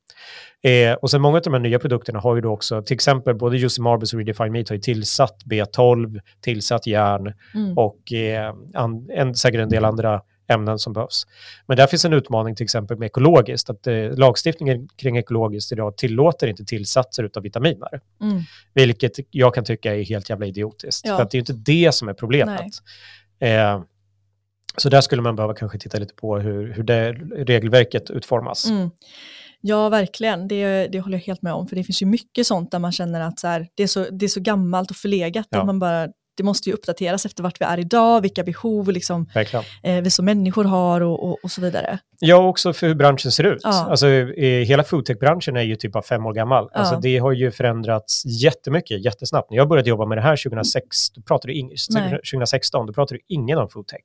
Eh, 0.63 0.93
och 0.93 1.11
sen 1.11 1.21
många 1.21 1.37
av 1.37 1.43
de 1.43 1.53
här 1.53 1.59
nya 1.59 1.79
produkterna 1.79 2.19
har 2.19 2.35
ju 2.35 2.41
då 2.41 2.51
också, 2.51 2.81
till 2.81 2.93
exempel 2.93 3.35
både 3.35 3.57
Juicy 3.57 3.81
Marbles 3.81 4.13
och 4.13 4.19
Redefined 4.19 4.51
Meat 4.51 4.69
har 4.69 4.75
ju 4.75 4.81
tillsatt 4.81 5.35
B12, 5.45 6.19
tillsatt 6.41 6.87
järn, 6.87 7.33
Ja. 7.53 7.59
Mm. 7.59 7.77
och 7.77 8.13
eh, 8.13 8.53
an, 8.73 9.07
en, 9.13 9.35
säkert 9.35 9.59
en 9.61 9.69
del 9.69 9.85
andra 9.85 10.21
ämnen 10.53 10.79
som 10.79 10.93
behövs. 10.93 11.27
Men 11.67 11.77
där 11.77 11.87
finns 11.87 12.05
en 12.05 12.13
utmaning 12.13 12.55
till 12.55 12.63
exempel 12.63 12.97
med 12.97 13.05
ekologiskt, 13.05 13.69
att 13.69 13.87
eh, 13.87 13.95
lagstiftningen 13.95 14.87
kring 14.95 15.17
ekologiskt 15.17 15.71
idag 15.71 15.97
tillåter 15.97 16.47
inte 16.47 16.65
tillsatser 16.65 17.29
av 17.37 17.43
vitaminer, 17.43 18.01
Mm. 18.21 18.41
vilket 18.73 19.11
jag 19.31 19.55
kan 19.55 19.63
tycka 19.63 19.95
är 19.95 20.03
helt 20.03 20.29
jävla 20.29 20.45
idiotiskt, 20.45 21.07
Ja. 21.07 21.15
för 21.15 21.23
att 21.23 21.31
det 21.31 21.35
är 21.35 21.39
ju 21.39 21.41
inte 21.53 21.71
det 21.71 21.91
som 21.91 22.09
är 22.09 22.13
problemet. 22.13 22.71
Eh, 23.39 23.81
så 24.77 24.89
där 24.89 25.01
skulle 25.01 25.21
man 25.21 25.35
behöva 25.35 25.53
kanske 25.53 25.77
titta 25.79 25.97
lite 25.99 26.13
på 26.13 26.39
hur, 26.39 26.73
hur 26.73 26.83
det 26.83 27.11
regelverket 27.35 28.09
utformas. 28.09 28.65
Mm. 28.69 28.89
Ja, 29.61 29.89
verkligen. 29.89 30.47
Det, 30.47 30.87
det 30.87 30.99
håller 30.99 31.17
jag 31.17 31.23
helt 31.25 31.41
med 31.41 31.53
om. 31.53 31.67
För 31.67 31.75
det 31.75 31.83
finns 31.83 32.01
ju 32.01 32.05
mycket 32.05 32.47
sånt 32.47 32.71
där 32.71 32.79
man 32.79 32.91
känner 32.91 33.21
att 33.21 33.39
så 33.39 33.47
här, 33.47 33.67
det, 33.75 33.83
är 33.83 33.87
så, 33.87 34.05
det 34.11 34.25
är 34.25 34.29
så 34.29 34.39
gammalt 34.39 34.89
och 34.91 34.97
förlegat. 34.97 35.47
Ja. 35.49 35.59
Att 35.59 35.65
man 35.65 35.79
bara, 35.79 36.07
det 36.37 36.43
måste 36.43 36.69
ju 36.69 36.75
uppdateras 36.75 37.25
efter 37.25 37.43
vart 37.43 37.61
vi 37.61 37.65
är 37.65 37.79
idag, 37.79 38.21
vilka 38.21 38.43
behov 38.43 38.91
liksom, 38.91 39.29
eh, 39.83 40.01
vi 40.01 40.09
som 40.09 40.25
människor 40.25 40.63
har 40.63 41.01
och, 41.01 41.23
och, 41.23 41.37
och 41.43 41.51
så 41.51 41.61
vidare. 41.61 41.99
Ja, 42.19 42.47
också 42.47 42.73
för 42.73 42.87
hur 42.87 42.95
branschen 42.95 43.31
ser 43.31 43.43
ut. 43.43 43.61
Ja. 43.63 43.87
Alltså, 43.89 44.07
eh, 44.07 44.65
hela 44.65 44.83
foodtech-branschen 44.83 45.57
är 45.57 45.61
ju 45.61 45.75
typ 45.75 45.91
bara 45.91 46.03
fem 46.03 46.25
år 46.25 46.33
gammal. 46.33 46.69
Ja. 46.73 46.79
Alltså, 46.79 46.99
det 46.99 47.17
har 47.17 47.31
ju 47.31 47.51
förändrats 47.51 48.25
jättemycket, 48.25 49.05
jättesnabbt. 49.05 49.49
När 49.49 49.57
jag 49.57 49.67
började 49.67 49.89
jobba 49.89 50.05
med 50.05 50.17
det 50.17 50.21
här 50.21 50.37
2006, 50.43 51.09
då 51.09 51.21
pratade 51.21 51.53
Nej. 51.89 52.09
2016, 52.09 52.85
då 52.85 52.93
pratade 52.93 53.19
ingen 53.27 53.57
om 53.57 53.69
foodtech. 53.69 54.01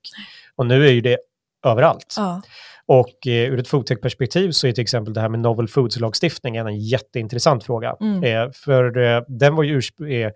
Och 0.57 0.67
nu 0.67 0.87
är 0.87 0.93
ju 0.93 1.01
det 1.01 1.19
överallt. 1.67 2.15
Ja. 2.17 2.43
Och 2.87 3.27
eh, 3.27 3.53
ur 3.53 3.59
ett 3.59 3.69
foodtech-perspektiv 3.69 4.51
så 4.51 4.67
är 4.67 4.73
till 4.73 4.83
exempel 4.83 5.15
det 5.15 5.21
här 5.21 5.29
med 5.29 5.41
novel 5.41 5.69
foods-lagstiftningen 5.69 6.67
en 6.67 6.79
jätteintressant 6.79 7.65
fråga. 7.65 7.97
Mm. 8.01 8.25
Eh, 8.25 8.53
för 8.53 8.99
eh, 8.99 9.23
den 9.29 9.55
var 9.55 9.63
ju 9.63 9.79
ursp- 9.79 10.25
eh, 10.25 10.31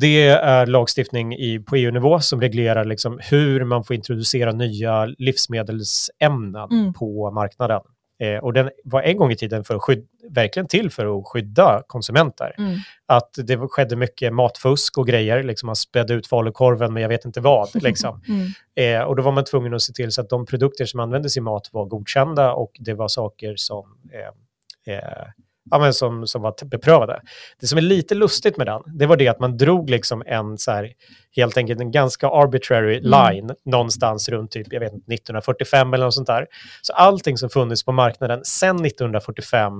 det 0.00 0.26
är 0.28 0.66
lagstiftning 0.66 1.34
i, 1.34 1.58
på 1.58 1.76
EU-nivå 1.76 2.20
som 2.20 2.40
reglerar 2.40 2.84
liksom 2.84 3.20
hur 3.30 3.64
man 3.64 3.84
får 3.84 3.96
introducera 3.96 4.52
nya 4.52 5.04
livsmedelsämnen 5.06 6.68
Mm. 6.70 6.92
på 6.92 7.30
marknaden. 7.30 7.80
Eh, 8.18 8.44
och 8.44 8.52
den 8.52 8.70
var 8.84 9.02
en 9.02 9.16
gång 9.16 9.30
i 9.32 9.36
tiden 9.36 9.64
för 9.64 9.74
att 9.74 9.82
skyd- 9.82 10.06
verkligen 10.30 10.68
till 10.68 10.90
för 10.90 11.18
att 11.18 11.26
skydda 11.26 11.82
konsumenter. 11.86 12.54
Mm. 12.58 12.78
Att 13.06 13.30
det 13.36 13.58
skedde 13.68 13.96
mycket 13.96 14.32
matfusk 14.34 14.98
och 14.98 15.06
grejer, 15.06 15.42
liksom 15.42 15.66
man 15.66 15.76
spädde 15.76 16.14
ut 16.14 16.26
falukorven 16.26 16.92
med 16.92 17.02
jag 17.02 17.08
vet 17.08 17.24
inte 17.24 17.40
vad. 17.40 17.68
Liksom. 17.82 18.20
Mm. 18.28 19.00
Eh, 19.00 19.06
och 19.06 19.16
då 19.16 19.22
var 19.22 19.32
man 19.32 19.44
tvungen 19.44 19.74
att 19.74 19.82
se 19.82 19.92
till 19.92 20.12
så 20.12 20.20
att 20.20 20.28
de 20.28 20.46
produkter 20.46 20.84
som 20.84 21.00
användes 21.00 21.36
i 21.36 21.40
mat 21.40 21.68
var 21.72 21.84
godkända 21.84 22.52
och 22.52 22.72
det 22.80 22.94
var 22.94 23.08
saker 23.08 23.54
som, 23.56 23.98
eh, 24.12 24.94
eh, 24.94 25.26
ja, 25.70 25.78
men 25.78 25.94
som, 25.94 26.26
som 26.26 26.42
var 26.42 26.54
beprövade. 26.64 27.20
Det 27.60 27.66
som 27.66 27.78
är 27.78 27.82
lite 27.82 28.14
lustigt 28.14 28.56
med 28.56 28.66
den, 28.66 28.82
det 28.98 29.06
var 29.06 29.16
det 29.16 29.28
att 29.28 29.40
man 29.40 29.56
drog 29.56 29.90
liksom 29.90 30.22
en 30.26 30.58
så 30.58 30.70
här, 30.70 30.92
helt 31.36 31.56
enkelt 31.56 31.80
en 31.80 31.90
ganska 31.90 32.28
arbitrary 32.28 32.98
Mm. 32.98 33.10
line 33.10 33.50
någonstans 33.64 34.28
runt 34.28 34.50
typ, 34.50 34.66
jag 34.70 34.80
vet 34.80 34.92
inte, 34.92 35.14
1945 35.14 35.94
eller 35.94 36.04
något 36.04 36.14
sånt 36.14 36.26
där. 36.26 36.46
Så 36.82 36.92
allting 36.92 37.38
som 37.38 37.50
funnits 37.50 37.84
på 37.84 37.92
marknaden 37.92 38.44
sedan 38.44 38.84
1945 38.84 39.72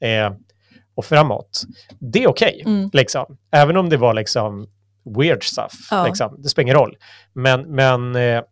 eh, 0.00 0.32
och 0.94 1.04
framåt, 1.04 1.62
det 1.98 2.24
är 2.24 2.28
okej. 2.28 2.62
Mm. 2.66 2.90
Liksom. 2.92 3.36
Även 3.52 3.76
om 3.76 3.88
det 3.88 3.96
var 3.96 4.14
liksom 4.14 4.66
weird 5.18 5.44
stuff. 5.44 5.72
Ja. 5.90 6.06
Liksom. 6.06 6.42
Det 6.42 6.48
spelar 6.48 6.62
ingen 6.64 6.76
roll. 6.76 6.96
Men, 7.32 7.74
men 7.74 8.16
eh, 8.16 8.42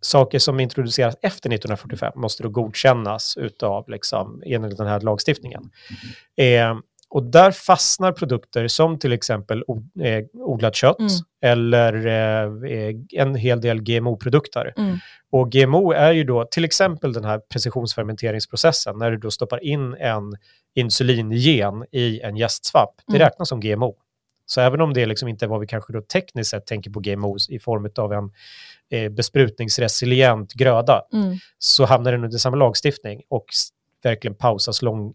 saker 0.00 0.38
som 0.38 0.60
introduceras 0.60 1.14
efter 1.22 1.50
1945 1.52 2.12
måste 2.16 2.42
då 2.42 2.48
godkännas 2.48 3.36
utav 3.36 3.88
liksom, 3.88 4.42
enligt 4.46 4.76
den 4.78 4.86
här 4.86 5.00
lagstiftningen. 5.00 5.70
Eh, 6.36 6.78
och 7.12 7.22
där 7.22 7.50
fastnar 7.50 8.12
produkter 8.12 8.68
som 8.68 8.98
till 8.98 9.12
exempel 9.12 9.64
eh, 10.02 10.24
odlat 10.34 10.74
kött 10.74 10.98
Mm. 10.98 11.10
eller 11.42 12.06
eh, 12.06 12.72
eh, 12.72 12.94
en 13.12 13.34
hel 13.34 13.60
del 13.60 13.80
GMO-produkter. 13.82 14.72
Mm. 14.76 14.98
Och 15.32 15.52
GMO 15.52 15.92
är 15.92 16.12
ju 16.12 16.24
då 16.24 16.44
till 16.44 16.64
exempel 16.64 17.12
den 17.12 17.24
här 17.24 17.38
precisionsfermenteringsprocessen 17.38 18.98
när 18.98 19.10
du 19.10 19.16
då 19.16 19.30
stoppar 19.30 19.64
in 19.64 19.94
en 19.94 20.36
insulingen 20.74 21.84
i 21.92 22.20
en 22.20 22.36
jästsvamp. 22.36 22.90
Det 23.06 23.16
Mm. 23.16 23.26
räknas 23.26 23.48
som 23.48 23.60
GMO. 23.60 23.94
Så 24.46 24.60
även 24.60 24.80
om 24.80 24.94
det 24.94 25.06
liksom 25.06 25.28
inte 25.28 25.44
är 25.44 25.48
vad 25.48 25.60
vi 25.60 25.66
kanske 25.66 25.92
då 25.92 26.02
tekniskt 26.02 26.50
sett 26.50 26.66
tänker 26.66 26.90
på 26.90 27.00
GMOs 27.00 27.50
i 27.50 27.58
form 27.58 27.90
av 27.96 28.12
en 28.12 28.30
besprutningsresilient 29.60 30.52
gröda 30.52 31.02
Mm. 31.12 31.36
så 31.58 31.84
hamnar 31.84 32.12
den 32.12 32.24
under 32.24 32.38
samma 32.38 32.56
lagstiftning 32.56 33.20
och 33.28 33.44
verkligen 34.02 34.34
pausas 34.34 34.82
lång, 34.82 35.14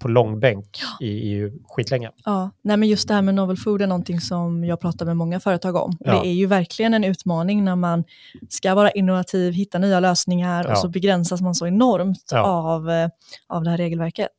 på 0.00 0.08
långbänk 0.08 0.80
i, 1.00 1.06
i 1.06 1.52
skitlänge. 1.68 2.10
Ja, 2.24 2.50
nej 2.62 2.76
men 2.76 2.88
just 2.88 3.08
det 3.08 3.14
här 3.14 3.22
med 3.22 3.34
novel 3.34 3.56
food 3.56 3.82
är 3.82 3.86
någonting 3.86 4.20
som 4.20 4.64
jag 4.64 4.80
pratar 4.80 5.06
med 5.06 5.16
många 5.16 5.40
företag 5.40 5.76
om. 5.76 5.96
Ja. 6.00 6.12
Det 6.12 6.28
är 6.28 6.32
ju 6.32 6.46
verkligen 6.46 6.94
en 6.94 7.04
utmaning 7.04 7.64
när 7.64 7.76
man 7.76 8.04
ska 8.48 8.74
vara 8.74 8.90
innovativ, 8.90 9.52
hitta 9.52 9.78
nya 9.78 10.00
lösningar 10.00 10.64
Ja. 10.64 10.72
och 10.72 10.78
så 10.78 10.88
begränsas 10.88 11.40
man 11.40 11.54
så 11.54 11.66
enormt 11.66 12.28
Ja. 12.30 12.42
av, 12.42 12.90
eh, 12.90 13.08
av 13.48 13.64
det 13.64 13.70
här 13.70 13.76
regelverket. 13.76 14.30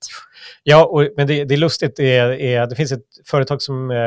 Ja, 0.63 0.86
och, 0.86 1.08
men 1.17 1.27
det, 1.27 1.44
det 1.46 1.56
är 1.56 1.58
lustigt. 1.58 1.96
Det, 1.96 2.17
är, 2.17 2.67
det 2.67 2.75
finns 2.75 2.92
ett 2.92 3.04
företag 3.25 3.62
som 3.62 3.92
eh, 3.92 3.98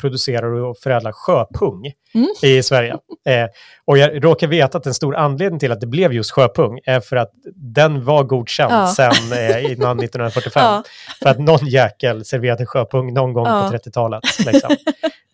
producerar 0.00 0.46
och 0.52 0.78
förädlar 0.78 1.12
sjöpung 1.12 1.92
Mm. 2.14 2.28
i 2.42 2.62
Sverige. 2.62 2.90
Eh, 3.26 3.46
och 3.84 3.98
jag 3.98 4.24
råkar 4.24 4.46
veta 4.46 4.78
att 4.78 4.86
en 4.86 4.94
stor 4.94 5.16
anledning 5.16 5.60
till 5.60 5.72
att 5.72 5.80
det 5.80 5.86
blev 5.86 6.12
just 6.12 6.30
sjöpung 6.30 6.80
är 6.84 7.00
för 7.00 7.16
att 7.16 7.30
den 7.54 8.04
var 8.04 8.22
godkänd 8.24 8.72
Ja. 8.72 8.86
sedan 8.86 9.32
eh, 9.32 9.72
innan 9.72 9.98
1945. 10.00 10.62
Ja. 10.64 10.82
För 11.22 11.30
att 11.30 11.38
någon 11.38 11.66
jäkel 11.66 12.24
serverade 12.24 12.66
sjöpung 12.66 13.14
någon 13.14 13.32
gång 13.32 13.46
Ja. 13.46 13.68
på 13.70 13.76
30-talet. 13.76 14.22
Liksom. 14.46 14.76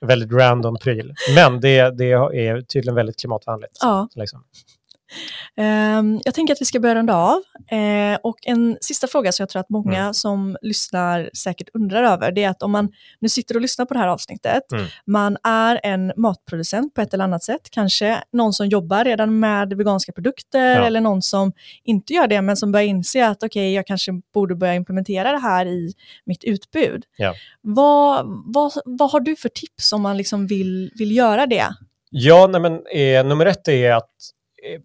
väldigt 0.01 0.33
random 0.33 0.77
pryl. 0.79 1.15
Men 1.35 1.61
det, 1.61 1.99
det 1.99 2.13
är 2.13 2.61
tydligen 2.63 2.95
väldigt 2.95 3.19
klimatvänligt. 3.21 3.79
Ja. 3.81 4.09
Liksom. 4.15 4.41
Ehm, 5.57 6.21
jag 6.25 6.35
tänker 6.35 6.53
att 6.55 6.61
vi 6.61 6.65
ska 6.65 6.81
börja 6.81 6.95
runda 6.95 7.15
av. 7.17 7.43
Eh, 7.79 8.19
och 8.23 8.37
en 8.43 8.77
sista 8.81 9.07
fråga 9.07 9.33
som 9.33 9.43
jag 9.43 9.49
tror 9.49 9.61
att 9.61 9.71
många 9.71 9.99
Mm. 10.01 10.15
som 10.15 10.57
lyssnar 10.63 11.31
säkert 11.37 11.69
undrar 11.75 12.03
över, 12.03 12.33
det 12.33 12.45
är 12.45 12.49
att 12.51 12.63
om 12.63 12.71
man 12.73 12.93
nu 13.21 13.29
sitter 13.29 13.55
och 13.55 13.61
lyssnar 13.61 13.87
på 13.87 13.95
det 13.95 14.01
här 14.01 14.09
avsnittet, 14.09 14.73
Mm. 14.73 14.85
man 15.07 15.37
är 15.45 15.81
en 15.83 16.13
matproducent 16.17 16.95
på 16.95 17.01
ett 17.01 17.15
eller 17.15 17.25
annat 17.25 17.45
sätt, 17.45 17.69
kanske 17.71 18.23
någon 18.33 18.53
som 18.53 18.69
jobbar 18.69 19.05
redan 19.05 19.41
med 19.41 19.73
veganska 19.73 20.13
produkter 20.13 20.77
Ja. 20.77 20.87
eller 20.87 21.01
någon 21.01 21.23
som 21.23 21.53
inte 21.85 22.13
gör 22.13 22.27
det, 22.27 22.43
men 22.43 22.57
som 22.57 22.73
börjar 22.73 22.87
inse 22.87 23.27
att 23.29 23.43
okej, 23.43 23.75
jag 23.75 23.87
kanske 23.87 24.13
borde 24.35 24.55
börja 24.55 24.75
implementera 24.75 25.33
det 25.33 25.39
här 25.39 25.67
i 25.67 25.93
mitt 26.25 26.45
utbud. 26.45 27.05
Ja. 27.17 27.35
Vad, 27.61 28.25
vad, 28.55 28.73
vad 28.85 29.11
har 29.11 29.21
du 29.21 29.37
för 29.37 29.49
tips 29.49 29.93
om 29.93 30.03
man 30.03 30.17
liksom 30.17 30.47
vill, 30.47 30.91
vill 30.99 31.17
göra 31.17 31.47
det? 31.47 31.67
Ja, 32.11 32.47
nej, 32.47 32.61
men 32.61 32.73
eh, 32.75 33.25
nummer 33.27 33.47
ett 33.47 33.69
är 33.69 33.93
att 33.93 34.11
eh, 34.75 34.81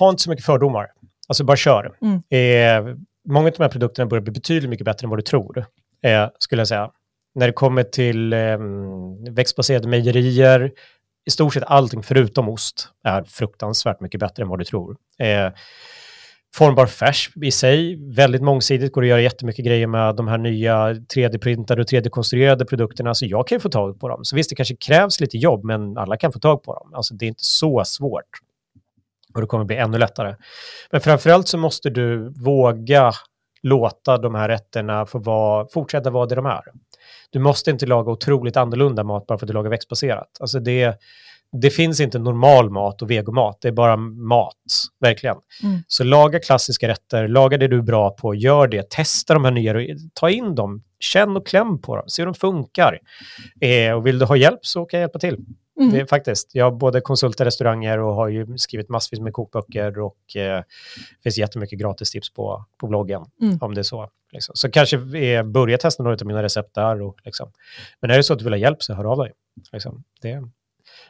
ha 0.00 0.10
inte 0.10 0.22
så 0.22 0.30
mycket 0.30 0.44
fördomar. 0.44 0.86
Alltså 1.28 1.44
bara 1.44 1.56
kör. 1.56 1.96
Mm. 2.02 2.22
Eh, 2.30 2.96
många 3.28 3.46
av 3.46 3.52
de 3.56 3.62
här 3.62 3.70
produkterna 3.70 4.06
börjar 4.06 4.22
bli 4.22 4.32
betydligt 4.32 4.70
mycket 4.70 4.84
bättre 4.84 5.04
än 5.04 5.10
vad 5.10 5.18
du 5.18 5.22
tror, 5.22 5.64
eh, 6.04 6.28
skulle 6.38 6.60
jag 6.60 6.68
säga. 6.68 6.90
När 7.34 7.46
det 7.46 7.52
kommer 7.52 7.82
till 7.82 8.32
eh, 8.32 8.58
växtbaserade 9.30 9.88
mejerier, 9.88 10.72
i 11.26 11.30
stort 11.30 11.54
sett 11.54 11.64
allting 11.66 12.02
förutom 12.02 12.48
ost 12.48 12.88
är 13.04 13.24
fruktansvärt 13.24 14.00
mycket 14.00 14.20
bättre 14.20 14.42
än 14.42 14.48
vad 14.48 14.58
du 14.58 14.64
tror. 14.64 14.96
Eh, 15.18 15.52
formbar 16.54 16.86
färs 16.86 17.30
i 17.42 17.50
sig, 17.50 17.96
väldigt 18.14 18.42
mångsidigt, 18.42 18.92
går 18.92 19.02
att 19.02 19.08
göra 19.08 19.20
jättemycket 19.20 19.64
grejer 19.64 19.86
med 19.86 20.16
de 20.16 20.28
här 20.28 20.38
nya 20.38 20.92
3D-printade 20.92 21.80
och 21.80 21.86
3D-konstruerade 21.86 22.64
produkterna, 22.64 23.14
så 23.14 23.26
jag 23.26 23.48
kan 23.48 23.56
ju 23.56 23.60
få 23.60 23.68
tag 23.68 24.00
på 24.00 24.08
dem. 24.08 24.24
Så 24.24 24.36
visst, 24.36 24.50
det 24.50 24.56
kanske 24.56 24.76
krävs 24.76 25.20
lite 25.20 25.38
jobb, 25.38 25.64
men 25.64 25.98
alla 25.98 26.16
kan 26.16 26.32
få 26.32 26.38
tag 26.38 26.62
på 26.62 26.74
dem. 26.74 26.94
Alltså 26.94 27.14
det 27.14 27.26
är 27.26 27.28
inte 27.28 27.44
så 27.44 27.84
svårt. 27.84 28.30
Och 29.34 29.40
det 29.40 29.46
kommer 29.46 29.64
bli 29.64 29.76
ännu 29.76 29.98
lättare. 29.98 30.36
Men 30.90 31.00
framförallt 31.00 31.48
så 31.48 31.58
måste 31.58 31.90
du 31.90 32.32
våga 32.44 33.12
låta 33.62 34.18
de 34.18 34.34
här 34.34 34.48
rätterna 34.48 35.06
få 35.06 35.18
vara, 35.18 35.66
fortsätta 35.72 36.10
vara 36.10 36.26
det 36.26 36.34
de 36.34 36.46
är. 36.46 36.62
Du 37.30 37.38
måste 37.38 37.70
inte 37.70 37.86
laga 37.86 38.12
otroligt 38.12 38.56
annorlunda 38.56 39.04
mat 39.04 39.26
bara 39.26 39.38
för 39.38 39.46
att 39.46 39.48
du 39.48 39.54
lagar 39.54 39.70
växtbaserat. 39.70 40.28
Alltså 40.40 40.60
det, 40.60 40.98
det 41.52 41.70
finns 41.70 42.00
inte 42.00 42.18
normal 42.18 42.70
mat 42.70 43.02
och 43.02 43.10
vegomat, 43.10 43.58
det 43.60 43.68
är 43.68 43.72
bara 43.72 43.96
mat, 43.96 44.54
verkligen. 45.00 45.36
Mm. 45.62 45.78
Så 45.86 46.04
laga 46.04 46.40
klassiska 46.40 46.88
rätter, 46.88 47.28
laga 47.28 47.58
det 47.58 47.68
du 47.68 47.78
är 47.78 47.82
bra 47.82 48.10
på, 48.10 48.34
gör 48.34 48.68
det, 48.68 48.90
testa 48.90 49.34
de 49.34 49.44
här 49.44 49.52
nya, 49.52 49.96
ta 50.14 50.30
in 50.30 50.54
dem, 50.54 50.82
känn 51.00 51.36
och 51.36 51.46
kläm 51.46 51.80
på 51.80 51.96
dem, 51.96 52.04
se 52.08 52.22
hur 52.22 52.26
de 52.26 52.34
funkar. 52.34 52.98
Eh, 53.60 53.92
och 53.92 54.06
vill 54.06 54.18
du 54.18 54.24
ha 54.24 54.36
hjälp 54.36 54.60
så 54.62 54.84
kan 54.84 55.00
jag 55.00 55.04
hjälpa 55.04 55.18
till. 55.18 55.36
Mm. 55.82 55.94
Det 55.94 56.06
faktiskt, 56.06 56.54
jag 56.54 56.76
både 56.76 57.00
konsultar 57.00 57.44
restauranger 57.44 57.98
och 57.98 58.14
har 58.14 58.28
ju 58.28 58.58
skrivit 58.58 58.88
massvis 58.88 59.20
med 59.20 59.32
kokböcker 59.32 59.98
och 59.98 60.36
eh, 60.36 60.62
finns 61.22 61.38
jättemycket 61.38 61.78
gratistips 61.78 62.32
på, 62.32 62.64
på 62.78 62.86
bloggen 62.86 63.24
Mm. 63.40 63.58
om 63.60 63.74
det 63.74 63.80
är 63.80 63.82
så. 63.82 64.08
Liksom. 64.32 64.54
Så 64.56 64.70
kanske 64.70 65.18
eh, 65.18 65.42
börja 65.42 65.78
testa 65.78 66.02
några 66.02 66.16
av 66.20 66.26
mina 66.26 66.42
recept 66.42 66.74
där. 66.74 67.02
Och, 67.02 67.16
liksom. 67.24 67.52
Men 68.00 68.10
är 68.10 68.16
det 68.16 68.22
så 68.22 68.32
att 68.32 68.38
du 68.38 68.44
vill 68.44 68.52
ha 68.52 68.58
hjälp 68.58 68.82
så 68.82 68.94
hör 68.94 69.04
av 69.04 69.18
dig. 69.18 69.32
Liksom. 69.72 70.04
Det. 70.22 70.42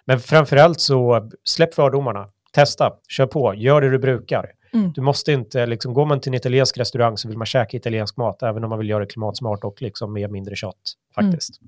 Men 0.04 0.20
framförallt 0.20 0.80
så 0.80 1.30
släpp 1.44 1.74
fördomarna, 1.74 2.28
testa, 2.52 2.92
kör 3.08 3.26
på, 3.26 3.54
gör 3.54 3.80
det 3.80 3.90
du 3.90 3.98
brukar. 3.98 4.52
Mm. 4.72 4.92
Du 4.92 5.00
måste 5.00 5.32
inte, 5.32 5.66
liksom, 5.66 5.94
går 5.94 6.06
man 6.06 6.20
till 6.20 6.30
en 6.30 6.34
italiensk 6.34 6.78
restaurang 6.78 7.16
så 7.16 7.28
vill 7.28 7.38
man 7.38 7.46
käka 7.46 7.76
italiensk 7.76 8.16
mat, 8.16 8.42
även 8.42 8.64
om 8.64 8.70
man 8.70 8.78
vill 8.78 8.88
göra 8.88 9.00
det 9.00 9.06
klimatsmart 9.06 9.64
och 9.64 9.82
liksom 9.82 10.12
med 10.12 10.30
mindre 10.30 10.56
kött, 10.56 10.92
faktiskt. 11.14 11.60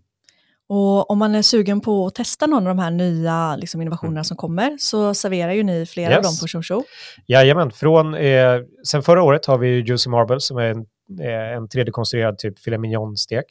Och 0.69 1.11
om 1.11 1.19
man 1.19 1.35
är 1.35 1.43
sugen 1.43 1.81
på 1.81 2.07
att 2.07 2.15
testa 2.15 2.47
någon 2.47 2.67
av 2.67 2.77
de 2.77 2.83
här 2.83 2.91
nya 2.91 3.57
liksom, 3.57 3.81
innovationerna 3.83 4.25
som 4.25 4.37
kommer 4.37 4.77
så 4.81 5.15
serverar 5.15 5.53
ju 5.53 5.63
ni 5.63 5.87
flera 5.87 6.07
av 6.09 6.13
Mm. 6.13 6.25
Yes. 6.25 6.41
dem 6.41 6.49
på 6.59 6.63
Show. 6.63 6.83
Jajamän, 7.27 7.71
från, 7.71 8.15
eh, 8.15 8.61
sen 8.87 9.03
förra 9.03 9.23
året 9.23 9.47
har 9.47 9.59
vi 9.59 9.69
Juicy 9.81 10.11
Marble 10.11 10.41
som 10.41 10.57
är 10.57 10.63
en, 10.65 10.79
eh, 11.21 11.57
en 11.57 11.69
3D-konstruerad 11.69 12.39
typ 12.39 12.59
filet 12.59 12.81
mignon-stek. 12.81 13.45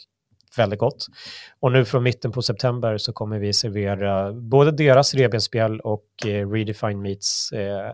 Väldigt 0.58 0.80
gott. 0.80 1.08
Och 1.60 1.72
nu 1.72 1.86
från 1.86 2.04
mitten 2.04 2.32
på 2.32 2.42
september 2.42 2.98
så 2.98 3.14
kommer 3.14 3.40
vi 3.40 3.54
servera 3.54 4.34
både 4.34 4.72
deras 4.72 5.14
revbensspjäll 5.14 5.80
och 5.80 6.06
eh, 6.26 6.50
Redefined 6.50 6.98
Meats 7.02 7.52
eh, 7.52 7.88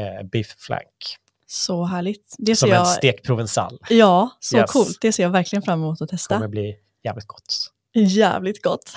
eh, 0.00 0.26
beef 0.32 0.46
flank. 0.58 1.16
Så 1.46 1.84
härligt. 1.84 2.34
Det 2.38 2.56
Som 2.56 2.68
ser 2.68 2.74
en 2.74 2.78
jag, 2.78 2.86
stek 2.88 3.26
provençal. 3.26 3.78
ja, 3.90 4.30
så 4.40 4.56
Yes. 4.56 4.72
coolt. 4.72 4.98
Det 5.00 5.12
ser 5.12 5.22
jag 5.22 5.30
verkligen 5.30 5.62
fram 5.62 5.78
emot 5.80 5.92
att 5.92 5.98
kommer 5.98 6.08
testa. 6.18 6.48
bli 6.48 6.76
jävligt 7.04 7.26
gott. 7.26 7.68
Jävligt 7.94 8.62
gott. 8.62 8.92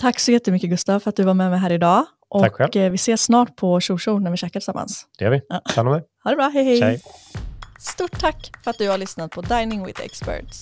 Tack 0.00 0.20
så 0.20 0.32
jättemycket 0.32 0.70
Gustav 0.70 1.00
för 1.00 1.08
att 1.08 1.16
du 1.16 1.22
var 1.22 1.34
med 1.34 1.50
mig 1.50 1.58
här 1.58 1.72
idag. 1.72 2.04
Tack 2.40 2.52
Och 2.52 2.56
själv. 2.56 2.76
eh, 2.76 2.90
vi 2.90 2.94
ses 2.94 3.22
snart 3.22 3.56
på 3.56 3.80
Show 3.80 4.22
när 4.22 4.30
vi 4.30 4.36
käkar 4.36 4.60
tillsammans. 4.60 5.06
Det 5.18 5.24
gör 5.24 5.32
vi. 5.32 5.40
Ja. 5.48 5.60
Ta 5.68 5.74
hand 5.76 5.88
om 5.88 5.94
dig. 5.94 6.04
Ha 6.24 6.30
det 6.30 6.36
bra, 6.36 6.48
hej 6.54 6.64
hej! 6.64 6.80
Tjej. 6.80 7.00
Stort 7.80 8.20
tack 8.20 8.50
för 8.64 8.70
att 8.70 8.78
du 8.78 8.88
har 8.88 8.98
lyssnat 8.98 9.30
på 9.30 9.40
Dining 9.42 9.86
with 9.86 10.00
Experts. 10.04 10.60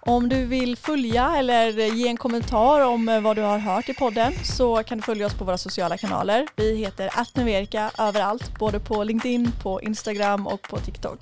Om 0.00 0.28
du 0.28 0.44
vill 0.46 0.76
följa 0.76 1.36
eller 1.36 1.70
ge 1.94 2.08
en 2.08 2.16
kommentar 2.16 2.80
om 2.80 3.08
eh, 3.08 3.20
vad 3.20 3.36
du 3.36 3.42
har 3.42 3.58
hört 3.58 3.88
i 3.88 3.94
podden 3.94 4.32
så 4.44 4.82
kan 4.82 4.98
du 4.98 5.04
följa 5.04 5.26
oss 5.26 5.34
på 5.34 5.44
våra 5.44 5.58
sociala 5.58 5.96
kanaler. 5.96 6.46
Vi 6.56 6.76
heter 6.76 7.10
attnuverika 7.20 7.90
överallt, 7.98 8.58
både 8.58 8.80
på 8.80 9.04
LinkedIn, 9.04 9.52
på 9.62 9.82
Instagram 9.82 10.46
och 10.46 10.62
på 10.62 10.76
TikTok. 10.78 11.20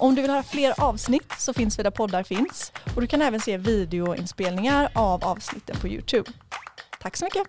Om 0.00 0.14
du 0.14 0.22
vill 0.22 0.30
höra 0.30 0.42
fler 0.42 0.80
avsnitt 0.80 1.32
så 1.38 1.52
finns 1.54 1.78
vi 1.78 1.82
där 1.82 1.90
poddar 1.90 2.22
finns 2.22 2.72
och 2.94 3.00
du 3.00 3.06
kan 3.06 3.22
även 3.22 3.40
se 3.40 3.56
videoinspelningar 3.56 4.90
av 4.94 5.24
avsnitten 5.24 5.76
på 5.80 5.88
Youtube. 5.88 6.30
Tack 7.00 7.16
så 7.16 7.24
mycket! 7.24 7.46